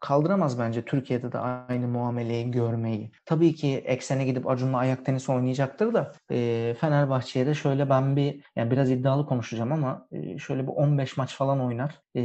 kaldıramaz 0.02 0.60
bence 0.60 0.86
Türkiye'de 0.86 1.32
de 1.32 1.40
aynı 1.40 1.88
muameleyi 1.88 2.52
görmeyi. 2.52 3.12
Tabii 3.26 3.56
ki 3.56 3.78
eksene 3.86 4.26
gidip 4.26 4.50
Acun'la 4.50 4.78
ayak 4.78 5.06
tenisi 5.06 5.32
oynayacaktır 5.32 5.94
da 5.94 6.12
e, 6.32 6.76
Fenerbahçe'ye 6.80 7.46
de 7.46 7.54
şöyle 7.54 7.90
ben 7.90 8.16
bir 8.16 8.44
yani 8.56 8.72
biraz 8.72 8.92
iddialı 8.92 9.26
konuşacağım 9.26 9.72
ama 9.72 10.08
e, 10.12 10.38
şöyle 10.38 10.64
bir 10.64 10.72
15 10.72 11.18
maç 11.18 11.36
falan 11.36 11.62
oynar. 11.62 12.02
E, 12.16 12.22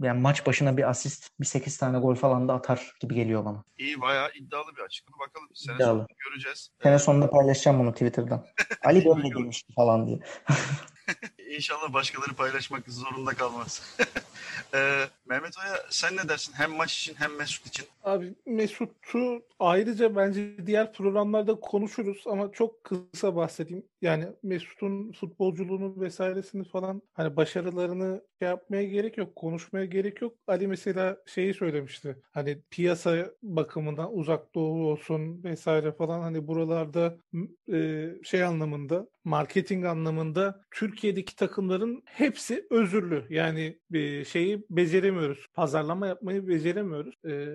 yani 0.00 0.20
maç 0.20 0.46
başına 0.46 0.76
bir 0.76 0.90
asist, 0.90 1.40
bir 1.40 1.46
8 1.46 1.78
tane 1.78 1.98
gol 1.98 2.14
falan 2.14 2.48
da 2.48 2.54
atar 2.54 2.92
gibi 3.00 3.14
geliyor 3.14 3.44
bana. 3.44 3.64
İyi 3.78 4.00
bayağı 4.00 4.30
iddialı 4.34 4.76
bir 4.76 4.82
açıklama. 4.82 5.18
Bakalım 5.20 5.48
sene 5.54 5.76
iddialı. 5.76 5.90
sonunda 5.90 6.14
göreceğiz. 6.28 6.70
Sene 6.82 6.98
sonunda 6.98 7.30
paylaşacağım 7.30 7.78
bunu 7.78 7.92
Twitter'dan. 7.92 8.44
Ali 8.84 9.04
böyle 9.04 9.34
demişti 9.34 9.72
falan 9.72 10.06
diye. 10.06 10.18
İnşallah 11.50 11.92
başkaları 11.92 12.34
paylaşmak 12.34 12.88
zorunda 12.88 13.34
kalmaz. 13.34 13.82
Ee, 14.74 15.08
Mehmet 15.30 15.56
Hoca 15.58 15.86
sen 15.90 16.16
ne 16.16 16.28
dersin? 16.28 16.52
Hem 16.56 16.72
maç 16.72 16.98
için 16.98 17.14
hem 17.14 17.36
Mesut 17.36 17.66
için. 17.66 17.86
Abi 18.04 18.34
Mesut'u 18.46 19.42
ayrıca 19.58 20.16
bence 20.16 20.66
diğer 20.66 20.92
programlarda 20.92 21.54
konuşuruz 21.54 22.24
ama 22.26 22.52
çok 22.52 22.84
kısa 22.84 23.36
bahsedeyim. 23.36 23.84
Yani 24.02 24.26
Mesut'un 24.42 25.12
futbolculuğunu 25.12 26.00
vesairesini 26.00 26.64
falan 26.64 27.02
hani 27.12 27.36
başarılarını 27.36 28.22
şey 28.38 28.48
yapmaya 28.48 28.84
gerek 28.84 29.18
yok, 29.18 29.36
konuşmaya 29.36 29.84
gerek 29.84 30.22
yok. 30.22 30.34
Ali 30.46 30.68
mesela 30.68 31.16
şeyi 31.26 31.54
söylemişti. 31.54 32.16
Hani 32.32 32.58
piyasa 32.70 33.30
bakımından 33.42 34.18
uzak 34.18 34.54
doğu 34.54 34.86
olsun 34.86 35.44
vesaire 35.44 35.92
falan 35.92 36.20
hani 36.20 36.46
buralarda 36.46 37.16
e, 37.72 38.08
şey 38.24 38.44
anlamında 38.44 39.06
marketing 39.24 39.84
anlamında 39.84 40.64
Türkiye'deki 40.70 41.36
takımların 41.36 42.02
hepsi 42.04 42.66
özürlü. 42.70 43.26
Yani 43.30 43.78
bir 43.90 44.24
şeyi 44.24 44.64
beceremiyoruz. 45.20 45.46
Pazarlama 45.54 46.06
yapmayı 46.06 46.48
beceremiyoruz. 46.48 47.14
E, 47.24 47.46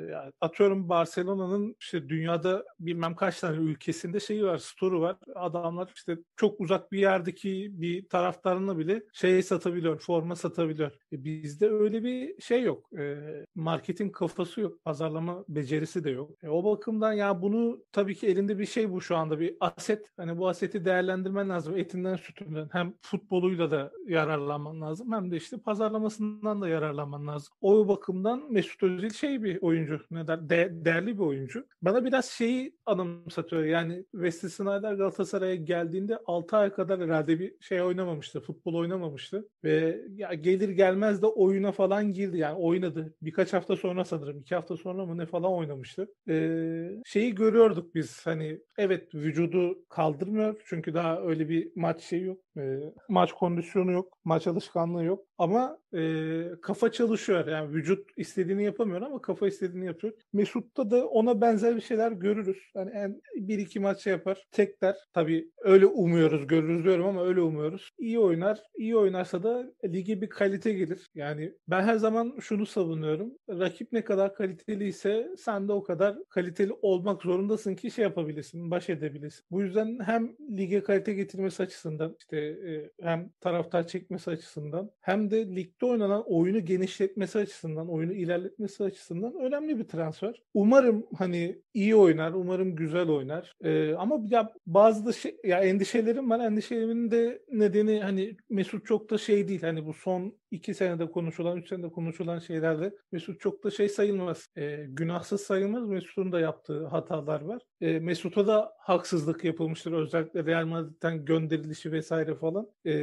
atıyorum 0.41 0.89
Barcelona'nın 0.89 1.75
işte 1.79 2.09
dünyada 2.09 2.65
bilmem 2.79 3.15
kaç 3.15 3.39
tane 3.39 3.57
ülkesinde 3.57 4.19
şeyi 4.19 4.43
var, 4.43 4.57
store'u 4.57 5.01
var. 5.01 5.17
Adamlar 5.35 5.91
işte 5.95 6.17
çok 6.35 6.61
uzak 6.61 6.91
bir 6.91 6.99
yerdeki 6.99 7.69
bir 7.71 8.09
taraftarına 8.09 8.77
bile 8.77 9.03
şey 9.13 9.43
satabiliyor, 9.43 9.99
forma 9.99 10.35
satabiliyor. 10.35 10.91
E, 11.11 11.23
bizde 11.23 11.69
öyle 11.69 12.03
bir 12.03 12.41
şey 12.41 12.63
yok. 12.63 12.89
E, 12.99 13.17
marketing 13.55 14.15
kafası 14.15 14.61
yok. 14.61 14.83
Pazarlama 14.83 15.45
becerisi 15.49 16.03
de 16.03 16.09
yok. 16.09 16.31
E, 16.43 16.49
o 16.49 16.63
bakımdan 16.63 17.13
ya 17.13 17.41
bunu 17.41 17.83
tabii 17.91 18.15
ki 18.15 18.27
elinde 18.27 18.59
bir 18.59 18.65
şey 18.65 18.91
bu 18.91 19.01
şu 19.01 19.15
anda 19.15 19.39
bir 19.39 19.55
aset. 19.59 20.05
Hani 20.17 20.37
bu 20.37 20.47
aseti 20.47 20.85
değerlendirmen 20.85 21.49
lazım. 21.49 21.77
Etinden 21.77 22.15
sütünden 22.15 22.69
hem 22.71 22.93
futboluyla 23.01 23.71
da 23.71 23.91
yararlanman 24.07 24.81
lazım 24.81 25.11
hem 25.11 25.31
de 25.31 25.37
işte 25.37 25.57
pazarlamasından 25.57 26.61
da 26.61 26.67
yararlanman 26.67 27.27
lazım. 27.27 27.54
O 27.61 27.87
bakımdan 27.87 28.53
Mesut 28.53 28.83
Özil 28.83 29.09
şey 29.09 29.43
bir 29.43 29.61
oyuncu. 29.61 30.01
Ne 30.11 30.27
der? 30.27 30.49
De- 30.49 30.71
değerli 30.85 31.17
bir 31.17 31.23
oyuncu. 31.23 31.65
Bana 31.81 32.05
biraz 32.05 32.25
şeyi 32.25 32.75
anımsatıyor. 32.85 33.63
Yani 33.63 34.05
Wesley 34.11 34.49
Sneijder 34.51 34.93
Galatasaray'a 34.93 35.55
geldiğinde 35.55 36.17
6 36.25 36.57
ay 36.57 36.73
kadar 36.73 37.01
herhalde 37.01 37.39
bir 37.39 37.55
şey 37.61 37.81
oynamamıştı. 37.81 38.41
Futbol 38.41 38.73
oynamamıştı. 38.73 39.49
Ve 39.63 40.01
ya 40.15 40.33
gelir 40.33 40.69
gelmez 40.69 41.21
de 41.21 41.25
oyuna 41.27 41.71
falan 41.71 42.13
girdi. 42.13 42.37
Yani 42.37 42.57
oynadı. 42.57 43.13
Birkaç 43.21 43.53
hafta 43.53 43.75
sonra 43.75 44.05
sanırım. 44.05 44.39
iki 44.39 44.55
hafta 44.55 44.77
sonra 44.77 45.05
mı 45.05 45.17
ne 45.17 45.25
falan 45.25 45.51
oynamıştı. 45.51 46.07
Ee, 46.29 46.89
şeyi 47.05 47.35
görüyorduk 47.35 47.95
biz. 47.95 48.25
Hani 48.25 48.59
evet 48.77 49.15
vücudu 49.15 49.85
kaldırmıyor. 49.89 50.61
Çünkü 50.65 50.93
daha 50.93 51.21
öyle 51.21 51.49
bir 51.49 51.71
maç 51.75 52.01
şeyi 52.01 52.23
yok. 52.23 52.39
Ee, 52.57 52.79
maç 53.09 53.33
kondisyonu 53.33 53.91
yok. 53.91 54.17
Maç 54.25 54.47
alışkanlığı 54.47 55.03
yok. 55.03 55.25
Ama 55.37 55.79
e, 55.93 56.41
kafa 56.61 56.91
çalışıyor. 56.91 57.47
Yani 57.47 57.73
vücut 57.73 58.09
istediğini 58.17 58.63
yapamıyor 58.63 59.01
ama 59.01 59.21
kafa 59.21 59.47
istediğini 59.47 59.85
yapıyor. 59.85 60.13
Mesut'ta 60.33 60.91
da 60.91 61.07
ona 61.07 61.41
benzer 61.41 61.75
bir 61.75 61.81
şeyler 61.81 62.11
görürüz. 62.11 62.57
Hani 62.73 62.91
en 62.91 63.21
bir 63.35 63.59
iki 63.59 63.79
maç 63.79 64.03
şey 64.03 64.13
yapar. 64.13 64.43
Tekler. 64.51 64.95
Tabii 65.13 65.51
öyle 65.61 65.85
umuyoruz, 65.85 66.47
görürüz 66.47 66.83
diyorum 66.83 67.05
ama 67.05 67.25
öyle 67.25 67.41
umuyoruz. 67.41 67.89
İyi 67.97 68.19
oynar. 68.19 68.59
İyi 68.77 68.97
oynarsa 68.97 69.43
da 69.43 69.73
lige 69.85 70.21
bir 70.21 70.29
kalite 70.29 70.73
gelir. 70.73 71.09
Yani 71.15 71.53
ben 71.67 71.83
her 71.83 71.95
zaman 71.95 72.37
şunu 72.41 72.65
savunuyorum. 72.65 73.33
Rakip 73.49 73.91
ne 73.91 74.03
kadar 74.03 74.35
kaliteliyse 74.35 75.29
sen 75.37 75.67
de 75.67 75.71
o 75.73 75.83
kadar 75.83 76.17
kaliteli 76.29 76.73
olmak 76.81 77.21
zorundasın 77.21 77.75
ki 77.75 77.91
şey 77.91 78.03
yapabilirsin, 78.03 78.71
baş 78.71 78.89
edebilirsin. 78.89 79.45
Bu 79.51 79.61
yüzden 79.61 79.99
hem 80.05 80.35
lige 80.57 80.83
kalite 80.83 81.13
getirmesi 81.13 81.63
açısından 81.63 82.15
işte 82.19 82.37
e, 82.37 82.91
hem 83.01 83.29
taraftar 83.41 83.87
çekmesi 83.87 84.31
açısından 84.31 84.91
hem 85.25 85.31
de 85.31 85.55
ligde 85.55 85.85
oynanan 85.85 86.23
oyunu 86.27 86.65
genişletmesi 86.65 87.39
açısından, 87.39 87.89
oyunu 87.89 88.13
ilerletmesi 88.13 88.83
açısından 88.83 89.33
önemli 89.33 89.79
bir 89.79 89.83
transfer. 89.83 90.41
Umarım 90.53 91.05
hani 91.17 91.61
iyi 91.73 91.95
oynar, 91.95 92.31
umarım 92.31 92.75
güzel 92.75 93.09
oynar. 93.09 93.55
Ee, 93.63 93.93
ama 93.93 94.19
ya 94.29 94.53
bazı 94.67 95.05
da 95.05 95.13
şey, 95.13 95.37
ya 95.43 95.59
endişelerim 95.59 96.29
var. 96.29 96.39
Endişelerimin 96.39 97.11
de 97.11 97.41
nedeni 97.51 97.99
hani 97.99 98.37
Mesut 98.49 98.85
çok 98.85 99.09
da 99.09 99.17
şey 99.17 99.47
değil. 99.47 99.61
Hani 99.61 99.85
bu 99.85 99.93
son 99.93 100.37
iki 100.55 100.73
senede 100.73 101.11
konuşulan, 101.11 101.57
üç 101.57 101.69
senede 101.69 101.89
konuşulan 101.89 102.39
şeylerde 102.39 102.95
Mesut 103.11 103.39
çok 103.39 103.63
da 103.63 103.71
şey 103.71 103.89
sayılmaz. 103.89 104.47
E, 104.55 104.85
günahsız 104.89 105.41
sayılmaz. 105.41 105.87
Mesut'un 105.87 106.31
da 106.31 106.39
yaptığı 106.39 106.85
hatalar 106.85 107.41
var. 107.41 107.61
E, 107.81 107.99
Mesut'a 107.99 108.47
da 108.47 108.73
haksızlık 108.79 109.43
yapılmıştır. 109.43 109.91
Özellikle 109.91 110.45
Real 110.45 110.65
Madrid'den 110.65 111.25
gönderilişi 111.25 111.91
vesaire 111.91 112.35
falan. 112.35 112.67
E, 112.85 112.93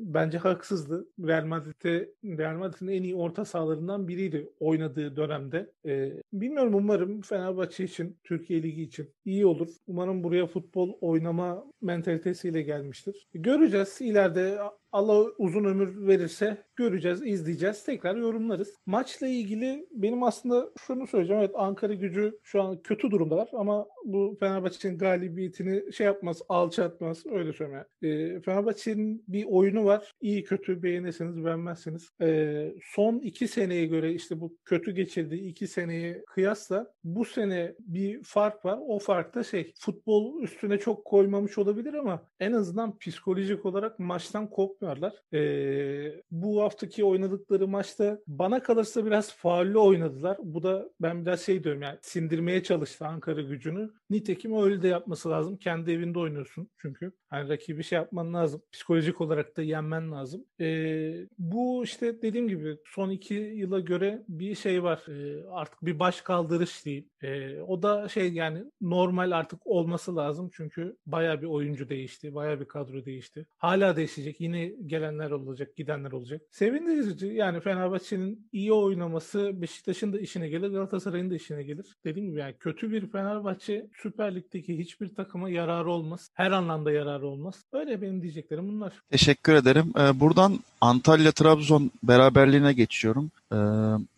bence 0.00 0.38
haksızdı. 0.38 1.06
Real 1.26 1.44
Madrid'de 1.44 2.12
Real 2.24 2.54
Madrid'in 2.54 2.88
en 2.88 3.02
iyi 3.02 3.14
orta 3.14 3.44
sahalarından 3.44 4.08
biriydi 4.08 4.50
oynadığı 4.60 5.16
dönemde. 5.16 5.72
E, 5.86 6.12
bilmiyorum 6.32 6.74
umarım 6.74 7.20
Fenerbahçe 7.20 7.84
için, 7.84 8.18
Türkiye 8.24 8.62
Ligi 8.62 8.82
için 8.82 9.14
iyi 9.24 9.46
olur. 9.46 9.68
Umarım 9.86 10.24
buraya 10.24 10.46
futbol 10.46 10.92
oynama 11.00 11.64
mentalitesiyle 11.82 12.62
gelmiştir. 12.62 13.28
Göreceğiz. 13.34 14.00
İleride 14.00 14.58
Allah 14.92 15.26
uzun 15.38 15.64
ömür 15.64 16.06
verirse 16.06 16.64
göreceğiz, 16.76 17.22
izleyeceğiz, 17.26 17.84
tekrar 17.84 18.16
yorumlarız. 18.16 18.74
Maçla 18.86 19.26
ilgili 19.26 19.86
benim 19.92 20.22
aslında 20.22 20.70
şunu 20.86 21.06
söyleyeceğim. 21.06 21.42
Evet 21.42 21.54
Ankara 21.54 21.94
gücü 21.94 22.38
şu 22.42 22.62
an 22.62 22.82
kötü 22.82 23.10
durumdalar 23.10 23.48
ama 23.52 23.86
bu 24.04 24.36
Fenerbahçe'nin 24.40 24.98
galibiyetini 24.98 25.92
şey 25.92 26.06
yapmaz, 26.06 26.42
alçaltmaz. 26.48 27.26
Öyle 27.26 27.52
söyleyeyim. 27.52 27.84
E, 28.02 28.40
Fenerbahçe'nin 28.40 29.24
bir 29.28 29.44
oyunu 29.48 29.84
var. 29.84 30.12
İyi 30.20 30.44
kötü 30.44 30.82
beğenirsiniz, 30.82 31.44
beğenmezsiniz. 31.44 32.10
E, 32.22 32.72
son 32.82 33.18
iki 33.18 33.48
seneye 33.48 33.86
göre 33.86 34.12
işte 34.12 34.40
bu 34.40 34.56
kötü 34.64 34.92
geçirdiği 34.92 35.42
iki 35.42 35.66
seneye 35.68 36.24
kıyasla 36.26 36.92
bu 37.04 37.24
sene 37.24 37.74
bir 37.78 38.22
fark 38.22 38.64
var. 38.64 38.78
O 38.86 38.98
fark 38.98 39.34
da 39.34 39.42
şey 39.42 39.72
futbol 39.78 40.42
üstüne 40.42 40.78
çok 40.78 41.04
koymamış 41.04 41.58
olabilir 41.58 41.94
ama 41.94 42.22
en 42.40 42.52
azından 42.52 42.98
psikolojik 42.98 43.66
olarak 43.66 43.98
maçtan 43.98 44.50
kopmuyorlar. 44.80 45.12
E, 45.32 46.22
bu 46.30 46.62
haftaki 46.62 47.04
oynadıkları 47.04 47.68
maçta 47.68 48.18
bana 48.26 48.62
kalırsa 48.62 49.06
biraz 49.06 49.32
faullü 49.32 49.78
oynadılar. 49.78 50.36
Bu 50.42 50.62
da 50.62 50.90
ben 51.00 51.26
biraz 51.26 51.40
şey 51.40 51.64
diyorum 51.64 51.82
yani 51.82 51.98
sindirmeye 52.02 52.62
çalıştı 52.62 53.06
Ankara 53.06 53.40
gücünü. 53.40 53.90
Nitekim 54.10 54.62
öyle 54.62 54.82
de 54.82 54.88
yapması 54.88 55.30
lazım. 55.30 55.56
Kendi 55.56 55.90
evinde 55.90 56.18
oynuyorsun 56.18 56.68
çünkü. 56.76 57.12
Hani 57.28 57.48
rakibi 57.48 57.84
şey 57.84 57.96
yapman 57.96 58.34
lazım. 58.34 58.62
Psikolojik 58.72 59.20
olarak 59.20 59.56
da 59.56 59.62
yenmen 59.62 60.12
lazım. 60.12 60.44
Ee, 60.60 61.14
bu 61.38 61.84
işte 61.84 62.22
dediğim 62.22 62.48
gibi 62.48 62.76
son 62.86 63.10
iki 63.10 63.34
yıla 63.34 63.80
göre 63.80 64.22
bir 64.28 64.54
şey 64.54 64.82
var. 64.82 65.02
Ee, 65.08 65.44
artık 65.50 65.82
bir 65.82 65.98
baş 65.98 66.20
kaldırış 66.20 66.84
diyeyim. 66.84 67.08
Ee, 67.22 67.60
o 67.60 67.82
da 67.82 68.08
şey 68.08 68.32
yani 68.32 68.64
normal 68.80 69.30
artık 69.30 69.66
olması 69.66 70.16
lazım. 70.16 70.50
Çünkü 70.52 70.96
baya 71.06 71.42
bir 71.42 71.46
oyuncu 71.46 71.88
değişti. 71.88 72.34
Baya 72.34 72.60
bir 72.60 72.64
kadro 72.64 73.04
değişti. 73.04 73.46
Hala 73.58 73.96
değişecek. 73.96 74.40
Yine 74.40 74.66
gelenler 74.86 75.30
olacak, 75.30 75.76
gidenler 75.76 76.12
olacak. 76.12 76.42
Sevindirici. 76.50 77.26
Yani 77.26 77.60
Fenerbahçe'nin 77.60 78.48
iyi 78.52 78.72
oynaması 78.72 79.62
Beşiktaş'ın 79.62 80.12
da 80.12 80.20
işine 80.20 80.48
gelir, 80.48 80.68
Galatasaray'ın 80.68 81.30
da 81.30 81.34
işine 81.34 81.62
gelir. 81.62 81.96
Dediğim 82.04 82.28
gibi 82.28 82.40
yani 82.40 82.54
kötü 82.60 82.92
bir 82.92 83.06
Fenerbahçe 83.06 83.88
Süper 84.02 84.34
Lig'deki 84.34 84.78
hiçbir 84.78 85.14
takıma 85.14 85.50
yararı 85.50 85.90
olmaz. 85.90 86.30
Her 86.34 86.50
anlamda 86.50 86.92
yararı 86.92 87.26
olmaz. 87.26 87.54
Öyle 87.72 88.02
benim 88.02 88.22
diyeceklerim 88.22 88.68
bunlar. 88.68 88.92
Teşekkür 89.10 89.54
ederim. 89.54 89.92
Ee, 89.98 90.20
buradan 90.20 90.60
Antalya-Trabzon 90.80 91.90
beraberliğine 92.02 92.72
geçiyorum. 92.72 93.30
Ee, 93.52 93.56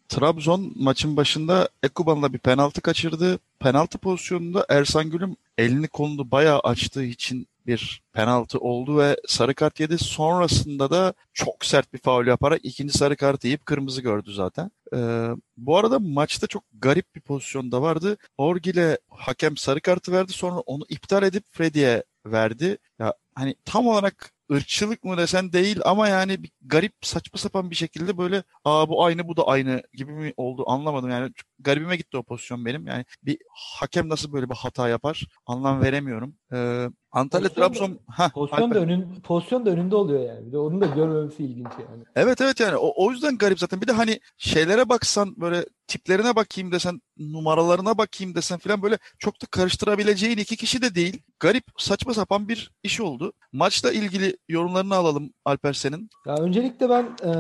Trabzon 0.09 0.73
maçın 0.77 1.17
başında 1.17 1.69
Ekuban'la 1.83 2.33
bir 2.33 2.39
penaltı 2.39 2.81
kaçırdı. 2.81 3.39
Penaltı 3.59 3.99
pozisyonunda 3.99 4.67
Ersan 4.69 5.11
Gül'üm 5.11 5.37
elini 5.59 5.89
kolunu 5.89 6.31
bayağı 6.31 6.61
açtığı 6.61 7.05
için 7.05 7.47
bir 7.67 8.03
penaltı 8.13 8.59
oldu 8.59 8.99
ve 8.99 9.17
sarı 9.27 9.55
kart 9.55 9.81
yedi. 9.81 9.99
Sonrasında 9.99 10.91
da 10.91 11.15
çok 11.33 11.65
sert 11.65 11.93
bir 11.93 11.99
faul 11.99 12.27
yaparak 12.27 12.61
ikinci 12.63 12.99
sarı 12.99 13.17
kartı 13.17 13.47
yiyip 13.47 13.67
kırmızı 13.67 14.03
gördü 14.03 14.33
zaten. 14.33 14.71
Ee, 14.95 15.29
bu 15.57 15.79
arada 15.79 15.99
maçta 15.99 16.47
çok 16.47 16.65
garip 16.73 17.15
bir 17.15 17.21
pozisyonda 17.21 17.83
vardı. 17.83 18.17
Orgil'e 18.39 18.99
hakem 19.09 19.57
sarı 19.57 19.81
kartı 19.81 20.13
verdi 20.13 20.33
sonra 20.33 20.61
onu 20.61 20.85
iptal 20.89 21.23
edip 21.23 21.45
Freddy'ye 21.53 22.03
verdi. 22.27 22.79
Ya 22.99 23.15
hani 23.35 23.55
tam 23.65 23.87
olarak 23.87 24.33
ırkçılık 24.53 25.05
mı 25.05 25.17
desen 25.17 25.53
değil 25.53 25.81
ama 25.85 26.09
yani 26.09 26.43
bir 26.43 26.51
garip 26.63 26.93
saçma 27.03 27.39
sapan 27.39 27.71
bir 27.71 27.77
şekilde 27.77 28.19
böyle 28.19 28.43
aa 28.65 28.89
bu 28.89 29.05
aynı 29.05 29.29
bu 29.29 29.37
da 29.37 29.47
aynı 29.47 29.83
gibi 29.93 30.13
mi 30.13 30.35
oldu 30.37 30.65
anlamadım 30.67 31.11
yani 31.11 31.33
çok 31.35 31.47
garibime 31.59 31.97
gitti 31.97 32.17
o 32.17 32.23
pozisyon 32.23 32.65
benim 32.65 32.87
yani 32.87 33.05
bir 33.23 33.39
hakem 33.49 34.09
nasıl 34.09 34.33
böyle 34.33 34.51
bir 34.51 34.55
hata 34.55 34.89
yapar 34.89 35.27
anlam 35.47 35.83
veremiyorum. 35.83 36.37
Ee, 36.53 36.89
Antalya 37.13 37.49
Pozisyon 37.49 37.65
da- 37.65 37.75
Trabzon 37.75 37.99
ha 38.09 38.29
Pozisyon 38.35 38.71
da, 38.75 38.79
önün, 38.79 39.21
pozisyon 39.25 39.67
da 39.67 39.71
önünde 39.71 39.97
oluyor 39.97 40.21
yani. 40.21 40.47
Bir 40.47 40.53
de 40.53 40.59
onu 40.59 40.81
da 40.81 40.87
görmemesi 40.87 41.45
ilginç 41.45 41.67
yani. 41.79 42.03
Evet 42.17 42.41
evet 42.41 42.61
yani 42.61 42.77
o, 42.77 42.93
o 43.07 43.11
yüzden 43.11 43.39
garip 43.39 43.59
zaten. 43.59 43.81
Bir 43.81 43.87
de 43.89 43.93
hani 43.93 44.21
şeylere 44.39 44.89
baksan 44.89 45.35
böyle 45.41 45.65
tiplerine 45.87 46.37
bakayım 46.37 46.73
desen, 46.73 47.01
numaralarına 47.19 47.99
bakayım 47.99 48.35
desen 48.35 48.59
filan 48.59 48.83
böyle 48.83 48.99
çok 49.19 49.43
da 49.43 49.47
karıştırabileceğin 49.51 50.39
iki 50.39 50.57
kişi 50.57 50.83
de 50.83 50.95
değil. 50.95 51.23
Garip, 51.41 51.65
saçma 51.79 52.15
sapan 52.15 52.49
bir 52.49 52.71
iş 52.83 53.01
oldu. 53.01 53.33
Maçla 53.53 53.93
ilgili 53.93 54.37
yorumlarını 54.49 54.95
alalım 54.95 55.33
Alper 55.45 55.73
senin. 55.73 56.11
Ya 56.27 56.35
öncelikle 56.35 56.89
ben 56.91 57.05
e, 57.25 57.33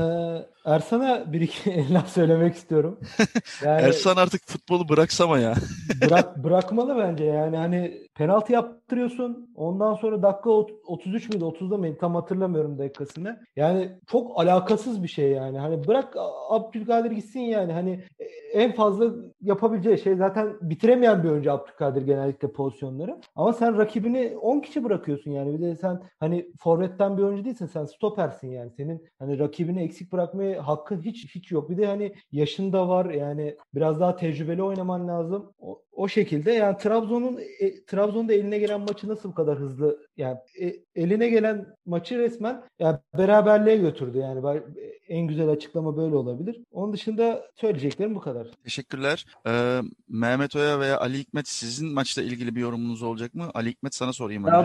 Ersan'a 0.64 1.32
bir 1.32 1.40
iki 1.40 1.84
laf 1.94 2.12
söylemek 2.12 2.54
istiyorum. 2.56 3.00
Yani 3.64 3.82
Ersan 3.82 4.16
artık 4.16 4.46
futbolu 4.46 4.88
bıraksama 4.88 5.38
ya. 5.38 5.54
bırak 6.00 6.44
bırakmalı 6.44 6.96
bence 6.98 7.24
yani 7.24 7.56
hani 7.56 8.08
penaltı 8.14 8.52
yaptırıyorsun. 8.52 9.52
Ondan 9.54 9.94
sonra 9.94 10.22
dakika 10.22 10.50
ot- 10.50 10.70
33 10.86 11.28
müydü 11.28 11.44
30'da 11.44 11.76
mıydı 11.76 11.96
tam 12.00 12.14
hatırlamıyorum 12.14 12.78
dakikasını. 12.78 13.40
Yani 13.56 13.98
çok 14.10 14.40
alakasız 14.40 15.02
bir 15.02 15.08
şey 15.08 15.30
yani. 15.30 15.58
Hani 15.58 15.86
bırak 15.88 16.14
Abdülkadir 16.48 17.10
gitsin 17.10 17.40
yani. 17.40 17.72
Hani 17.72 18.04
en 18.52 18.72
fazla 18.72 19.14
yapabileceği 19.40 19.98
şey 19.98 20.16
zaten 20.16 20.56
bitiremeyen 20.60 21.22
bir 21.22 21.28
oyuncu 21.28 21.52
Abdülkadir 21.52 22.02
genellikle 22.02 22.52
pozisyonları. 22.52 23.20
Ama 23.36 23.52
sen 23.52 23.78
rakibini 23.78 24.36
10 24.40 24.60
kişi 24.60 24.84
bırakıyorsun 24.84 25.30
yani. 25.30 25.58
Bir 25.58 25.62
de 25.66 25.76
sen 25.76 26.02
hani 26.20 26.46
forvetten 26.58 27.18
bir 27.18 27.22
oyuncu 27.22 27.44
değilsin. 27.44 27.66
Sen 27.66 27.84
stopersin 27.84 28.48
yani. 28.48 28.70
Senin 28.70 29.06
hani 29.18 29.38
rakibini 29.38 29.82
eksik 29.82 30.12
bırakmaya 30.12 30.66
hakkın 30.66 31.00
hiç 31.00 31.34
hiç 31.34 31.50
yok. 31.52 31.70
Bir 31.70 31.76
de 31.76 31.86
hani 31.86 32.14
yaşın 32.32 32.72
da 32.72 32.88
var 32.88 33.10
yani 33.10 33.56
biraz 33.74 34.00
daha 34.00 34.16
tecrübeli 34.16 34.62
oynaman 34.62 35.08
lazım. 35.08 35.52
O, 35.60 35.82
o 35.92 36.08
şekilde 36.08 36.52
yani 36.52 36.76
Trabzon'un 36.78 37.38
e, 37.60 37.84
Trabzon'da 37.84 38.32
eline 38.32 38.58
gelen 38.58 38.80
maçı 38.80 39.08
nasıl 39.08 39.28
bu 39.28 39.34
kadar 39.34 39.58
hızlı 39.58 40.06
yani 40.16 40.36
e, 40.60 40.72
eline 40.94 41.28
gelen 41.28 41.66
maçı 41.86 42.18
resmen 42.18 42.62
yani 42.78 42.98
beraberliğe 43.18 43.76
götürdü 43.76 44.18
yani 44.18 44.44
Ben- 44.44 44.64
en 45.08 45.26
güzel 45.26 45.48
açıklama 45.48 45.96
böyle 45.96 46.14
olabilir. 46.14 46.60
Onun 46.70 46.92
dışında 46.92 47.42
söyleyeceklerim 47.54 48.14
bu 48.14 48.20
kadar. 48.20 48.46
Teşekkürler. 48.64 49.26
Ee, 49.46 49.80
Mehmet 50.08 50.56
Oya 50.56 50.80
veya 50.80 50.98
Ali 51.00 51.18
Hikmet 51.18 51.48
sizin 51.48 51.88
maçla 51.92 52.22
ilgili 52.22 52.54
bir 52.56 52.60
yorumunuz 52.60 53.02
olacak 53.02 53.34
mı? 53.34 53.50
Ali 53.54 53.70
Hikmet 53.70 53.94
sana 53.94 54.12
sorayım 54.12 54.44
önce. 54.44 54.56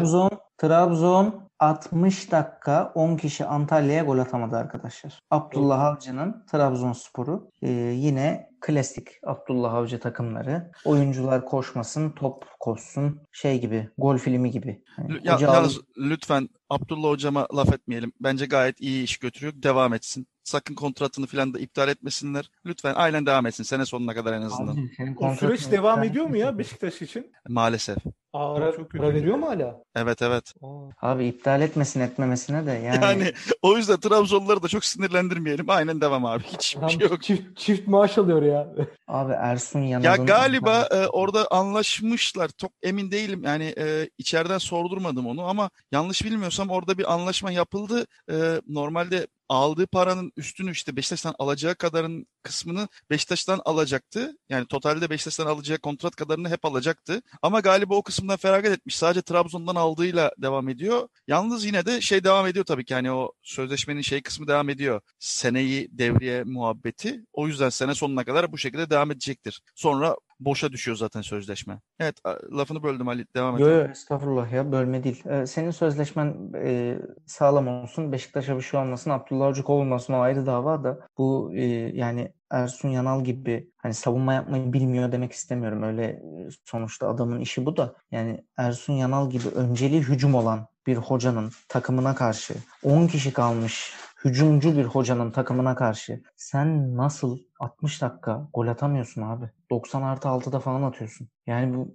Trabzon, 0.58 1.26
Trabzon 1.26 1.48
60 1.60 2.32
dakika 2.32 2.92
10 2.96 3.18
kişi 3.18 3.46
Antalya'ya 3.46 4.04
gol 4.04 4.18
atamadı 4.18 4.56
arkadaşlar. 4.56 5.20
Abdullah 5.32 5.84
Avcı'nın 5.84 6.46
Trabzonspor'u 6.52 7.52
e, 7.62 7.70
yine 7.72 8.50
klasik 8.62 9.08
Abdullah 9.26 9.74
Avcı 9.74 10.00
takımları. 10.00 10.72
Oyuncular 10.86 11.46
koşmasın, 11.46 12.12
top 12.12 12.46
koşsun. 12.60 13.22
Şey 13.32 13.62
gibi, 13.62 13.90
gol 13.98 14.18
filmi 14.18 14.52
gibi. 14.52 14.84
Lü- 14.98 15.28
Ya, 15.28 15.38
yalnız 15.42 15.80
lütfen 15.98 16.50
Abdullah 16.70 17.10
hocama 17.10 17.48
laf 17.56 17.74
etmeyelim. 17.74 18.12
Bence 18.20 18.46
gayet 18.46 18.82
iyi 18.82 19.04
iş 19.04 19.18
götürüyor. 19.18 19.54
Devam 19.56 19.94
etsin. 19.94 20.28
Sakın 20.44 20.76
kontratını 20.76 21.26
falan 21.28 21.54
da 21.54 21.60
iptal 21.60 21.90
etmesinler. 21.90 22.52
Lütfen 22.66 22.94
aynen 22.96 23.26
devam 23.26 23.46
etsin. 23.46 23.64
Sene 23.64 23.86
sonuna 23.86 24.16
kadar 24.16 24.34
en 24.34 24.42
azından. 24.42 24.72
Abi, 24.74 25.16
O 25.18 25.36
süreç 25.36 25.72
devam 25.72 26.04
ediyor 26.04 26.26
mu 26.26 26.38
ya. 26.38 26.58
Beşiktaş 26.58 27.02
için? 27.02 27.32
Maalesef. 27.50 27.98
Aa, 28.34 28.54
Para, 28.56 28.72
çok 28.76 28.90
kötü. 28.92 29.04
veriyor 29.04 29.36
mu 29.38 29.48
hala? 29.50 29.84
Evet 29.96 30.22
evet. 30.22 30.54
Aa. 30.62 30.90
Abi 31.12 31.26
iptal 31.28 31.62
etmesin 31.62 32.00
etmemesine 32.00 32.66
de 32.66 32.72
yani, 32.72 33.04
Yani 33.06 33.34
o 33.62 33.78
yüzden 33.78 34.00
Trabzonluları 34.00 34.64
da 34.64 34.68
çok 34.68 34.86
sinirlendirmeyelim. 34.86 35.70
Aynen 35.70 36.02
devam 36.02 36.26
abi. 36.26 36.44
Hiçbir 36.44 36.80
Adam 36.80 36.90
şey 36.92 37.00
yok. 37.10 37.24
çift, 37.24 37.58
çift 37.58 37.88
maaş 37.88 38.18
alıyor 38.18 38.42
ya. 38.42 38.68
abi 39.08 39.34
Ersun 39.34 39.80
Ya 39.82 40.00
Yanal'ın 40.00 40.26
galiba 40.26 40.82
e, 40.92 41.08
orada 41.08 41.48
anlaşmışlar. 41.52 42.50
Çok 42.58 42.72
emin 42.84 43.12
değilim. 43.12 43.42
Yani 43.44 43.74
e, 43.78 44.10
içeriden 44.18 44.58
sordurmadım 44.58 45.28
onu 45.28 45.42
ama 45.44 45.70
yanlış 45.92 46.26
bilmiyorsam 46.26 46.57
orada 46.66 46.98
bir 46.98 47.14
anlaşma 47.14 47.52
yapıldı. 47.52 48.08
E, 48.32 48.62
normalde 48.68 49.28
aldığı 49.50 49.88
paranın 49.88 50.32
üstünü 50.38 50.72
işte 50.72 50.96
Beşiktaş'tan 50.96 51.36
alacağı 51.40 51.76
kadarın 51.76 52.28
kısmını 52.44 52.88
Beşiktaş'tan 53.10 53.62
alacaktı. 53.66 54.38
Yani 54.50 54.68
totalde 54.68 55.10
Beşiktaş'tan 55.10 55.46
alacağı 55.46 55.78
kontrat 55.78 56.16
kadarını 56.16 56.50
hep 56.50 56.66
alacaktı. 56.66 57.22
Ama 57.42 57.60
galiba 57.60 57.96
o 57.96 58.02
kısımdan 58.04 58.38
feragat 58.38 58.72
etmiş. 58.72 58.96
Sadece 58.96 59.22
Trabzon'dan 59.22 59.76
aldığıyla 59.76 60.32
devam 60.38 60.70
ediyor. 60.70 61.08
Yalnız 61.28 61.66
yine 61.66 61.86
de 61.86 62.02
şey 62.02 62.24
devam 62.24 62.48
ediyor 62.48 62.66
tabii 62.66 62.86
ki. 62.86 62.94
Yani 62.94 63.12
o 63.12 63.32
sözleşmenin 63.42 64.02
şey 64.02 64.22
kısmı 64.22 64.48
devam 64.48 64.70
ediyor. 64.70 65.02
Seneyi 65.20 65.90
devriye 65.92 66.44
muhabbeti. 66.44 67.22
O 67.34 67.48
yüzden 67.48 67.70
sene 67.70 67.96
sonuna 67.96 68.24
kadar 68.24 68.52
bu 68.52 68.58
şekilde 68.58 68.90
devam 68.90 69.12
edecektir. 69.12 69.62
Sonra 69.76 70.16
boşa 70.40 70.72
düşüyor 70.72 70.98
zaten 70.98 71.22
sözleşme. 71.22 71.80
Evet 72.00 72.16
lafını 72.52 72.84
böldüm 72.84 73.08
Ali. 73.08 73.26
Devam 73.36 73.56
et. 73.56 73.62
Yo, 73.62 73.70
yo, 73.70 73.88
estağfurullah 73.88 74.52
ya 74.52 74.72
bölme 74.72 75.04
değil. 75.04 75.24
Ee, 75.26 75.46
senin 75.46 75.72
sözleşmen 75.72 76.52
e, 76.56 76.98
sağlam 77.26 77.68
olsun. 77.68 78.12
Beşiktaş'a 78.12 78.58
bir 78.58 78.62
şey 78.62 78.80
olmasın. 78.80 79.12
Abdullah 79.12 79.46
Avcı 79.46 79.64
kovulmasın. 79.64 80.14
O 80.14 80.20
ayrı 80.20 80.46
dava 80.46 80.84
da. 80.84 81.00
Bu 81.18 81.52
e, 81.54 81.64
yani 81.94 82.34
Ersun 82.50 82.90
Yanal 82.90 83.24
gibi 83.24 83.72
hani 83.78 83.94
savunma 83.94 84.34
yapmayı 84.34 84.74
bilmiyor 84.74 85.12
demek 85.12 85.32
istemiyorum. 85.32 85.84
Öyle 85.84 86.06
e, 86.06 86.48
sonuçta 86.66 87.10
adamın 87.10 87.40
işi 87.40 87.66
bu 87.66 87.78
da. 87.78 87.96
Yani 88.12 88.44
Ersun 88.58 88.94
Yanal 88.94 89.30
gibi 89.30 89.48
önceliği 89.48 90.02
hücum 90.02 90.36
olan 90.36 90.68
bir 90.88 90.98
hocanın 90.98 91.52
takımına 91.68 92.16
karşı 92.16 92.54
10 92.84 93.08
kişi 93.08 93.34
kalmış 93.34 93.94
hücumcu 94.26 94.78
bir 94.78 94.84
hocanın 94.84 95.32
takımına 95.32 95.76
karşı 95.76 96.22
sen 96.36 96.98
nasıl 96.98 97.40
60 97.60 98.02
dakika 98.02 98.50
gol 98.54 98.68
atamıyorsun 98.68 99.22
abi? 99.22 99.52
90 99.72 100.02
artı 100.02 100.28
6'da 100.28 100.60
falan 100.60 100.82
atıyorsun. 100.82 101.30
Yani 101.48 101.74
bu 101.74 101.94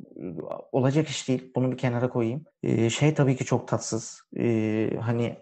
olacak 0.73 1.09
iş 1.09 1.29
değil. 1.29 1.53
Bunu 1.57 1.73
bir 1.73 1.79
kenara 1.79 2.09
koyayım. 2.09 2.45
Ee, 2.63 2.91
şey 2.91 3.15
tabii 3.15 3.37
ki 3.37 3.45
çok 3.45 3.69
tatsız. 3.69 4.23
Ee, 4.39 4.91
hani 5.01 5.37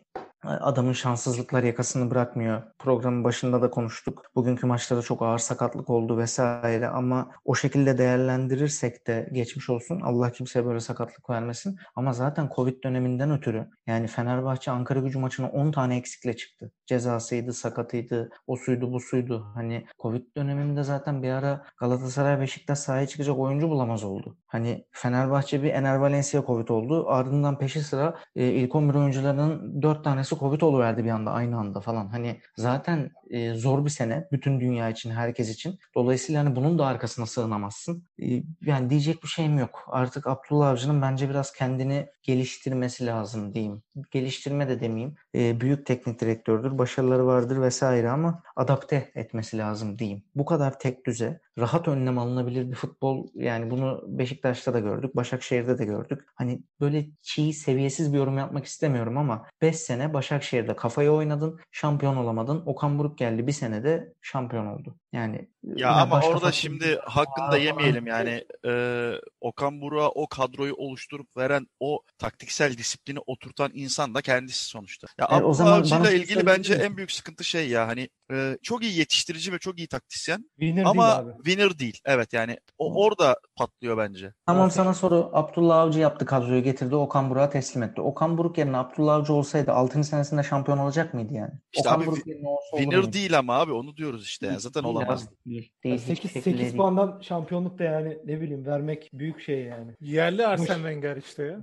adamın 0.45 0.93
şanssızlıklar 0.93 1.63
yakasını 1.63 2.11
bırakmıyor. 2.11 2.63
Programın 2.79 3.25
başında 3.25 3.63
da 3.63 3.71
konuştuk. 3.71 4.23
Bugünkü 4.35 4.67
maçlarda 4.67 5.03
çok 5.03 5.23
ağır 5.23 5.39
sakatlık 5.39 5.91
oldu 5.91 6.19
vesaire 6.19 6.89
ama 6.89 7.31
o 7.45 7.55
şekilde 7.55 7.99
değerlendirirsek 7.99 9.07
de 9.07 9.29
geçmiş 9.33 9.71
olsun. 9.71 10.01
Allah 10.01 10.33
kimseye 10.33 10.67
böyle 10.67 10.81
sakatlık 10.81 11.31
vermesin. 11.31 11.79
Ama 11.95 12.13
zaten 12.13 12.51
Covid 12.57 12.85
döneminden 12.85 13.31
ötürü 13.31 13.71
yani 13.87 14.07
Fenerbahçe 14.07 14.71
Ankara 14.71 15.01
gücü 15.01 15.19
maçına 15.19 15.49
10 15.49 15.73
tane 15.73 15.97
eksikle 15.97 16.37
çıktı. 16.37 16.73
Cezasıydı, 16.87 17.53
sakatıydı, 17.53 18.31
o 18.47 18.57
suydu, 18.57 18.93
bu 18.93 19.01
suydu. 19.01 19.47
Hani 19.55 19.87
Covid 19.99 20.37
döneminde 20.37 20.83
zaten 20.83 21.23
bir 21.23 21.31
ara 21.31 21.65
Galatasaray 21.79 22.41
Beşiktaş 22.41 22.79
sahaya 22.79 23.07
çıkacak 23.07 23.39
oyuncu 23.39 23.69
bulamaz 23.69 24.05
oldu. 24.05 24.37
Hani 24.47 24.87
Fenerbahçe 24.93 25.63
bir 25.63 25.71
Ener 25.71 25.97
Valencia 25.97 26.47
Covid 26.47 26.69
oldu. 26.69 27.09
Ardından 27.09 27.59
peşi 27.59 27.81
sıra 27.81 28.15
e, 28.37 28.47
ilk 28.47 28.75
11 28.75 28.95
oyuncularının 28.95 29.83
4 29.83 30.05
tanesi 30.05 30.30
Covid 30.37 30.61
oluverdi 30.61 31.05
bir 31.05 31.11
anda 31.11 31.31
aynı 31.31 31.59
anda 31.59 31.81
falan. 31.81 32.09
Hani 32.09 32.41
zaten 32.57 33.11
e, 33.31 33.55
zor 33.55 33.85
bir 33.85 33.91
sene 33.91 34.29
bütün 34.33 34.61
dünya 34.61 34.91
için, 34.91 35.11
herkes 35.11 35.51
için. 35.51 35.79
Dolayısıyla 35.95 36.45
hani 36.45 36.57
bunun 36.57 36.79
da 36.79 36.87
arkasına 36.87 37.27
sığınamazsın. 37.27 38.09
E, 38.23 38.43
yani 38.63 38.91
diyecek 38.91 39.23
bir 39.23 39.29
şeyim 39.29 39.59
yok. 39.59 39.85
Artık 39.89 40.27
Abdullah 40.27 40.69
Avcı'nın 40.69 41.03
bence 41.03 41.31
biraz 41.31 41.53
kendini 41.53 42.07
geliştirmesi 42.23 43.07
lazım 43.07 43.55
diyeyim. 43.55 43.83
Geliştirme 44.11 44.69
de 44.69 44.81
demeyeyim. 44.81 45.15
E, 45.35 45.61
büyük 45.61 45.87
teknik 45.87 46.21
direktördür, 46.21 46.79
başarıları 46.79 47.27
vardır 47.27 47.61
vesaire 47.61 48.11
ama 48.11 48.43
adapte 48.57 49.11
etmesi 49.15 49.59
lazım 49.59 49.99
diyeyim. 49.99 50.23
Bu 50.35 50.45
kadar 50.45 50.79
tek 50.79 51.07
düze, 51.07 51.41
rahat 51.59 51.89
önlem 51.89 52.19
alınabilir 52.19 52.71
bir 52.71 52.75
futbol 52.77 53.27
yani 53.35 53.71
bunu 53.71 54.05
Beşiktaş'ta 54.07 54.75
da 54.75 54.81
gördük, 54.81 55.17
Başakşehir'de 55.17 55.79
de 55.79 55.85
gördük. 55.85 56.21
Hani 56.35 56.61
böyle 56.81 57.07
çiğ, 57.23 57.53
seviyesiz 57.53 58.13
bir 58.13 58.19
yorum 58.19 58.39
yapmak 58.39 58.65
istemiyorum 58.65 59.19
ama 59.19 59.47
5 59.63 59.77
sene 59.77 60.15
Başakşehir'de 60.15 60.77
kafayı 60.77 61.11
oynadın, 61.11 61.61
şampiyon 61.71 62.17
olamadın. 62.17 62.63
Okan 62.67 62.99
Buruk 62.99 63.19
geldi 63.19 63.47
bir 63.47 63.53
senede 63.53 64.13
şampiyon 64.21 64.67
oldu. 64.67 64.97
Yani 65.13 65.49
Ya 65.65 65.93
ama 65.93 66.17
orada 66.17 66.31
farklı- 66.41 66.53
şimdi 66.53 66.99
hakkını 67.05 67.53
da 67.53 67.57
yemeyelim 67.59 68.07
yani 68.07 68.45
e, 68.67 69.13
Okan 69.41 69.81
Buruk'a 69.81 70.09
o 70.09 70.27
kadroyu 70.29 70.75
oluşturup 70.75 71.37
veren 71.37 71.67
o 71.81 72.03
taktiksel 72.19 72.77
disiplini 72.79 73.19
oturtan 73.27 73.71
insan 73.75 74.15
da 74.15 74.21
kendisi 74.23 74.65
sonuçta. 74.65 75.07
Ya 75.21 75.27
E, 75.31 75.43
o 75.43 75.55
zaman 75.55 75.91
bana 75.91 76.11
ilgili 76.11 76.47
bence 76.47 76.75
en 76.75 76.97
büyük 76.97 77.13
sıkıntı 77.13 77.45
şey 77.45 77.69
ya 77.69 77.89
hani 77.89 78.09
e, 78.33 78.59
çok 78.63 78.83
iyi 78.83 78.99
yetiştirici 78.99 79.53
ve 79.53 79.59
çok 79.59 79.79
iyi 79.79 79.89
taktisyen 79.89 80.45
Winner 80.59 80.85
ama 80.85 81.07
değil 81.07 81.19
abi. 81.19 81.43
winner 81.45 81.79
değil. 81.79 82.01
Evet 82.05 82.33
yani 82.33 82.57
o 82.79 83.05
orada 83.05 83.37
patlıyor 83.57 83.99
bence. 83.99 84.33
Tamam 84.47 84.63
Aferin. 84.63 84.77
sana 84.77 84.95
soru. 84.95 85.31
Abdullah 85.33 85.77
Avcı 85.79 85.99
yaptı 86.01 86.27
kadroyu 86.27 86.63
getirdi. 86.63 86.97
Okan 86.97 87.31
Buruk'a 87.31 87.51
teslim 87.51 87.83
etti. 87.83 88.01
Okan 88.01 88.39
Buruk 88.39 88.59
yerine 88.59 88.77
Abdullah 88.77 89.15
Avcı 89.15 89.33
olsaydı 89.33 89.73
6. 89.73 90.05
senesinde 90.05 90.43
şampiyon 90.43 90.79
olacak 90.79 91.15
mıydı 91.15 91.35
yani? 91.35 91.53
İşte 91.73 91.89
Okan 91.89 91.99
abi 92.01 92.07
Buruk 92.07 92.27
yerine 92.27 92.49
olsa 92.49 92.77
Winner 92.77 93.13
değil 93.13 93.39
ama 93.39 93.55
abi 93.55 93.73
onu 93.73 93.97
diyoruz 93.97 94.25
işte. 94.27 94.47
Yani 94.47 94.61
zaten 94.61 94.85
Değil 94.85 94.95
olamaz. 94.95 95.29
abi, 95.29 95.51
Değil. 95.51 95.73
Değil. 95.85 95.99
hiçbir 95.99 96.15
8 96.15 96.23
şekilde 96.33 96.43
8 96.43 96.61
değil. 96.61 96.77
puandan 96.77 97.21
şampiyonluk 97.21 97.79
da 97.79 97.85
yani 97.85 98.19
ne 98.25 98.41
bileyim 98.41 98.67
vermek 98.67 99.11
büyük 99.13 99.41
şey 99.41 99.63
yani. 99.65 99.93
Yerli 100.01 100.47
Arsene 100.47 100.77
Wenger 100.77 101.17
işte 101.17 101.43
ya. 101.43 101.61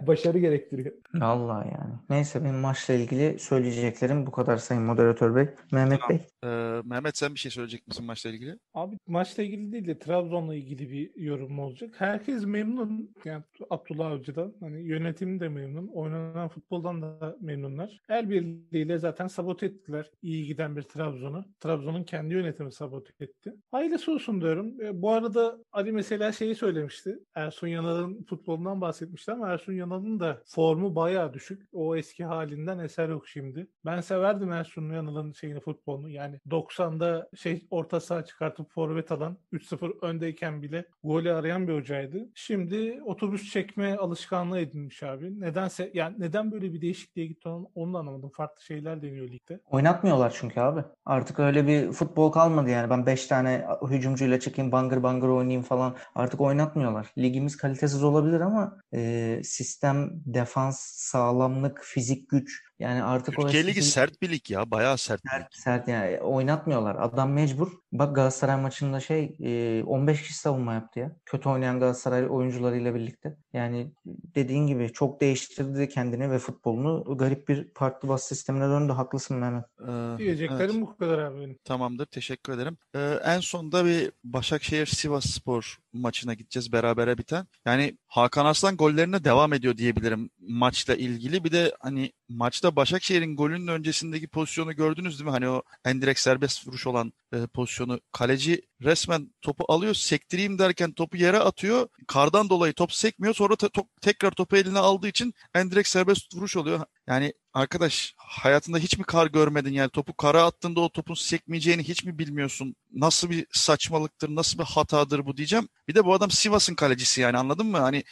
Başarı 0.06 0.38
gerektiriyor. 0.38 0.92
Vallahi 1.14 1.68
yani. 1.68 1.94
Neyse 2.10 2.44
benim 2.44 2.54
maçla 2.54 2.94
ilgili 2.94 3.38
söyleyeceklerim 3.38 4.26
bu 4.26 4.30
kadar 4.30 4.56
Sayın 4.56 4.82
Moderatör 4.82 5.36
Bey. 5.36 5.48
Mehmet 5.72 6.00
Tamam. 6.06 6.35
Ee, 6.46 6.82
Mehmet 6.84 7.16
sen 7.16 7.34
bir 7.34 7.38
şey 7.38 7.50
söyleyecek 7.50 7.86
misin 7.88 8.04
maçla 8.04 8.30
ilgili? 8.30 8.58
Abi 8.74 8.96
maçla 9.06 9.42
ilgili 9.42 9.72
değil 9.72 9.86
de 9.86 9.98
Trabzon'la 9.98 10.54
ilgili 10.54 10.90
bir 10.90 11.10
yorum 11.16 11.58
olacak. 11.58 11.94
Herkes 11.98 12.44
memnun. 12.44 13.14
Yani 13.24 13.42
Abdullah 13.70 14.06
Avcı'dan. 14.10 14.54
Hani 14.60 14.88
yönetim 14.88 15.40
de 15.40 15.48
memnun. 15.48 15.88
Oynanan 15.88 16.48
futboldan 16.48 17.02
da 17.02 17.36
memnunlar. 17.40 18.00
El 18.08 18.30
birliğiyle 18.30 18.98
zaten 18.98 19.26
sabote 19.26 19.66
ettiler. 19.66 20.10
iyi 20.22 20.46
giden 20.46 20.76
bir 20.76 20.82
Trabzon'u. 20.82 21.44
Trabzon'un 21.60 22.04
kendi 22.04 22.34
yönetimi 22.34 22.72
sabote 22.72 23.12
etti. 23.20 23.52
Hayırlısı 23.70 24.12
olsun 24.12 24.40
diyorum. 24.40 24.80
E, 24.80 25.02
bu 25.02 25.10
arada 25.10 25.58
Ali 25.72 25.92
mesela 25.92 26.32
şeyi 26.32 26.54
söylemişti. 26.54 27.18
Ersun 27.34 27.66
Yanal'ın 27.66 28.24
futbolundan 28.24 28.80
bahsetmişti 28.80 29.32
ama 29.32 29.48
Ersun 29.48 29.72
Yanal'ın 29.72 30.20
da 30.20 30.42
formu 30.46 30.94
bayağı 30.94 31.34
düşük. 31.34 31.62
O 31.72 31.96
eski 31.96 32.24
halinden 32.24 32.78
eser 32.78 33.08
yok 33.08 33.28
şimdi. 33.28 33.66
Ben 33.84 34.00
severdim 34.00 34.52
Ersun 34.52 34.90
Yanal'ın 34.90 35.32
şeyini 35.32 35.60
futbolunu. 35.60 36.10
Yani 36.10 36.35
90'da 36.50 37.28
şey 37.36 37.66
orta 37.70 38.00
saha 38.00 38.24
çıkartıp 38.24 38.70
forvet 38.70 39.12
alan 39.12 39.38
3-0 39.52 40.06
öndeyken 40.06 40.62
bile 40.62 40.84
golü 41.04 41.32
arayan 41.32 41.68
bir 41.68 41.74
hocaydı. 41.74 42.28
Şimdi 42.34 43.00
otobüs 43.04 43.52
çekme 43.52 43.96
alışkanlığı 43.96 44.60
edinmiş 44.60 45.02
abi. 45.02 45.40
Nedense 45.40 45.90
yani 45.94 46.14
neden 46.18 46.52
böyle 46.52 46.72
bir 46.72 46.80
değişikliğe 46.80 47.26
gitti 47.26 47.48
onu, 47.48 47.70
onu 47.74 47.98
anlamadım. 47.98 48.30
Farklı 48.30 48.62
şeyler 48.62 49.02
deniyor 49.02 49.28
ligde. 49.28 49.60
Oynatmıyorlar 49.70 50.36
çünkü 50.38 50.60
abi. 50.60 50.84
Artık 51.04 51.38
öyle 51.38 51.66
bir 51.66 51.92
futbol 51.92 52.32
kalmadı 52.32 52.70
yani. 52.70 52.90
Ben 52.90 53.06
5 53.06 53.26
tane 53.26 53.66
hücumcuyla 53.90 54.40
çıkayım 54.40 54.72
bangır 54.72 55.02
bangır 55.02 55.28
oynayayım 55.28 55.62
falan. 55.62 55.96
Artık 56.14 56.40
oynatmıyorlar. 56.40 57.12
Ligimiz 57.18 57.56
kalitesiz 57.56 58.04
olabilir 58.04 58.40
ama 58.40 58.78
e, 58.94 59.40
sistem, 59.44 60.10
defans, 60.26 60.80
sağlamlık, 60.80 61.80
fizik 61.84 62.28
güç 62.28 62.65
yani 62.78 63.02
artık 63.02 63.36
Türkiye 63.36 63.62
o 63.62 63.66
Ligi 63.66 63.78
eskisi- 63.80 63.90
sert 63.90 64.22
bir 64.22 64.30
lig 64.30 64.50
ya. 64.50 64.70
Bayağı 64.70 64.98
sert. 64.98 65.20
Sert, 65.30 65.54
sert 65.54 65.88
yani 65.88 66.20
oynatmıyorlar. 66.20 66.96
Adam 67.00 67.32
mecbur. 67.32 67.72
Bak 67.92 68.16
Galatasaray 68.16 68.56
maçında 68.60 69.00
şey 69.00 69.36
e, 69.40 69.82
15 69.84 70.22
kişi 70.22 70.34
savunma 70.34 70.74
yaptı 70.74 71.00
ya. 71.00 71.16
Kötü 71.24 71.48
oynayan 71.48 71.80
Galatasaray 71.80 72.26
oyuncularıyla 72.30 72.94
birlikte. 72.94 73.36
Yani 73.52 73.92
dediğin 74.06 74.66
gibi 74.66 74.92
çok 74.92 75.20
değiştirdi 75.20 75.88
kendini 75.88 76.30
ve 76.30 76.38
futbolunu. 76.38 77.16
Garip 77.18 77.48
bir 77.48 77.68
farklı 77.74 78.08
bas 78.08 78.24
sistemine 78.28 78.64
döndü. 78.64 78.92
Haklısın 78.92 79.36
Mehmet. 79.36 79.64
Ee, 79.88 80.18
Diyeceklerim 80.18 80.70
evet. 80.70 80.80
bu 80.80 80.96
kadar 80.96 81.18
abi 81.18 81.40
benim. 81.40 81.58
Tamamdır. 81.64 82.06
Teşekkür 82.06 82.52
ederim. 82.52 82.76
Ee, 82.94 83.18
en 83.24 83.40
sonda 83.40 83.84
bir 83.84 84.12
Başakşehir 84.24 84.86
Sivas 84.86 85.24
Spor 85.26 85.78
maçına 86.00 86.34
gideceğiz 86.34 86.72
berabere 86.72 87.18
biten. 87.18 87.46
Yani 87.66 87.98
Hakan 88.06 88.46
Arslan 88.46 88.76
gollerine 88.76 89.24
devam 89.24 89.52
ediyor 89.52 89.76
diyebilirim 89.76 90.30
maçla 90.38 90.94
ilgili. 90.94 91.44
Bir 91.44 91.52
de 91.52 91.76
hani 91.80 92.12
maçta 92.28 92.76
Başakşehir'in 92.76 93.36
golünün 93.36 93.66
öncesindeki 93.66 94.28
pozisyonu 94.28 94.76
gördünüz 94.76 95.18
değil 95.18 95.24
mi? 95.24 95.30
Hani 95.30 95.48
o 95.48 95.62
endirekt 95.84 96.20
serbest 96.20 96.68
vuruş 96.68 96.86
olan 96.86 97.12
e, 97.32 97.46
pozisyonu. 97.46 98.00
Kaleci 98.12 98.62
resmen 98.82 99.34
topu 99.42 99.64
alıyor, 99.68 99.94
sektireyim 99.94 100.58
derken 100.58 100.92
topu 100.92 101.16
yere 101.16 101.38
atıyor. 101.38 101.88
Kardan 102.06 102.48
dolayı 102.50 102.72
top 102.72 102.92
sekmiyor. 102.92 103.34
Sonra 103.34 103.56
te- 103.56 103.68
top- 103.68 104.00
tekrar 104.00 104.30
topu 104.30 104.56
eline 104.56 104.78
aldığı 104.78 105.08
için 105.08 105.34
endirekt 105.54 105.88
serbest 105.88 106.34
vuruş 106.34 106.56
oluyor. 106.56 106.80
Yani 107.06 107.32
arkadaş 107.56 108.14
hayatında 108.16 108.78
hiç 108.78 108.98
mi 108.98 109.04
kar 109.04 109.26
görmedin 109.26 109.72
yani 109.72 109.90
topu 109.90 110.14
kara 110.14 110.42
attığında 110.44 110.80
o 110.80 110.88
topun 110.88 111.14
sekmeyeceğini 111.14 111.82
hiç 111.82 112.04
mi 112.04 112.18
bilmiyorsun? 112.18 112.76
Nasıl 112.92 113.30
bir 113.30 113.46
saçmalıktır, 113.52 114.34
nasıl 114.34 114.58
bir 114.58 114.64
hatadır 114.64 115.26
bu 115.26 115.36
diyeceğim. 115.36 115.68
Bir 115.88 115.94
de 115.94 116.04
bu 116.04 116.14
adam 116.14 116.30
Sivas'ın 116.30 116.74
kalecisi 116.74 117.20
yani 117.20 117.38
anladın 117.38 117.66
mı? 117.66 117.78
Hani 117.78 118.04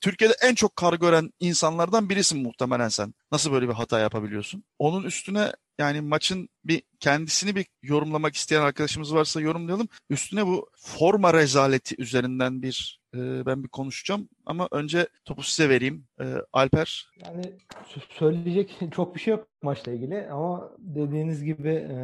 Türkiye'de 0.00 0.34
en 0.42 0.54
çok 0.54 0.76
kar 0.76 0.94
gören 0.94 1.30
insanlardan 1.40 2.08
birisin 2.08 2.42
muhtemelen 2.42 2.88
sen. 2.88 3.14
Nasıl 3.32 3.52
böyle 3.52 3.68
bir 3.68 3.74
hata 3.74 3.98
yapabiliyorsun? 3.98 4.64
Onun 4.78 5.02
üstüne 5.02 5.52
yani 5.78 6.00
maçın 6.00 6.48
bir 6.64 6.82
kendisini 7.00 7.56
bir 7.56 7.66
yorumlamak 7.82 8.36
isteyen 8.36 8.62
arkadaşımız 8.62 9.14
varsa 9.14 9.40
yorumlayalım. 9.40 9.88
Üstüne 10.10 10.46
bu 10.46 10.70
forma 10.76 11.34
rezaleti 11.34 11.94
üzerinden 11.98 12.62
bir 12.62 13.00
e, 13.14 13.46
ben 13.46 13.62
bir 13.64 13.68
konuşacağım 13.68 14.28
ama 14.46 14.68
önce 14.72 15.08
topu 15.24 15.42
size 15.42 15.68
vereyim. 15.68 16.04
E, 16.20 16.24
Alper 16.52 17.06
Yani 17.24 17.42
sö- 17.84 18.12
söyleyecek 18.18 18.78
çok 18.92 19.14
bir 19.14 19.20
şey 19.20 19.30
yok 19.34 19.46
maçla 19.62 19.92
ilgili 19.92 20.28
ama 20.30 20.70
dediğiniz 20.78 21.44
gibi 21.44 21.68
e, 21.68 21.96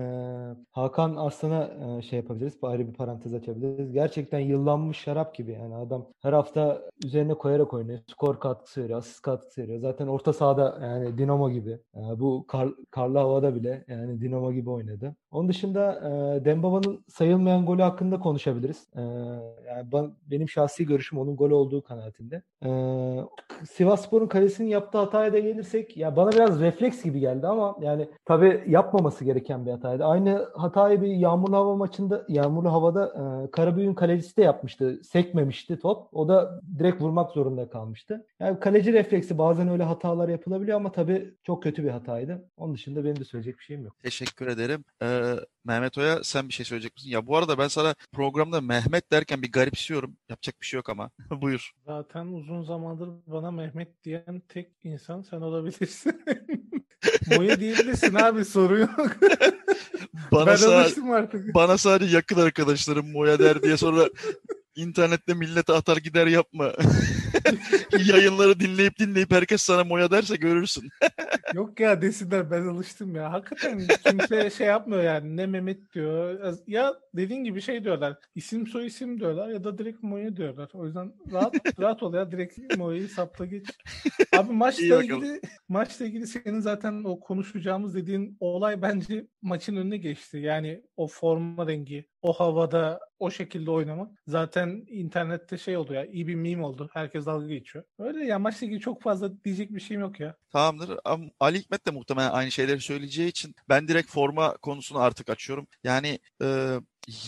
Hakan 0.70 1.16
Arslan'a 1.16 1.70
e, 1.98 2.02
şey 2.02 2.16
yapabiliriz. 2.18 2.54
Ayrı 2.62 2.88
bir 2.88 2.94
parantez 2.94 3.34
açabiliriz. 3.34 3.92
Gerçekten 3.92 4.38
yıllanmış 4.40 4.98
şarap 4.98 5.34
gibi 5.34 5.52
yani 5.52 5.74
adam 5.74 6.06
her 6.22 6.32
hafta 6.32 6.82
üzerine 7.04 7.34
koyarak 7.34 7.74
oynuyor. 7.74 7.98
Skor 8.10 8.40
katkısı 8.40 8.82
veriyor, 8.82 8.98
asist 8.98 9.20
katkısı 9.22 9.62
veriyor. 9.62 9.80
Zaten 9.80 10.06
orta 10.06 10.32
sahada 10.32 10.78
yani 10.82 11.18
Dinamo 11.18 11.50
gibi. 11.50 11.70
E, 11.96 12.00
bu 12.20 12.44
kar, 12.48 12.68
karlı 12.90 13.18
havada 13.18 13.54
bile 13.54 13.84
yani 13.88 14.20
Dinamo 14.20 14.52
gibi 14.52 14.70
oynadı. 14.70 15.16
Onun 15.30 15.48
dışında 15.48 15.92
e, 16.40 16.44
Dembaba'nın 16.44 17.04
sayılmayan 17.08 17.66
golü 17.66 17.82
hakkında 17.82 18.20
konuşabiliriz. 18.20 18.86
E, 18.96 19.00
yani 19.66 19.92
ben- 19.92 20.14
benim 20.30 20.48
şahsi 20.48 20.86
görüşüm 20.86 21.18
onun 21.18 21.36
gol 21.36 21.50
olduğu 21.50 21.82
kanaatinde. 21.82 22.25
E, 22.64 22.68
Sivasspor'un 23.70 24.26
kalesinin 24.26 24.68
yaptığı 24.68 24.98
hataya 24.98 25.32
da 25.32 25.38
gelirsek 25.38 25.96
ya 25.96 26.16
bana 26.16 26.32
biraz 26.32 26.60
refleks 26.60 27.02
gibi 27.02 27.20
geldi 27.20 27.46
ama 27.46 27.76
yani 27.80 28.08
tabii 28.24 28.64
yapmaması 28.66 29.24
gereken 29.24 29.66
bir 29.66 29.70
hataydı. 29.70 30.04
Aynı 30.04 30.48
hatayı 30.56 31.02
bir 31.02 31.08
yağmurlu 31.08 31.56
hava 31.56 31.76
maçında 31.76 32.24
yağmurlu 32.28 32.72
havada 32.72 33.06
e, 33.46 33.50
Karabüyük'ün 33.50 33.94
kalecisi 33.94 34.36
de 34.36 34.42
yapmıştı. 34.42 35.00
Sekmemişti 35.04 35.78
top. 35.78 36.08
O 36.12 36.28
da 36.28 36.60
direkt 36.78 37.02
vurmak 37.02 37.30
zorunda 37.30 37.68
kalmıştı. 37.68 38.26
Yani 38.40 38.60
kaleci 38.60 38.92
refleksi 38.92 39.38
bazen 39.38 39.68
öyle 39.68 39.82
hatalar 39.82 40.28
yapılabiliyor 40.28 40.76
ama 40.76 40.92
tabii 40.92 41.34
çok 41.42 41.62
kötü 41.62 41.84
bir 41.84 41.90
hataydı. 41.90 42.50
Onun 42.56 42.74
dışında 42.74 43.04
benim 43.04 43.20
de 43.20 43.24
söyleyecek 43.24 43.58
bir 43.58 43.64
şeyim 43.64 43.84
yok. 43.84 43.96
teşekkür 44.02 44.46
ederim. 44.46 44.84
E, 45.02 45.34
Mehmet 45.64 45.98
Oya 45.98 46.24
sen 46.24 46.48
bir 46.48 46.52
şey 46.54 46.66
söyleyecek 46.66 46.94
misin? 46.96 47.10
Ya 47.10 47.26
bu 47.26 47.36
arada 47.36 47.58
ben 47.58 47.68
sana 47.68 47.94
programda 48.12 48.60
Mehmet 48.60 49.12
derken 49.12 49.42
bir 49.42 49.52
garipsiyorum. 49.52 50.16
Yapacak 50.28 50.60
bir 50.60 50.66
şey 50.66 50.78
yok 50.78 50.88
ama. 50.88 51.10
Buyur. 51.30 51.72
Zaten 51.86 52.15
uzun 52.24 52.62
zamandır 52.62 53.08
bana 53.26 53.50
Mehmet 53.50 54.04
diyen 54.04 54.42
tek 54.48 54.72
insan 54.84 55.22
sen 55.22 55.40
olabilirsin. 55.40 56.22
Moya 57.36 57.60
diyebilirsin 57.60 58.14
abi 58.14 58.44
sorun 58.44 58.78
yok. 58.80 59.16
Bana, 60.32 60.46
ben 60.46 60.54
sa- 60.56 60.80
alıştım 60.82 61.10
artık. 61.10 61.54
bana 61.54 61.78
sadece 61.78 62.16
yakın 62.16 62.40
arkadaşlarım 62.40 63.12
Moya 63.12 63.38
der 63.38 63.62
diye 63.62 63.76
sonra 63.76 64.08
internette 64.76 65.34
millete 65.34 65.72
atar 65.72 65.96
gider 65.96 66.26
yapma. 66.26 66.72
Yayınları 68.06 68.60
dinleyip 68.60 68.98
dinleyip 68.98 69.32
herkes 69.32 69.62
sana 69.62 69.84
Moya 69.84 70.10
derse 70.10 70.36
görürsün. 70.36 70.88
Yok 71.54 71.80
ya 71.80 72.02
desinler 72.02 72.50
ben 72.50 72.66
alıştım 72.66 73.14
ya. 73.14 73.32
Hakikaten 73.32 73.86
kimse 74.06 74.50
şey 74.50 74.66
yapmıyor 74.66 75.02
yani. 75.02 75.36
Ne 75.36 75.46
Mehmet 75.46 75.94
diyor. 75.94 76.54
Ya 76.66 76.94
dediğin 77.14 77.44
gibi 77.44 77.60
şey 77.60 77.84
diyorlar. 77.84 78.16
İsim 78.34 78.66
soy 78.66 78.86
isim 78.86 79.20
diyorlar 79.20 79.48
ya 79.48 79.64
da 79.64 79.78
direkt 79.78 80.02
Moya 80.02 80.36
diyorlar. 80.36 80.70
O 80.72 80.86
yüzden 80.86 81.12
rahat 81.32 81.54
rahat 81.80 82.02
ol 82.02 82.14
ya. 82.14 82.32
Direkt 82.32 82.76
Moya'yı 82.76 83.08
sapla 83.08 83.46
geç. 83.46 83.66
Abi 84.36 84.52
maçla 84.52 85.02
ilgili 85.02 85.40
maçla 85.68 86.06
ilgili 86.06 86.26
senin 86.26 86.60
zaten 86.60 87.04
o 87.04 87.20
konuşacağımız 87.20 87.94
dediğin 87.94 88.36
olay 88.40 88.82
bence 88.82 89.26
maçın 89.42 89.76
önüne 89.76 89.96
geçti. 89.96 90.38
Yani 90.38 90.82
o 90.96 91.08
forma 91.08 91.66
rengi, 91.66 92.08
o 92.26 92.32
havada 92.32 93.00
o 93.18 93.30
şekilde 93.30 93.70
oynamak 93.70 94.10
zaten 94.26 94.84
internette 94.88 95.58
şey 95.58 95.76
oldu 95.76 95.94
ya 95.94 96.06
iyi 96.06 96.26
bir 96.26 96.34
meme 96.34 96.64
oldu. 96.64 96.90
Herkes 96.92 97.26
dalga 97.26 97.46
geçiyor. 97.46 97.84
Öyle 97.98 98.24
ya 98.24 98.38
maçla 98.38 98.66
ilgili 98.66 98.80
çok 98.80 99.02
fazla 99.02 99.44
diyecek 99.44 99.74
bir 99.74 99.80
şeyim 99.80 100.00
yok 100.00 100.20
ya. 100.20 100.36
Tamamdır. 100.52 100.98
Ama 101.04 101.24
Ali 101.40 101.58
Hikmet 101.58 101.86
de 101.86 101.90
muhtemelen 101.90 102.30
aynı 102.30 102.50
şeyleri 102.50 102.80
söyleyeceği 102.80 103.28
için 103.28 103.54
ben 103.68 103.88
direkt 103.88 104.10
forma 104.10 104.56
konusunu 104.56 104.98
artık 104.98 105.30
açıyorum. 105.30 105.66
Yani 105.84 106.18
e, 106.42 106.76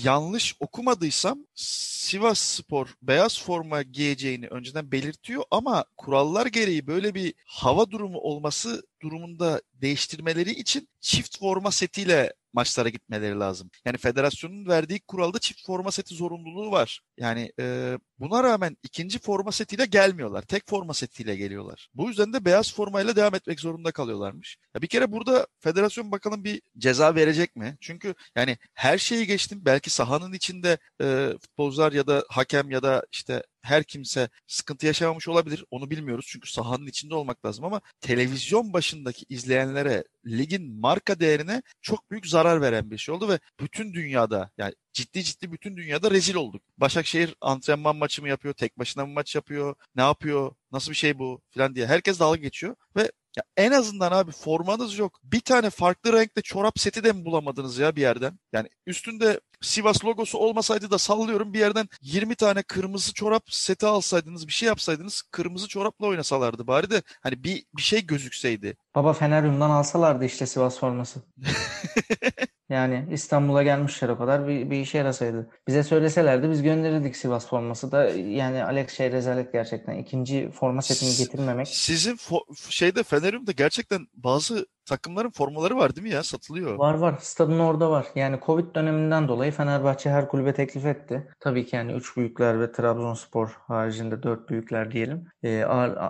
yanlış 0.03 0.57
okumadıysam 0.61 1.47
Sivas 1.55 2.39
Spor 2.39 2.95
beyaz 3.03 3.43
forma 3.43 3.83
giyeceğini 3.83 4.49
önceden 4.49 4.93
belirtiyor 4.93 5.43
ama 5.51 5.85
kurallar 5.97 6.47
gereği 6.47 6.87
böyle 6.87 7.15
bir 7.15 7.35
hava 7.47 7.91
durumu 7.91 8.19
olması 8.19 8.83
durumunda 9.03 9.63
değiştirmeleri 9.75 10.51
için 10.51 10.89
çift 11.01 11.39
forma 11.39 11.71
setiyle 11.71 12.33
maçlara 12.53 12.89
gitmeleri 12.89 13.39
lazım. 13.39 13.71
Yani 13.85 13.99
federasyonun 13.99 14.67
verdiği 14.69 15.01
kuralda 15.01 15.39
çift 15.39 15.67
forma 15.67 15.93
seti 15.93 16.15
zorunluluğu 16.15 16.71
var. 16.71 17.01
Yani 17.19 17.53
e, 17.61 17.99
buna 18.19 18.43
rağmen 18.43 18.77
ikinci 18.83 19.19
forma 19.19 19.53
setiyle 19.53 19.87
gelmiyorlar. 19.87 20.43
Tek 20.43 20.69
forma 20.69 20.95
setiyle 20.95 21.37
geliyorlar. 21.37 21.89
Bu 21.95 22.09
yüzden 22.09 22.33
de 22.33 22.45
beyaz 22.45 22.75
formayla 22.75 23.17
devam 23.17 23.35
etmek 23.35 23.61
zorunda 23.61 23.93
kalıyorlarmış. 23.93 24.59
Ya 24.75 24.83
bir 24.83 24.87
kere 24.87 25.13
burada 25.13 25.47
federasyon 25.61 26.13
bakalım 26.13 26.45
bir 26.45 26.63
ceza 26.79 27.15
verecek 27.15 27.57
mi? 27.57 27.77
Çünkü 27.81 28.15
yani 28.37 28.59
her 28.75 28.99
şeyi 28.99 29.27
geçtim. 29.27 29.65
Belki 29.69 29.91
sahanın 29.91 30.33
içinde 30.33 30.79
e, 31.01 31.33
futbolcular 31.41 31.93
ya 31.93 32.07
da 32.07 32.25
hakem 32.29 32.71
ya 32.71 32.83
da 32.83 33.05
işte 33.13 33.43
her 33.63 33.85
kimse 33.85 34.29
sıkıntı 34.47 34.87
yaşamamış 34.87 35.29
olabilir. 35.29 35.65
Onu 35.71 35.91
bilmiyoruz 35.91 36.27
çünkü 36.29 36.53
sahanın 36.53 36.87
içinde 36.87 37.15
olmak 37.15 37.47
lazım 37.47 37.65
ama 37.65 37.81
televizyon 38.01 38.73
başındaki 38.73 39.25
izleyenlere 39.29 40.05
ligin 40.27 40.81
marka 40.81 41.21
değerine 41.21 41.63
çok 41.83 42.11
büyük 42.11 42.27
zarar 42.27 42.61
veren 42.61 42.91
bir 42.91 42.99
şey 42.99 43.15
oldu 43.15 43.29
ve 43.29 43.39
bütün 43.61 43.95
dünyada 43.95 44.51
yani 44.59 44.75
ciddi 44.93 45.25
ciddi 45.25 45.53
bütün 45.53 45.77
dünyada 45.77 46.11
rezil 46.11 46.35
olduk. 46.35 46.63
Başakşehir 46.79 47.35
antrenman 47.41 47.97
maçı 47.97 48.23
mı 48.23 48.29
yapıyor, 48.29 48.55
tek 48.55 48.79
başına 48.79 49.07
mı 49.07 49.13
maç 49.13 49.35
yapıyor, 49.35 49.75
ne 49.97 50.03
yapıyor, 50.03 50.55
nasıl 50.73 50.91
bir 50.91 50.97
şey 50.97 51.19
bu 51.19 51.43
falan 51.51 51.75
diye 51.75 51.87
herkes 51.87 52.21
dalga 52.21 52.41
geçiyor 52.41 52.77
ve 52.97 53.13
Ya 53.39 53.45
en 53.57 53.73
azından 53.73 54.13
abi 54.13 54.33
formanız 54.33 54.99
yok. 54.99 55.21
Bir 55.25 55.41
tane 55.41 55.71
farklı 55.71 56.13
renkte 56.13 56.43
çorap 56.43 56.79
seti 56.79 57.05
de 57.05 57.13
mi 57.13 57.25
bulamadınız 57.25 57.79
ya 57.79 57.97
bir 57.97 58.01
yerden? 58.01 58.39
Yani 58.53 58.69
üstünde 58.87 59.41
Sivas 59.61 60.05
logosu 60.05 60.39
olmasaydı 60.39 60.91
da 60.91 60.99
sallıyorum 60.99 61.53
bir 61.53 61.59
yerden 61.59 61.89
20 62.03 62.35
tane 62.35 62.63
kırmızı 62.63 63.15
çorap 63.15 63.43
seti 63.51 63.87
alsaydınız 63.87 64.47
bir 64.47 64.53
şey 64.53 64.67
yapsaydınız 64.67 65.23
kırmızı 65.23 65.69
çorapla 65.69 66.07
oynasalardı 66.07 66.67
bari 66.67 66.91
de 66.91 67.03
hani 67.23 67.45
bir 67.45 67.65
bir 67.77 67.83
şey 67.83 68.07
gözükseydi. 68.07 68.77
Baba 68.95 69.13
Feneryum'dan 69.13 69.71
alsalardı 69.71 70.25
işte 70.25 70.47
Sivas 70.47 70.79
forması. 70.79 71.21
Yani 72.69 73.07
İstanbul'a 73.13 73.63
gelmişler 73.63 74.09
o 74.09 74.19
kadar 74.19 74.49
bir, 74.49 74.71
bir 74.71 74.81
işe 74.81 74.99
yarasaydı. 74.99 75.51
Bize 75.69 75.83
söyleselerdi 75.83 76.51
biz 76.51 76.63
gönderirdik 76.63 77.17
Sivas 77.17 77.47
forması 77.47 77.93
da 77.93 78.09
yani 78.11 78.65
Alex 78.65 78.97
şey 78.97 79.13
rezalet 79.13 79.53
gerçekten. 79.53 79.95
İkinci 79.95 80.51
forma 80.51 80.83
setini 80.83 81.17
getirmemek. 81.17 81.69
Sizin 81.69 82.17
fo- 82.17 82.73
şeyde 82.73 83.03
Feneryum'da 83.03 83.53
gerçekten 83.53 84.07
bazı 84.15 84.67
takımların 84.89 85.31
formaları 85.31 85.77
var 85.77 85.97
değil 85.97 86.07
mi 86.07 86.15
ya? 86.15 86.23
Satılıyor. 86.23 86.79
Var 86.79 86.95
var. 86.95 87.15
Stadın 87.21 87.59
orada 87.59 87.91
var. 87.91 88.07
Yani 88.15 88.39
Covid 88.47 88.75
döneminden 88.75 89.29
dolayı 89.29 89.53
Fenerbahçe 89.53 90.11
her 90.11 90.29
kulübe 90.29 90.55
teklif 90.55 90.87
etti. 90.87 91.29
Tabii 91.41 91.67
ki 91.67 91.77
yani 91.77 91.93
üç 91.93 92.17
büyükler 92.17 92.61
ve 92.61 92.73
Trabzonspor 92.73 93.59
haricinde 93.67 94.23
dört 94.23 94.51
büyükler 94.51 94.93
diyelim. 94.93 95.27
Ee, 95.43 95.63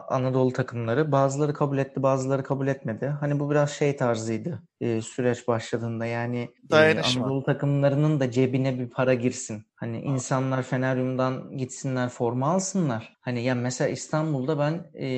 Anadolu 0.09 0.53
takımları. 0.53 1.13
Bazıları 1.13 1.55
kabul 1.55 1.79
etti, 1.79 2.03
bazıları 2.03 2.43
kabul 2.43 2.67
etmedi. 2.67 3.07
Hani 3.21 3.41
bu 3.41 3.51
biraz 3.51 3.71
şey 3.71 3.97
tarzıydı 3.97 4.63
e, 4.81 5.03
süreç 5.03 5.49
başladığında. 5.49 6.07
Yani 6.07 6.49
e. 6.73 7.01
Anadolu 7.19 7.45
takımlarının 7.45 8.21
da 8.21 8.31
cebine 8.31 8.79
bir 8.79 8.91
para 8.91 9.15
girsin. 9.15 9.68
Hani 9.81 10.01
insanlar 10.01 10.63
Feneryum'dan 10.63 11.57
gitsinler 11.57 12.09
forma 12.09 12.49
alsınlar. 12.51 13.17
Hani 13.21 13.43
ya 13.45 13.55
mesela 13.55 13.89
İstanbul'da 13.91 14.59
ben 14.59 14.91
e, 15.03 15.09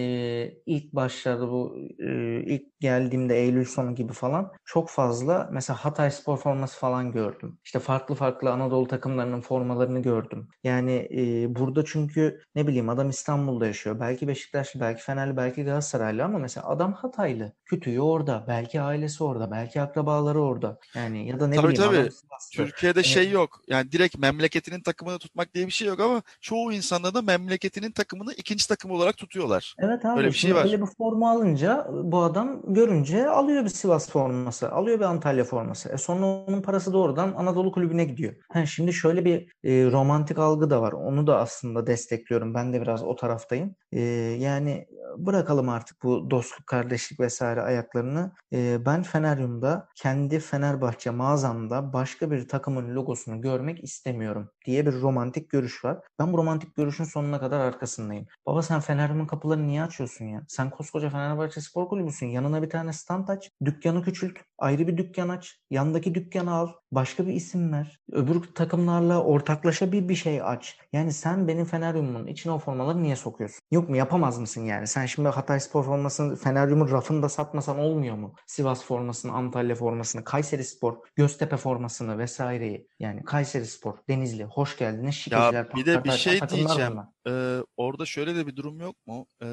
ilk 0.67 0.93
başlarda 0.93 1.51
bu 1.51 1.77
e, 1.99 2.41
ilk 2.45 2.81
geldiğimde 2.81 3.37
Eylül 3.39 3.65
sonu 3.65 3.95
gibi 3.95 4.13
falan 4.13 4.53
çok 4.65 4.91
fazla 4.91 5.49
mesela 5.53 5.77
Hatay 5.85 6.11
spor 6.11 6.37
forması 6.37 6.79
falan 6.79 7.13
gördüm. 7.13 7.59
İşte 7.65 7.79
farklı 7.79 8.15
farklı 8.15 8.51
Anadolu 8.51 8.87
takımlarının 8.89 9.41
formalarını 9.41 10.03
gördüm. 10.03 10.49
Yani 10.65 11.09
e, 11.17 11.55
burada 11.57 11.85
çünkü 11.85 12.41
ne 12.55 12.67
bileyim 12.67 12.89
adam 12.89 13.11
İstanbul'da 13.11 13.67
yaşıyor. 13.67 14.01
Belki 14.01 14.29
Beşiktaşlı, 14.29 14.81
belki 14.81 15.03
Fenerli, 15.03 15.37
belki 15.37 15.65
Galatasaraylı 15.65 16.25
ama 16.25 16.39
mesela 16.39 16.69
adam 16.69 16.93
Hataylı. 16.93 17.53
Kütüğü 17.65 18.01
orada. 18.01 18.45
Belki 18.49 18.81
ailesi 18.81 19.25
orada. 19.25 19.51
Belki 19.51 19.81
akrabaları 19.81 20.43
orada. 20.43 20.79
Yani 20.95 21.29
ya 21.29 21.41
da 21.41 21.47
ne 21.47 21.57
Tabii, 21.57 21.69
bileyim 21.69 21.91
tabii. 21.93 22.11
Sivaslı. 22.11 22.65
Türkiye'de 22.65 22.99
Hani- 22.99 23.07
şey 23.07 23.31
yok. 23.31 23.61
Yani 23.69 23.93
direkt 23.93 24.19
memleketinin 24.51 24.83
takımını 24.83 25.19
tutmak 25.19 25.55
diye 25.55 25.67
bir 25.67 25.73
şey 25.73 25.89
yok 25.89 26.01
ama 26.01 26.23
çoğu 26.41 26.73
insanda 26.73 27.15
da 27.15 27.23
memleketinin 27.23 27.93
takımını 27.93 28.33
ikinci 28.33 28.69
takım 28.69 28.91
olarak 28.91 29.17
tutuyorlar. 29.17 29.75
Evet 29.79 30.05
abi 30.05 30.19
Öyle 30.19 30.29
bir 30.29 30.33
şey 30.33 30.55
var. 30.55 30.65
öyle 30.65 30.81
bir 30.81 30.87
forma 30.87 31.31
alınca 31.31 31.87
bu 31.91 32.23
adam 32.23 32.75
görünce 32.75 33.29
alıyor 33.29 33.65
bir 33.65 33.69
Sivas 33.69 34.11
forması, 34.11 34.73
alıyor 34.73 34.99
bir 34.99 35.05
Antalya 35.05 35.45
forması. 35.45 35.89
E 35.89 35.99
sonra 35.99 36.27
onun 36.27 36.63
parası 36.63 36.93
doğrudan 36.93 37.33
Anadolu 37.33 37.73
kulübüne 37.73 38.05
gidiyor. 38.05 38.35
Ha, 38.53 38.67
şimdi 38.67 38.93
şöyle 38.93 39.25
bir 39.25 39.53
e, 39.65 39.91
romantik 39.91 40.39
algı 40.39 40.71
da 40.71 40.83
var. 40.83 40.93
Onu 40.93 41.27
da 41.27 41.39
aslında 41.39 41.87
destekliyorum. 41.87 42.55
Ben 42.55 42.73
de 42.73 42.83
biraz 42.83 43.03
o 43.03 43.17
taraftayım. 43.17 43.75
E, 43.93 44.01
yani 44.41 44.87
bırakalım 45.17 45.69
artık 45.69 46.03
bu 46.03 46.31
dostluk, 46.31 46.67
kardeşlik 46.67 47.21
vesaire 47.21 47.63
ayaklarını. 47.63 48.33
E, 48.53 48.87
ben 48.87 49.03
Feneryum'da 49.03 49.89
kendi 49.95 50.41
Fenerbahçe 50.41 51.11
mağazamda 51.11 51.93
başka 51.93 52.31
bir 52.31 52.49
takımın 52.49 52.95
logosunu 52.95 53.41
görmek 53.41 53.85
istemiyorum 53.85 54.40
them. 54.41 54.51
Diye 54.67 54.87
bir 54.87 54.93
romantik 54.93 55.51
görüş 55.51 55.85
var. 55.85 55.99
Ben 56.19 56.33
bu 56.33 56.39
romantik 56.39 56.75
görüşün 56.75 57.05
sonuna 57.05 57.41
kadar 57.41 57.61
arkasındayım. 57.61 58.27
Baba 58.47 58.63
sen 58.63 58.81
Feneryum'un 58.81 59.27
kapılarını 59.27 59.67
niye 59.67 59.83
açıyorsun 59.83 60.25
ya? 60.25 60.45
Sen 60.49 60.71
koskoca 60.71 61.11
Fenerbahçe 61.11 61.61
Spor 61.61 61.89
Kulübüsün. 61.89 62.27
Yanına 62.27 62.63
bir 62.63 62.71
tane 62.71 62.93
stand 62.93 63.29
aç. 63.29 63.51
Dükkanı 63.65 64.03
küçült. 64.03 64.39
Ayrı 64.59 64.89
bir 64.89 64.97
dükkan 64.97 65.29
aç. 65.29 65.61
Yandaki 65.71 66.15
dükkanı 66.15 66.55
al. 66.55 66.69
Başka 66.93 67.27
bir 67.27 67.33
isim 67.33 67.73
ver. 67.73 68.01
Öbür 68.13 68.43
takımlarla 68.55 69.23
ortaklaşa 69.23 69.93
bir 69.93 70.09
bir 70.09 70.15
şey 70.15 70.43
aç. 70.43 70.79
Yani 70.93 71.13
sen 71.13 71.49
benim 71.49 71.65
Feneryum'un 71.65 72.27
içine 72.27 72.53
o 72.53 72.59
formaları 72.59 73.03
niye 73.03 73.17
sokuyorsun? 73.17 73.61
Yok 73.71 73.89
mu? 73.89 73.97
Yapamaz 73.97 74.39
mısın 74.39 74.65
yani? 74.65 74.87
Sen 74.87 75.07
şimdi 75.07 75.29
Hatay 75.29 75.61
Spor 75.61 75.85
formasını 75.85 76.37
Feneryum'un 76.37 76.91
rafında 76.91 77.29
satmasan 77.29 77.79
olmuyor 77.79 78.17
mu? 78.17 78.35
Sivas 78.47 78.85
formasını, 78.85 79.33
Antalya 79.33 79.75
formasını, 79.75 80.25
Kayseri 80.25 80.65
Spor, 80.65 80.97
Göztepe 81.17 81.57
formasını 81.57 82.19
vesaireyi. 82.19 82.89
Yani 82.99 83.25
Kayseri 83.25 83.67
Spor, 83.67 83.95
Denizli, 84.09 84.45
hoş 84.51 84.79
geldiniz. 84.79 85.15
Şikeciler, 85.15 85.75
bir 85.75 85.87
de 85.87 86.05
bir 86.05 86.11
şey 86.11 86.41
diyeceğim. 86.49 86.99
Ee, 87.29 87.59
orada 87.77 88.07
şöyle 88.07 88.37
de 88.37 88.47
bir 88.47 88.57
durum 88.57 88.81
yok 88.81 89.07
mu? 89.07 89.27
Ee, 89.43 89.47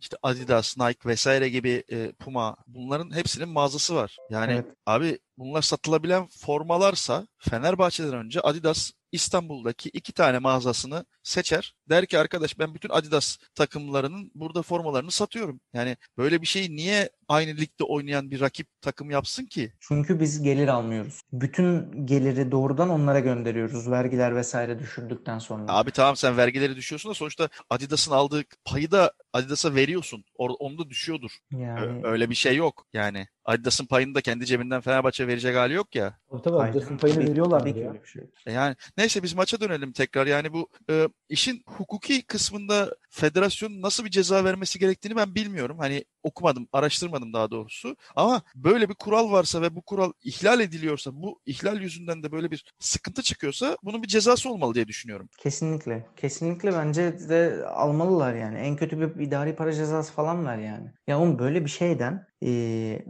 işte 0.00 0.16
Adidas, 0.22 0.78
Nike 0.78 1.08
vesaire 1.08 1.48
gibi 1.48 1.84
e, 1.90 2.12
Puma 2.12 2.56
bunların 2.66 3.16
hepsinin 3.16 3.48
mağazası 3.48 3.94
var. 3.94 4.16
Yani 4.30 4.52
Evet. 4.52 4.66
abi 4.86 5.18
bunlar 5.38 5.62
satılabilen 5.62 6.26
formalarsa 6.26 7.26
Fenerbahçe'den 7.38 8.14
önce 8.14 8.40
Adidas 8.40 8.92
İstanbul'daki 9.12 9.88
iki 9.88 10.12
tane 10.12 10.38
mağazasını 10.38 11.04
seçer. 11.22 11.74
Der 11.88 12.06
ki 12.06 12.18
arkadaş 12.18 12.58
ben 12.58 12.74
bütün 12.74 12.88
Adidas 12.88 13.36
takımlarının 13.54 14.30
burada 14.34 14.62
formalarını 14.62 15.10
satıyorum. 15.10 15.60
Yani 15.72 15.96
böyle 16.18 16.42
bir 16.42 16.46
şeyi 16.46 16.76
niye 16.76 17.10
aynı 17.28 17.50
ligde 17.50 17.84
oynayan 17.84 18.30
bir 18.30 18.40
rakip 18.40 18.66
takım 18.80 19.10
yapsın 19.10 19.46
ki? 19.46 19.72
Çünkü 19.80 20.20
biz 20.20 20.42
gelir 20.42 20.68
almıyoruz. 20.68 21.20
Bütün 21.32 22.06
geliri 22.06 22.50
doğrudan 22.52 22.90
onlara 22.90 23.20
gönderiyoruz. 23.20 23.90
Vergiler 23.90 24.36
vesaire 24.36 24.78
düşürdükten 24.78 25.38
sonra. 25.38 25.64
Abi 25.68 25.90
tamam 25.90 26.16
sen 26.16 26.36
vergileri 26.36 26.76
düşüyorsun 26.76 27.10
da 27.10 27.14
sonuçta 27.14 27.48
Adidas'ın 27.70 28.12
aldığı 28.12 28.44
payı 28.64 28.90
da 28.90 29.12
Adidas'a 29.32 29.74
veriyorsun. 29.74 30.24
Or 30.34 30.50
onu 30.58 30.78
da 30.78 30.90
düşüyordur. 30.90 31.38
Ö- 31.54 31.56
Yani 31.58 32.00
Öyle 32.06 32.30
bir 32.30 32.34
şey 32.34 32.56
yok. 32.56 32.86
Yani 32.92 33.26
Adidas'ın 33.44 33.86
payını 33.86 34.14
da 34.14 34.20
kendi 34.20 34.46
cebinden 34.46 34.80
Fenerbahçe 34.80 35.26
verecek 35.26 35.56
hali 35.56 35.74
yok 35.74 35.94
ya. 35.94 36.18
Tabii 36.30 36.42
tabii 36.42 36.56
Adidas'ın 36.56 36.98
payını 36.98 37.18
tabii- 37.18 37.30
veriyorlar 37.30 37.60
tabii 37.60 37.78
ya. 37.78 37.94
bir 37.94 38.08
şey. 38.08 38.22
E 38.46 38.52
Yani 38.52 38.76
neyse 38.96 39.22
biz 39.22 39.34
maça 39.34 39.60
dönelim 39.60 39.92
tekrar. 39.92 40.26
Yani 40.26 40.52
bu 40.52 40.68
e, 40.90 41.08
işin 41.28 41.62
hukuki 41.66 42.22
kısmında 42.22 42.96
federasyonun 43.10 43.82
nasıl 43.82 44.04
bir 44.04 44.10
ceza 44.10 44.44
vermesi 44.44 44.78
gerektiğini 44.78 45.16
ben 45.16 45.34
bilmiyorum. 45.34 45.78
Hani 45.78 46.04
okumadım, 46.22 46.68
araştırmadım 46.72 47.32
daha 47.32 47.50
doğrusu. 47.50 47.96
Ama 48.16 48.42
böyle 48.54 48.88
bir 48.88 48.94
kural 48.94 49.32
varsa 49.32 49.62
ve 49.62 49.76
bu 49.76 49.82
kural 49.82 50.12
ihlal 50.24 50.60
ediliyorsa, 50.60 51.10
bu 51.14 51.40
ihlal 51.46 51.80
yüzünden 51.80 52.22
de 52.22 52.32
böyle 52.32 52.50
bir 52.50 52.64
sıkıntı 52.78 53.22
çıkıyorsa 53.22 53.76
bunun 53.82 54.02
bir 54.02 54.08
cezası 54.08 54.50
olmalı 54.50 54.74
diye 54.74 54.88
düşünüyorum. 54.88 55.28
Kesinlikle. 55.38 56.06
Kesinlikle 56.16 56.72
bence 56.72 57.28
de 57.28 57.66
almalılar 57.66 58.34
yani. 58.34 58.58
En 58.58 58.76
kötü 58.76 59.00
bir 59.18 59.22
idari 59.22 59.56
para 59.56 59.72
cezası 59.72 60.12
falan 60.12 60.46
ver 60.46 60.58
yani. 60.58 60.90
Ya 61.06 61.18
oğlum 61.20 61.38
böyle 61.38 61.64
bir 61.64 61.70
şeyden 61.70 62.31
eee 62.42 63.04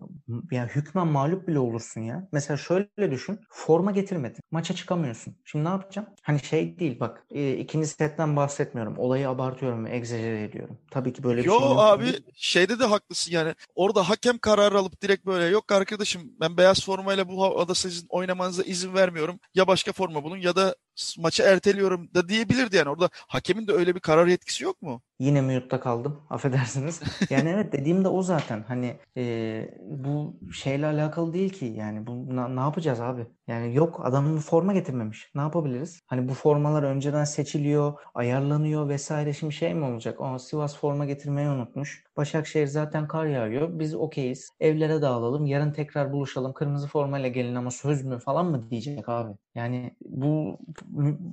ya 0.51 0.67
hükmen 0.67 1.07
mağlup 1.07 1.49
bile 1.49 1.59
olursun 1.59 2.01
ya. 2.01 2.29
Mesela 2.33 2.57
şöyle 2.57 3.11
düşün. 3.11 3.41
Forma 3.51 3.91
getirmedin. 3.91 4.41
Maça 4.51 4.75
çıkamıyorsun. 4.75 5.37
Şimdi 5.45 5.65
ne 5.65 5.69
yapacağım? 5.69 6.09
Hani 6.23 6.41
şey 6.41 6.79
değil 6.79 7.01
bak. 7.01 7.25
E, 7.31 7.53
ikinci 7.57 7.87
setten 7.87 8.37
bahsetmiyorum. 8.37 8.99
Olayı 8.99 9.29
abartıyorum 9.29 9.87
egzajere 9.87 10.43
ediyorum. 10.43 10.79
Tabii 10.91 11.13
ki 11.13 11.23
böyle 11.23 11.41
bir 11.41 11.47
Yo 11.47 11.59
şey 11.59 11.69
mümkün 11.69 11.83
abi 11.83 12.05
değil. 12.05 12.23
şeyde 12.35 12.79
de 12.79 12.85
haklısın 12.85 13.33
yani. 13.33 13.55
Orada 13.75 14.09
hakem 14.09 14.39
kararı 14.39 14.79
alıp 14.79 15.03
direkt 15.03 15.27
böyle 15.27 15.45
yok 15.45 15.73
arkadaşım 15.73 16.23
ben 16.41 16.57
beyaz 16.57 16.85
formayla 16.85 17.29
bu 17.29 17.43
havada 17.43 17.75
sizin 17.75 18.07
oynamanıza 18.09 18.63
izin 18.63 18.95
vermiyorum. 18.95 19.41
Ya 19.55 19.67
başka 19.67 19.93
forma 19.93 20.25
bulun 20.25 20.37
ya 20.37 20.57
da 20.57 20.75
maçı 21.19 21.43
erteliyorum 21.43 22.15
da 22.15 22.29
diyebilirdi 22.29 22.77
yani. 22.77 22.89
Orada 22.89 23.09
hakemin 23.15 23.67
de 23.67 23.73
öyle 23.73 23.95
bir 23.95 24.01
karar 24.01 24.27
yetkisi 24.27 24.65
yok 24.65 24.83
mu? 24.83 25.03
Yine 25.19 25.41
mute'da 25.41 25.81
kaldım. 25.81 26.21
Affedersiniz. 26.31 27.01
Yani 27.31 27.49
evet 27.49 27.73
dediğim 27.73 28.05
de 28.05 28.09
o 28.09 28.23
zaten. 28.23 28.65
Hani 28.69 28.97
e, 29.17 29.75
bu 29.81 30.41
şeyle 30.53 30.87
alakalı 30.87 31.33
değil 31.33 31.51
ki. 31.53 31.65
Yani 31.65 32.07
bu 32.07 32.37
na- 32.37 32.49
ne 32.49 32.61
yapacağız 32.61 33.01
abi? 33.01 33.27
Yani 33.47 33.75
yok 33.75 34.01
adamın 34.05 34.39
forma 34.39 34.73
getirmemiş. 34.73 35.31
Ne 35.35 35.41
yapabiliriz? 35.41 36.01
Hani 36.07 36.29
bu 36.29 36.35
formalar 36.35 36.83
önceden 36.83 37.25
seçiliyor, 37.25 37.93
ayarlanıyor 38.15 38.89
vesaire. 38.89 39.33
Şimdi 39.33 39.53
şey 39.53 39.75
mi 39.75 39.85
olacak? 39.85 40.17
Aa, 40.21 40.39
Sivas 40.39 40.77
forma 40.77 41.05
getirmeyi 41.07 41.49
unutmuş. 41.49 42.05
Başakşehir 42.17 42.67
zaten 42.67 43.09
kar 43.09 43.27
yağıyor. 43.27 43.79
Biz 43.79 43.95
okeyiz. 43.95 44.49
Evlere 44.61 45.03
dağılalım. 45.03 45.47
Yarın 45.47 45.73
tekrar 45.73 46.13
buluşalım. 46.13 46.53
Kırmızı 46.53 46.89
formayla 46.89 47.29
gelin 47.29 47.55
ama 47.55 47.71
söz 47.71 48.05
mü 48.05 48.19
falan 48.19 48.47
mı 48.47 48.71
diyecek 48.71 49.09
abi? 49.09 49.33
Yani 49.55 49.97
bu 50.05 50.59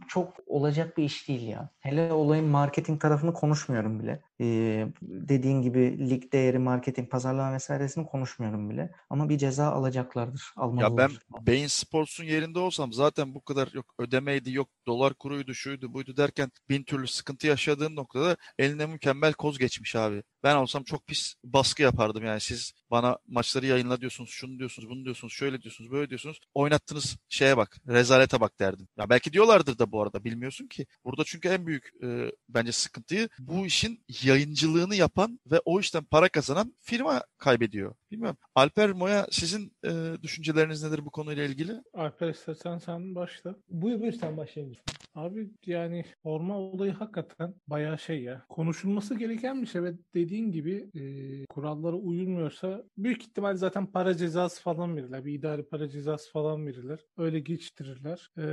çok 0.08 0.34
olacak 0.48 0.98
bir 0.98 1.04
iş 1.04 1.28
değil 1.28 1.48
ya. 1.48 1.70
Hele 1.80 2.14
olayın 2.14 2.46
marketing 2.46 3.02
tarafını 3.02 3.34
konuşmuyorum 3.34 4.00
bile. 4.00 4.22
Ee, 4.42 4.88
dediğin 5.02 5.62
gibi 5.62 6.10
lig 6.10 6.34
değeri, 6.34 6.60
marketing, 6.60 7.12
pazarlama 7.12 7.54
vesairesini 7.54 8.06
konuşmuyorum 8.06 8.70
bile. 8.70 8.92
Ama 9.10 9.30
bir 9.30 9.38
ceza 9.38 9.68
alacaklardır. 9.68 10.54
Ya 10.58 10.64
Almalılar. 10.64 10.98
ben 10.98 11.46
Beyin 11.46 11.68
Sports'un 11.68 12.24
yerinde 12.24 12.60
olsam 12.60 12.94
zaten 12.94 13.36
bu 13.36 13.42
kadar 13.42 13.70
yok 13.74 13.86
ödemeydi, 14.00 14.52
yok 14.52 14.70
dolar 14.88 15.14
kuruydu, 15.14 15.54
şuydu, 15.54 15.94
buydu 15.94 16.18
derken 16.18 16.52
bin 16.70 16.84
türlü 16.84 17.08
sıkıntı 17.08 17.48
yaşadığın 17.48 17.96
noktada 17.96 18.38
eline 18.60 18.86
mükemmel 18.86 19.34
koz 19.34 19.58
geçmiş 19.58 19.96
abi. 19.96 20.24
Ben 20.44 20.56
olsam 20.56 20.84
çok 20.84 21.08
pis 21.08 21.34
baskı 21.44 21.82
yapardım 21.82 22.26
yani 22.26 22.40
siz 22.40 22.74
bana 22.92 23.18
maçları 23.28 23.66
yayınla 23.66 24.02
diyorsunuz, 24.02 24.30
şunu 24.30 24.60
diyorsunuz, 24.60 24.90
bunu 24.90 25.06
diyorsunuz, 25.06 25.34
şöyle 25.34 25.62
diyorsunuz, 25.62 25.92
böyle 25.92 26.10
diyorsunuz. 26.10 26.40
Oynattığınız 26.54 27.18
şeye 27.30 27.58
bak, 27.58 27.78
rezalete 27.88 28.42
bak 28.42 28.60
derdim. 28.60 28.88
Ya 28.98 29.10
belki 29.10 29.34
diyorlardır 29.34 29.80
da 29.80 29.92
bu 29.92 30.02
arada 30.02 30.24
bilmiyorsun 30.24 30.68
ki. 30.68 30.86
Burada 31.06 31.24
çünkü 31.24 31.48
en 31.48 31.68
büyük 31.68 31.92
e, 32.04 32.32
bence 32.50 32.72
sıkıntıyı 32.72 33.30
bu 33.40 33.66
işin 33.66 34.06
yayıncılığını 34.24 34.96
yapan 34.96 35.40
ve 35.46 35.62
o 35.66 35.80
işten 35.80 36.04
para 36.04 36.30
kazanan 36.30 36.76
firma 36.80 37.24
kaybediyor. 37.38 37.96
Bilmiyorum. 38.12 38.38
Alper 38.56 38.92
Moya 38.92 39.28
sizin 39.32 39.74
e, 39.86 39.92
düşünceleriniz 40.24 40.84
nedir 40.84 41.06
bu 41.06 41.12
konuyla 41.12 41.44
ilgili? 41.44 41.82
Alper 41.94 42.30
istersen 42.30 42.78
sen 42.78 43.16
başla. 43.16 43.56
Buyur 43.70 44.00
buyur 44.00 44.14
sen 44.14 44.38
başlayabilirsin. 44.38 44.84
Abi 45.16 45.50
yani 45.66 46.04
forma 46.24 46.58
olayı 46.58 46.92
hakikaten 46.92 47.54
bayağı 47.68 48.00
şey 48.00 48.24
ya. 48.24 48.46
Konuşulması 48.50 49.16
gereken 49.16 49.62
bir 49.62 49.68
şey 49.68 49.84
ve 49.84 49.94
dediğin 50.14 50.52
gibi 50.52 50.90
e, 50.96 51.02
kurallara 51.46 51.96
uyulmuyorsa 51.96 52.84
büyük 52.98 53.22
ihtimal 53.22 53.56
zaten 53.56 53.86
para 53.86 54.18
cezası 54.18 54.62
falan 54.62 54.96
verirler. 54.96 55.26
Bir 55.26 55.34
idari 55.34 55.64
para 55.64 55.90
cezası 55.90 56.32
falan 56.32 56.68
verirler. 56.68 57.00
Öyle 57.18 57.40
geçtirirler. 57.40 58.30
E, 58.38 58.46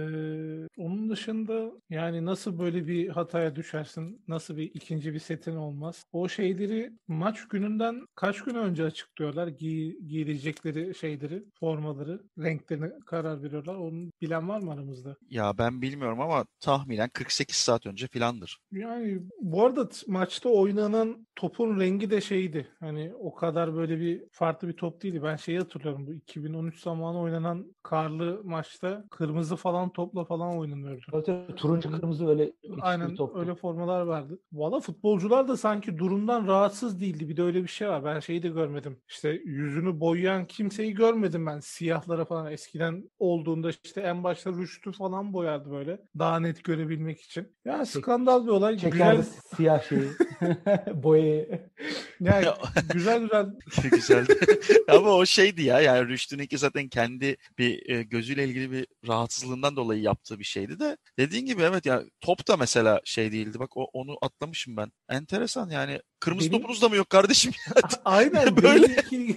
onun 0.77 1.11
dışında 1.11 1.73
yani 1.91 2.25
nasıl 2.25 2.59
böyle 2.59 2.87
bir 2.87 3.09
hataya 3.09 3.57
düşersin? 3.57 4.25
Nasıl 4.29 4.57
bir 4.57 4.71
ikinci 4.75 5.15
bir 5.15 5.19
setin 5.19 5.57
olmaz? 5.57 6.05
O 6.13 6.29
şeyleri 6.29 6.93
maç 7.09 7.49
gününden 7.49 8.07
kaç 8.15 8.43
gün 8.45 8.55
önce 8.55 8.85
açıklıyorlar. 8.85 9.46
Giy, 9.51 9.99
giyilecekleri 10.07 10.95
şeyleri, 10.95 11.45
formaları, 11.61 12.21
renklerine 12.39 12.91
karar 13.07 13.43
veriyorlar. 13.43 13.75
Onu 13.75 14.11
bilen 14.21 14.49
var 14.49 14.61
mı 14.61 14.73
aramızda? 14.73 15.17
Ya 15.31 15.59
ben 15.59 15.83
bilmiyorum 15.83 16.21
ama 16.21 16.47
tahminen 16.61 17.09
48 17.09 17.57
saat 17.57 17.87
önce 17.87 18.07
filandır. 18.07 18.59
Yani 18.73 19.21
bu 19.41 19.65
arada 19.65 19.89
maçta 20.07 20.49
oynanan 20.49 21.27
topun 21.37 21.81
rengi 21.81 22.11
de 22.11 22.21
şeydi. 22.21 22.69
Hani 22.81 23.13
o 23.15 23.35
kadar 23.35 23.75
böyle 23.75 24.01
bir 24.01 24.25
farklı 24.31 24.69
bir 24.69 24.73
top 24.73 25.03
değildi. 25.03 25.23
Ben 25.23 25.37
şeyi 25.37 25.59
hatırlıyorum. 25.59 26.07
Bu 26.07 26.13
2013 26.13 26.81
zamanı 26.81 27.21
oynanan 27.21 27.75
karlı 27.83 28.41
maçta 28.45 29.05
kırmızı 29.11 29.57
falan 29.57 29.91
topla 29.93 30.25
falan 30.25 30.59
oynanıyordu. 30.59 31.03
Evet, 31.13 31.59
turuncu 31.59 31.93
kırmızı 31.93 32.29
öyle 32.29 32.53
Aynen 32.81 33.15
toptu. 33.15 33.39
öyle 33.41 33.55
formalar 33.55 34.01
vardı. 34.01 34.39
Valla 34.53 34.81
futbolcular 34.81 35.49
da 35.49 35.57
sanki 35.57 35.99
durumdan 35.99 36.47
rahatsız 36.47 37.01
değildi. 37.01 37.29
Bir 37.29 37.37
de 37.37 37.43
öyle 37.43 37.63
bir 37.63 37.69
şey 37.69 37.89
var. 37.89 38.05
Ben 38.05 38.21
şeyi 38.21 38.43
de 38.43 38.49
görmedim. 38.49 38.99
İşte 39.09 39.36
yüzünü 39.45 40.01
boyayan 40.01 40.47
kimseyi 40.47 40.95
görmedim 40.95 41.47
ben. 41.47 41.61
Siyahlara 41.61 42.25
falan 42.25 42.53
eskiden 42.53 43.11
olduğunda 43.19 43.71
işte 43.85 44.01
en 44.01 44.25
başta 44.25 44.51
rüştü 44.51 44.93
falan 44.93 45.33
boyardı 45.33 45.71
böyle. 45.71 46.01
Daha 46.19 46.41
net 46.41 46.65
görebilmek 46.65 47.21
için. 47.21 47.49
Ya 47.65 47.85
Çek- 47.85 47.87
skandal 48.03 48.47
bir 48.47 48.51
olay. 48.51 48.79
Çekerdi 48.79 49.17
Güzel, 49.17 49.23
siyah 49.57 49.83
şeyi. 49.83 50.09
Boyayı. 50.95 51.61
yani 52.21 52.45
Ya- 52.45 52.59
güzel 52.93 53.21
güzel 53.23 53.47
Güzeldi. 53.91 54.39
Ama 54.89 55.11
o 55.11 55.27
şeydi 55.27 55.63
ya 55.63 55.81
yani 55.81 56.09
Rüştü'nünki 56.09 56.59
zaten 56.59 56.89
kendi 56.89 57.37
bir 57.59 57.91
e, 57.91 58.03
gözüyle 58.03 58.45
ilgili 58.45 58.73
bir 58.73 58.87
rahatsızlığından 59.09 59.77
dolayı 59.77 60.03
yaptığı 60.03 60.39
bir 60.39 60.45
şeydi 60.45 60.81
de 60.81 60.97
dediğin 61.19 61.47
gibi 61.47 61.63
evet 61.63 61.87
ya 61.87 62.03
top 62.21 62.49
da 62.49 62.57
mesela 62.57 63.01
şey 63.05 63.33
değildi. 63.33 63.59
Bak 63.59 63.77
o, 63.77 63.85
onu 63.93 64.17
atlamışım 64.23 64.77
ben. 64.77 64.93
Enteresan 65.09 65.71
yani. 65.71 66.01
Kırmızı 66.21 66.51
Benim- 66.51 66.61
topunuz 66.63 66.83
da 66.83 66.89
mı 66.89 66.97
yok 66.97 67.11
kardeşim? 67.11 67.53
Aynen 68.05 68.57
Böyle. 68.57 68.63
böyle 68.89 69.37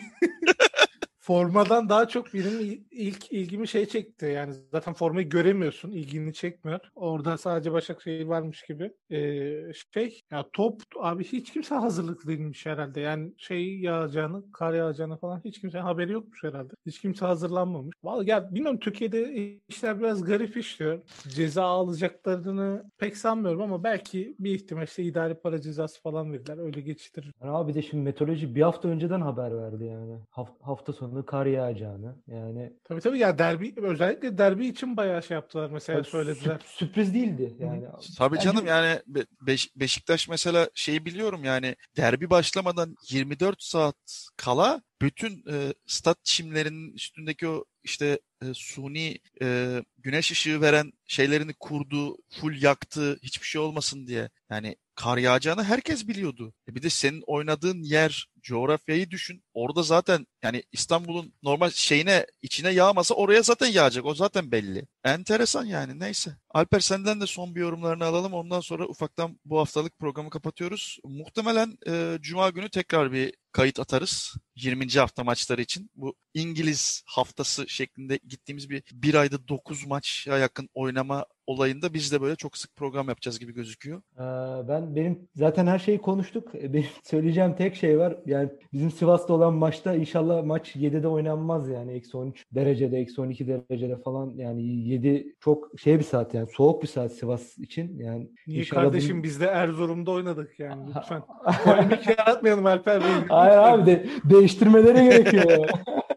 formadan 1.30 1.90
daha 1.90 2.08
çok 2.08 2.34
benim 2.34 2.60
il- 2.60 2.84
ilk 2.92 3.32
ilgimi 3.32 3.68
şey 3.68 3.86
çekti. 3.86 4.26
Yani 4.26 4.54
zaten 4.72 4.94
formayı 4.94 5.30
göremiyorsun, 5.30 5.92
ilgini 5.92 6.34
çekmiyor. 6.34 6.80
Orada 6.96 7.38
sadece 7.38 7.72
Başakşehir 7.72 8.26
varmış 8.26 8.64
gibi. 8.64 8.92
Ee, 9.12 9.72
şey 9.96 10.22
ya 10.32 10.46
top 10.54 10.82
abi 11.00 11.24
hiç 11.24 11.54
kimse 11.54 11.76
hazırlıklı 11.76 12.30
değilmiş 12.30 12.66
herhalde. 12.66 13.02
Yani 13.02 13.34
şey 13.38 13.80
yağacağını, 13.80 14.52
kar 14.52 14.74
yağacağını 14.74 15.18
falan 15.18 15.42
hiç 15.46 15.62
kimsenin 15.62 15.84
haberi 15.84 16.12
yokmuş 16.12 16.44
herhalde. 16.44 16.74
Hiç 16.86 17.02
kimse 17.02 17.26
hazırlanmamış. 17.26 17.96
Vallahi 18.04 18.30
ya 18.30 18.54
bilmiyorum 18.56 18.80
Türkiye'de 18.80 19.34
işler 19.68 20.00
biraz 20.00 20.24
garip 20.24 20.58
işliyor. 20.58 21.00
Ceza 21.28 21.64
alacaklarını 21.64 22.84
pek 22.98 23.18
sanmıyorum 23.18 23.62
ama 23.62 23.84
belki 23.84 24.36
bir 24.40 24.56
ihtimal 24.56 24.84
işte 24.84 25.04
idari 25.04 25.36
para 25.36 25.62
cezası 25.62 26.02
falan 26.02 26.34
verirler. 26.34 26.58
Öyle 26.58 26.82
geçiştirir. 26.82 27.34
Yani 27.42 27.52
abi 27.52 27.74
de 27.74 27.82
şimdi 27.82 28.04
meteoroloji 28.04 28.56
bir 28.56 28.62
hafta 28.62 28.88
önceden 28.90 29.22
haber 29.22 29.58
verdi 29.58 29.84
yani. 29.86 30.20
Haf- 30.30 30.62
hafta 30.62 30.94
sonu 30.94 31.19
kar 31.26 31.46
yağacağını. 31.46 32.16
Yani 32.28 32.74
Tabii 32.84 33.02
tabii 33.02 33.20
ya 33.20 33.38
derbi 33.40 33.74
özellikle 33.78 34.38
derbi 34.38 34.68
için 34.68 34.98
bayağı 34.98 35.24
şey 35.24 35.36
yaptılar 35.36 35.70
mesela 35.70 36.00
tabii 36.02 36.12
söylediler. 36.12 36.56
sürp- 36.56 36.66
sürpriz 36.78 37.14
değildi 37.14 37.56
yani. 37.60 37.84
Tabii 38.18 38.36
Bence- 38.36 38.46
canım 38.46 38.66
yani 38.68 39.00
Be- 39.08 39.26
Beş- 39.42 39.76
Beşiktaş 39.76 40.30
mesela 40.30 40.70
şeyi 40.74 41.06
biliyorum 41.06 41.44
yani 41.44 41.76
derbi 41.98 42.30
başlamadan 42.30 42.96
24 43.10 43.64
saat 43.64 44.30
kala 44.38 44.82
bütün 45.02 45.44
e, 45.52 45.74
stat 45.86 46.18
çimlerinin 46.24 46.94
üstündeki 46.94 47.48
o 47.48 47.66
işte 47.84 48.20
e, 48.42 48.46
suni 48.54 49.18
e, 49.42 49.80
güneş 49.98 50.32
ışığı 50.32 50.62
veren 50.62 50.92
şeylerini 51.08 51.54
kurdu, 51.60 52.18
full 52.30 52.62
yaktı, 52.62 53.20
hiçbir 53.24 53.46
şey 53.48 53.62
olmasın 53.62 54.08
diye. 54.08 54.30
Yani 54.50 54.76
kar 55.00 55.18
yağacağını 55.18 55.64
herkes 55.64 56.08
biliyordu. 56.08 56.54
E 56.70 56.76
bir 56.76 56.82
de 56.82 56.90
senin 56.90 57.24
oynadığın 57.28 57.84
yer, 57.84 58.28
coğrafyayı 58.42 59.12
düşün. 59.12 59.44
Orada 59.54 59.84
zaten 59.84 60.28
yani 60.44 60.64
İstanbul'un 60.72 61.34
normal 61.44 61.70
şeyine, 61.70 62.26
içine 62.42 62.70
yağmasa 62.70 63.16
oraya 63.16 63.42
zaten 63.42 63.68
yağacak. 63.68 64.06
O 64.06 64.16
zaten 64.16 64.52
belli. 64.52 64.88
Enteresan 65.04 65.66
yani 65.66 66.00
neyse. 66.00 66.32
Alper 66.50 66.80
senden 66.80 67.22
de 67.22 67.28
son 67.28 67.56
bir 67.56 67.62
yorumlarını 67.62 68.06
alalım. 68.06 68.34
Ondan 68.34 68.60
sonra 68.60 68.88
ufaktan 68.88 69.40
bu 69.46 69.60
haftalık 69.60 70.00
programı 70.00 70.30
kapatıyoruz. 70.30 71.00
Muhtemelen 71.04 71.78
e, 71.88 72.18
Cuma 72.22 72.50
günü 72.50 72.70
tekrar 72.70 73.12
bir 73.12 73.34
kayıt 73.52 73.80
atarız. 73.80 74.34
20. 74.56 74.88
hafta 74.90 75.24
maçları 75.24 75.62
için. 75.62 75.92
Bu 75.96 76.16
İngiliz 76.34 77.04
haftası 77.06 77.70
şeklinde 77.70 78.20
gittiğimiz 78.28 78.70
bir 78.70 78.84
bir 78.92 79.16
ayda 79.16 79.48
9 79.48 79.86
maça 79.86 80.38
yakın 80.38 80.70
oynama 80.74 81.26
olayında 81.50 81.94
biz 81.94 82.12
de 82.12 82.22
böyle 82.22 82.36
çok 82.36 82.58
sık 82.58 82.76
program 82.76 83.08
yapacağız 83.10 83.40
gibi 83.40 83.54
gözüküyor. 83.54 84.02
Ee, 84.18 84.68
ben 84.68 84.96
benim 84.96 85.20
zaten 85.36 85.68
her 85.68 85.80
şeyi 85.80 85.98
konuştuk. 85.98 86.56
E, 86.56 86.74
Benim 86.74 86.86
söyleyeceğim 87.04 87.56
tek 87.58 87.76
şey 87.76 88.00
var. 88.00 88.16
Yani 88.26 88.50
bizim 88.74 88.92
Sivas'ta 88.92 89.34
olan 89.34 89.54
maçta 89.54 89.96
inşallah 89.96 90.44
maç 90.44 90.76
7'de 90.76 91.08
oynanmaz 91.08 91.70
yani. 91.70 91.92
Eksi 91.94 92.18
13 92.18 92.46
derecede, 92.56 92.98
eksi 92.98 93.22
12 93.22 93.48
derecede 93.48 93.98
falan. 94.02 94.34
Yani 94.36 94.64
7 94.64 95.36
çok 95.40 95.80
şey 95.80 96.00
bir 96.00 96.04
saat 96.04 96.34
yani. 96.34 96.48
Soğuk 96.54 96.82
bir 96.84 96.88
saat 96.88 97.12
Sivas 97.14 97.58
için. 97.58 98.00
Yani 98.00 98.30
Niye 98.48 98.60
İnşallah 98.60 98.82
kardeşim 98.82 99.16
bunu- 99.16 99.24
biz 99.24 99.42
de 99.42 99.46
Erzurum'da 99.46 100.12
oynadık 100.12 100.60
yani 100.60 100.82
lütfen. 100.98 101.22
Polemik 101.64 102.08
yaratmayalım 102.10 102.66
Alper 102.66 103.02
Bey. 103.02 103.10
Hayır 103.30 103.58
abi 103.58 103.86
de 103.86 104.06
değiştirmeleri 104.24 105.10
gerekiyor. 105.10 105.70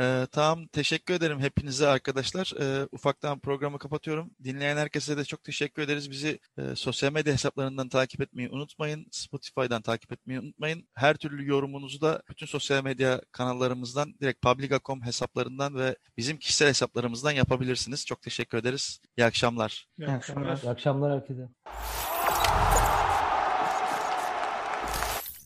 Ee, 0.00 0.26
tamam 0.32 0.66
teşekkür 0.66 1.14
ederim 1.14 1.40
hepinize 1.40 1.88
arkadaşlar. 1.88 2.52
Ee, 2.60 2.88
ufaktan 2.92 3.38
programı 3.38 3.78
kapatıyorum. 3.78 4.30
Dinleyen 4.44 4.76
herkese 4.76 5.16
de 5.16 5.24
çok 5.24 5.44
teşekkür 5.44 5.82
ederiz. 5.82 6.10
Bizi 6.10 6.38
e, 6.58 6.62
sosyal 6.76 7.12
medya 7.12 7.32
hesaplarından 7.32 7.88
takip 7.88 8.20
etmeyi 8.20 8.50
unutmayın. 8.50 9.06
Spotify'dan 9.10 9.82
takip 9.82 10.12
etmeyi 10.12 10.40
unutmayın. 10.40 10.88
Her 10.94 11.16
türlü 11.16 11.48
yorumunuzu 11.48 12.00
da 12.00 12.22
bütün 12.28 12.46
sosyal 12.46 12.84
medya 12.84 13.20
kanallarımızdan 13.32 14.14
direkt 14.20 14.42
Publica.com 14.42 15.02
hesaplarından 15.02 15.74
ve 15.74 15.96
bizim 16.16 16.36
kişisel 16.36 16.68
hesaplarımızdan 16.68 17.32
yapabilirsiniz. 17.32 18.06
Çok 18.06 18.22
teşekkür 18.22 18.58
ederiz. 18.58 19.00
İyi 19.16 19.24
akşamlar. 19.24 19.86
İyi 19.98 20.08
akşamlar. 20.08 20.62
İyi 20.62 20.70
akşamlar 20.70 21.12
herkese. 21.12 21.48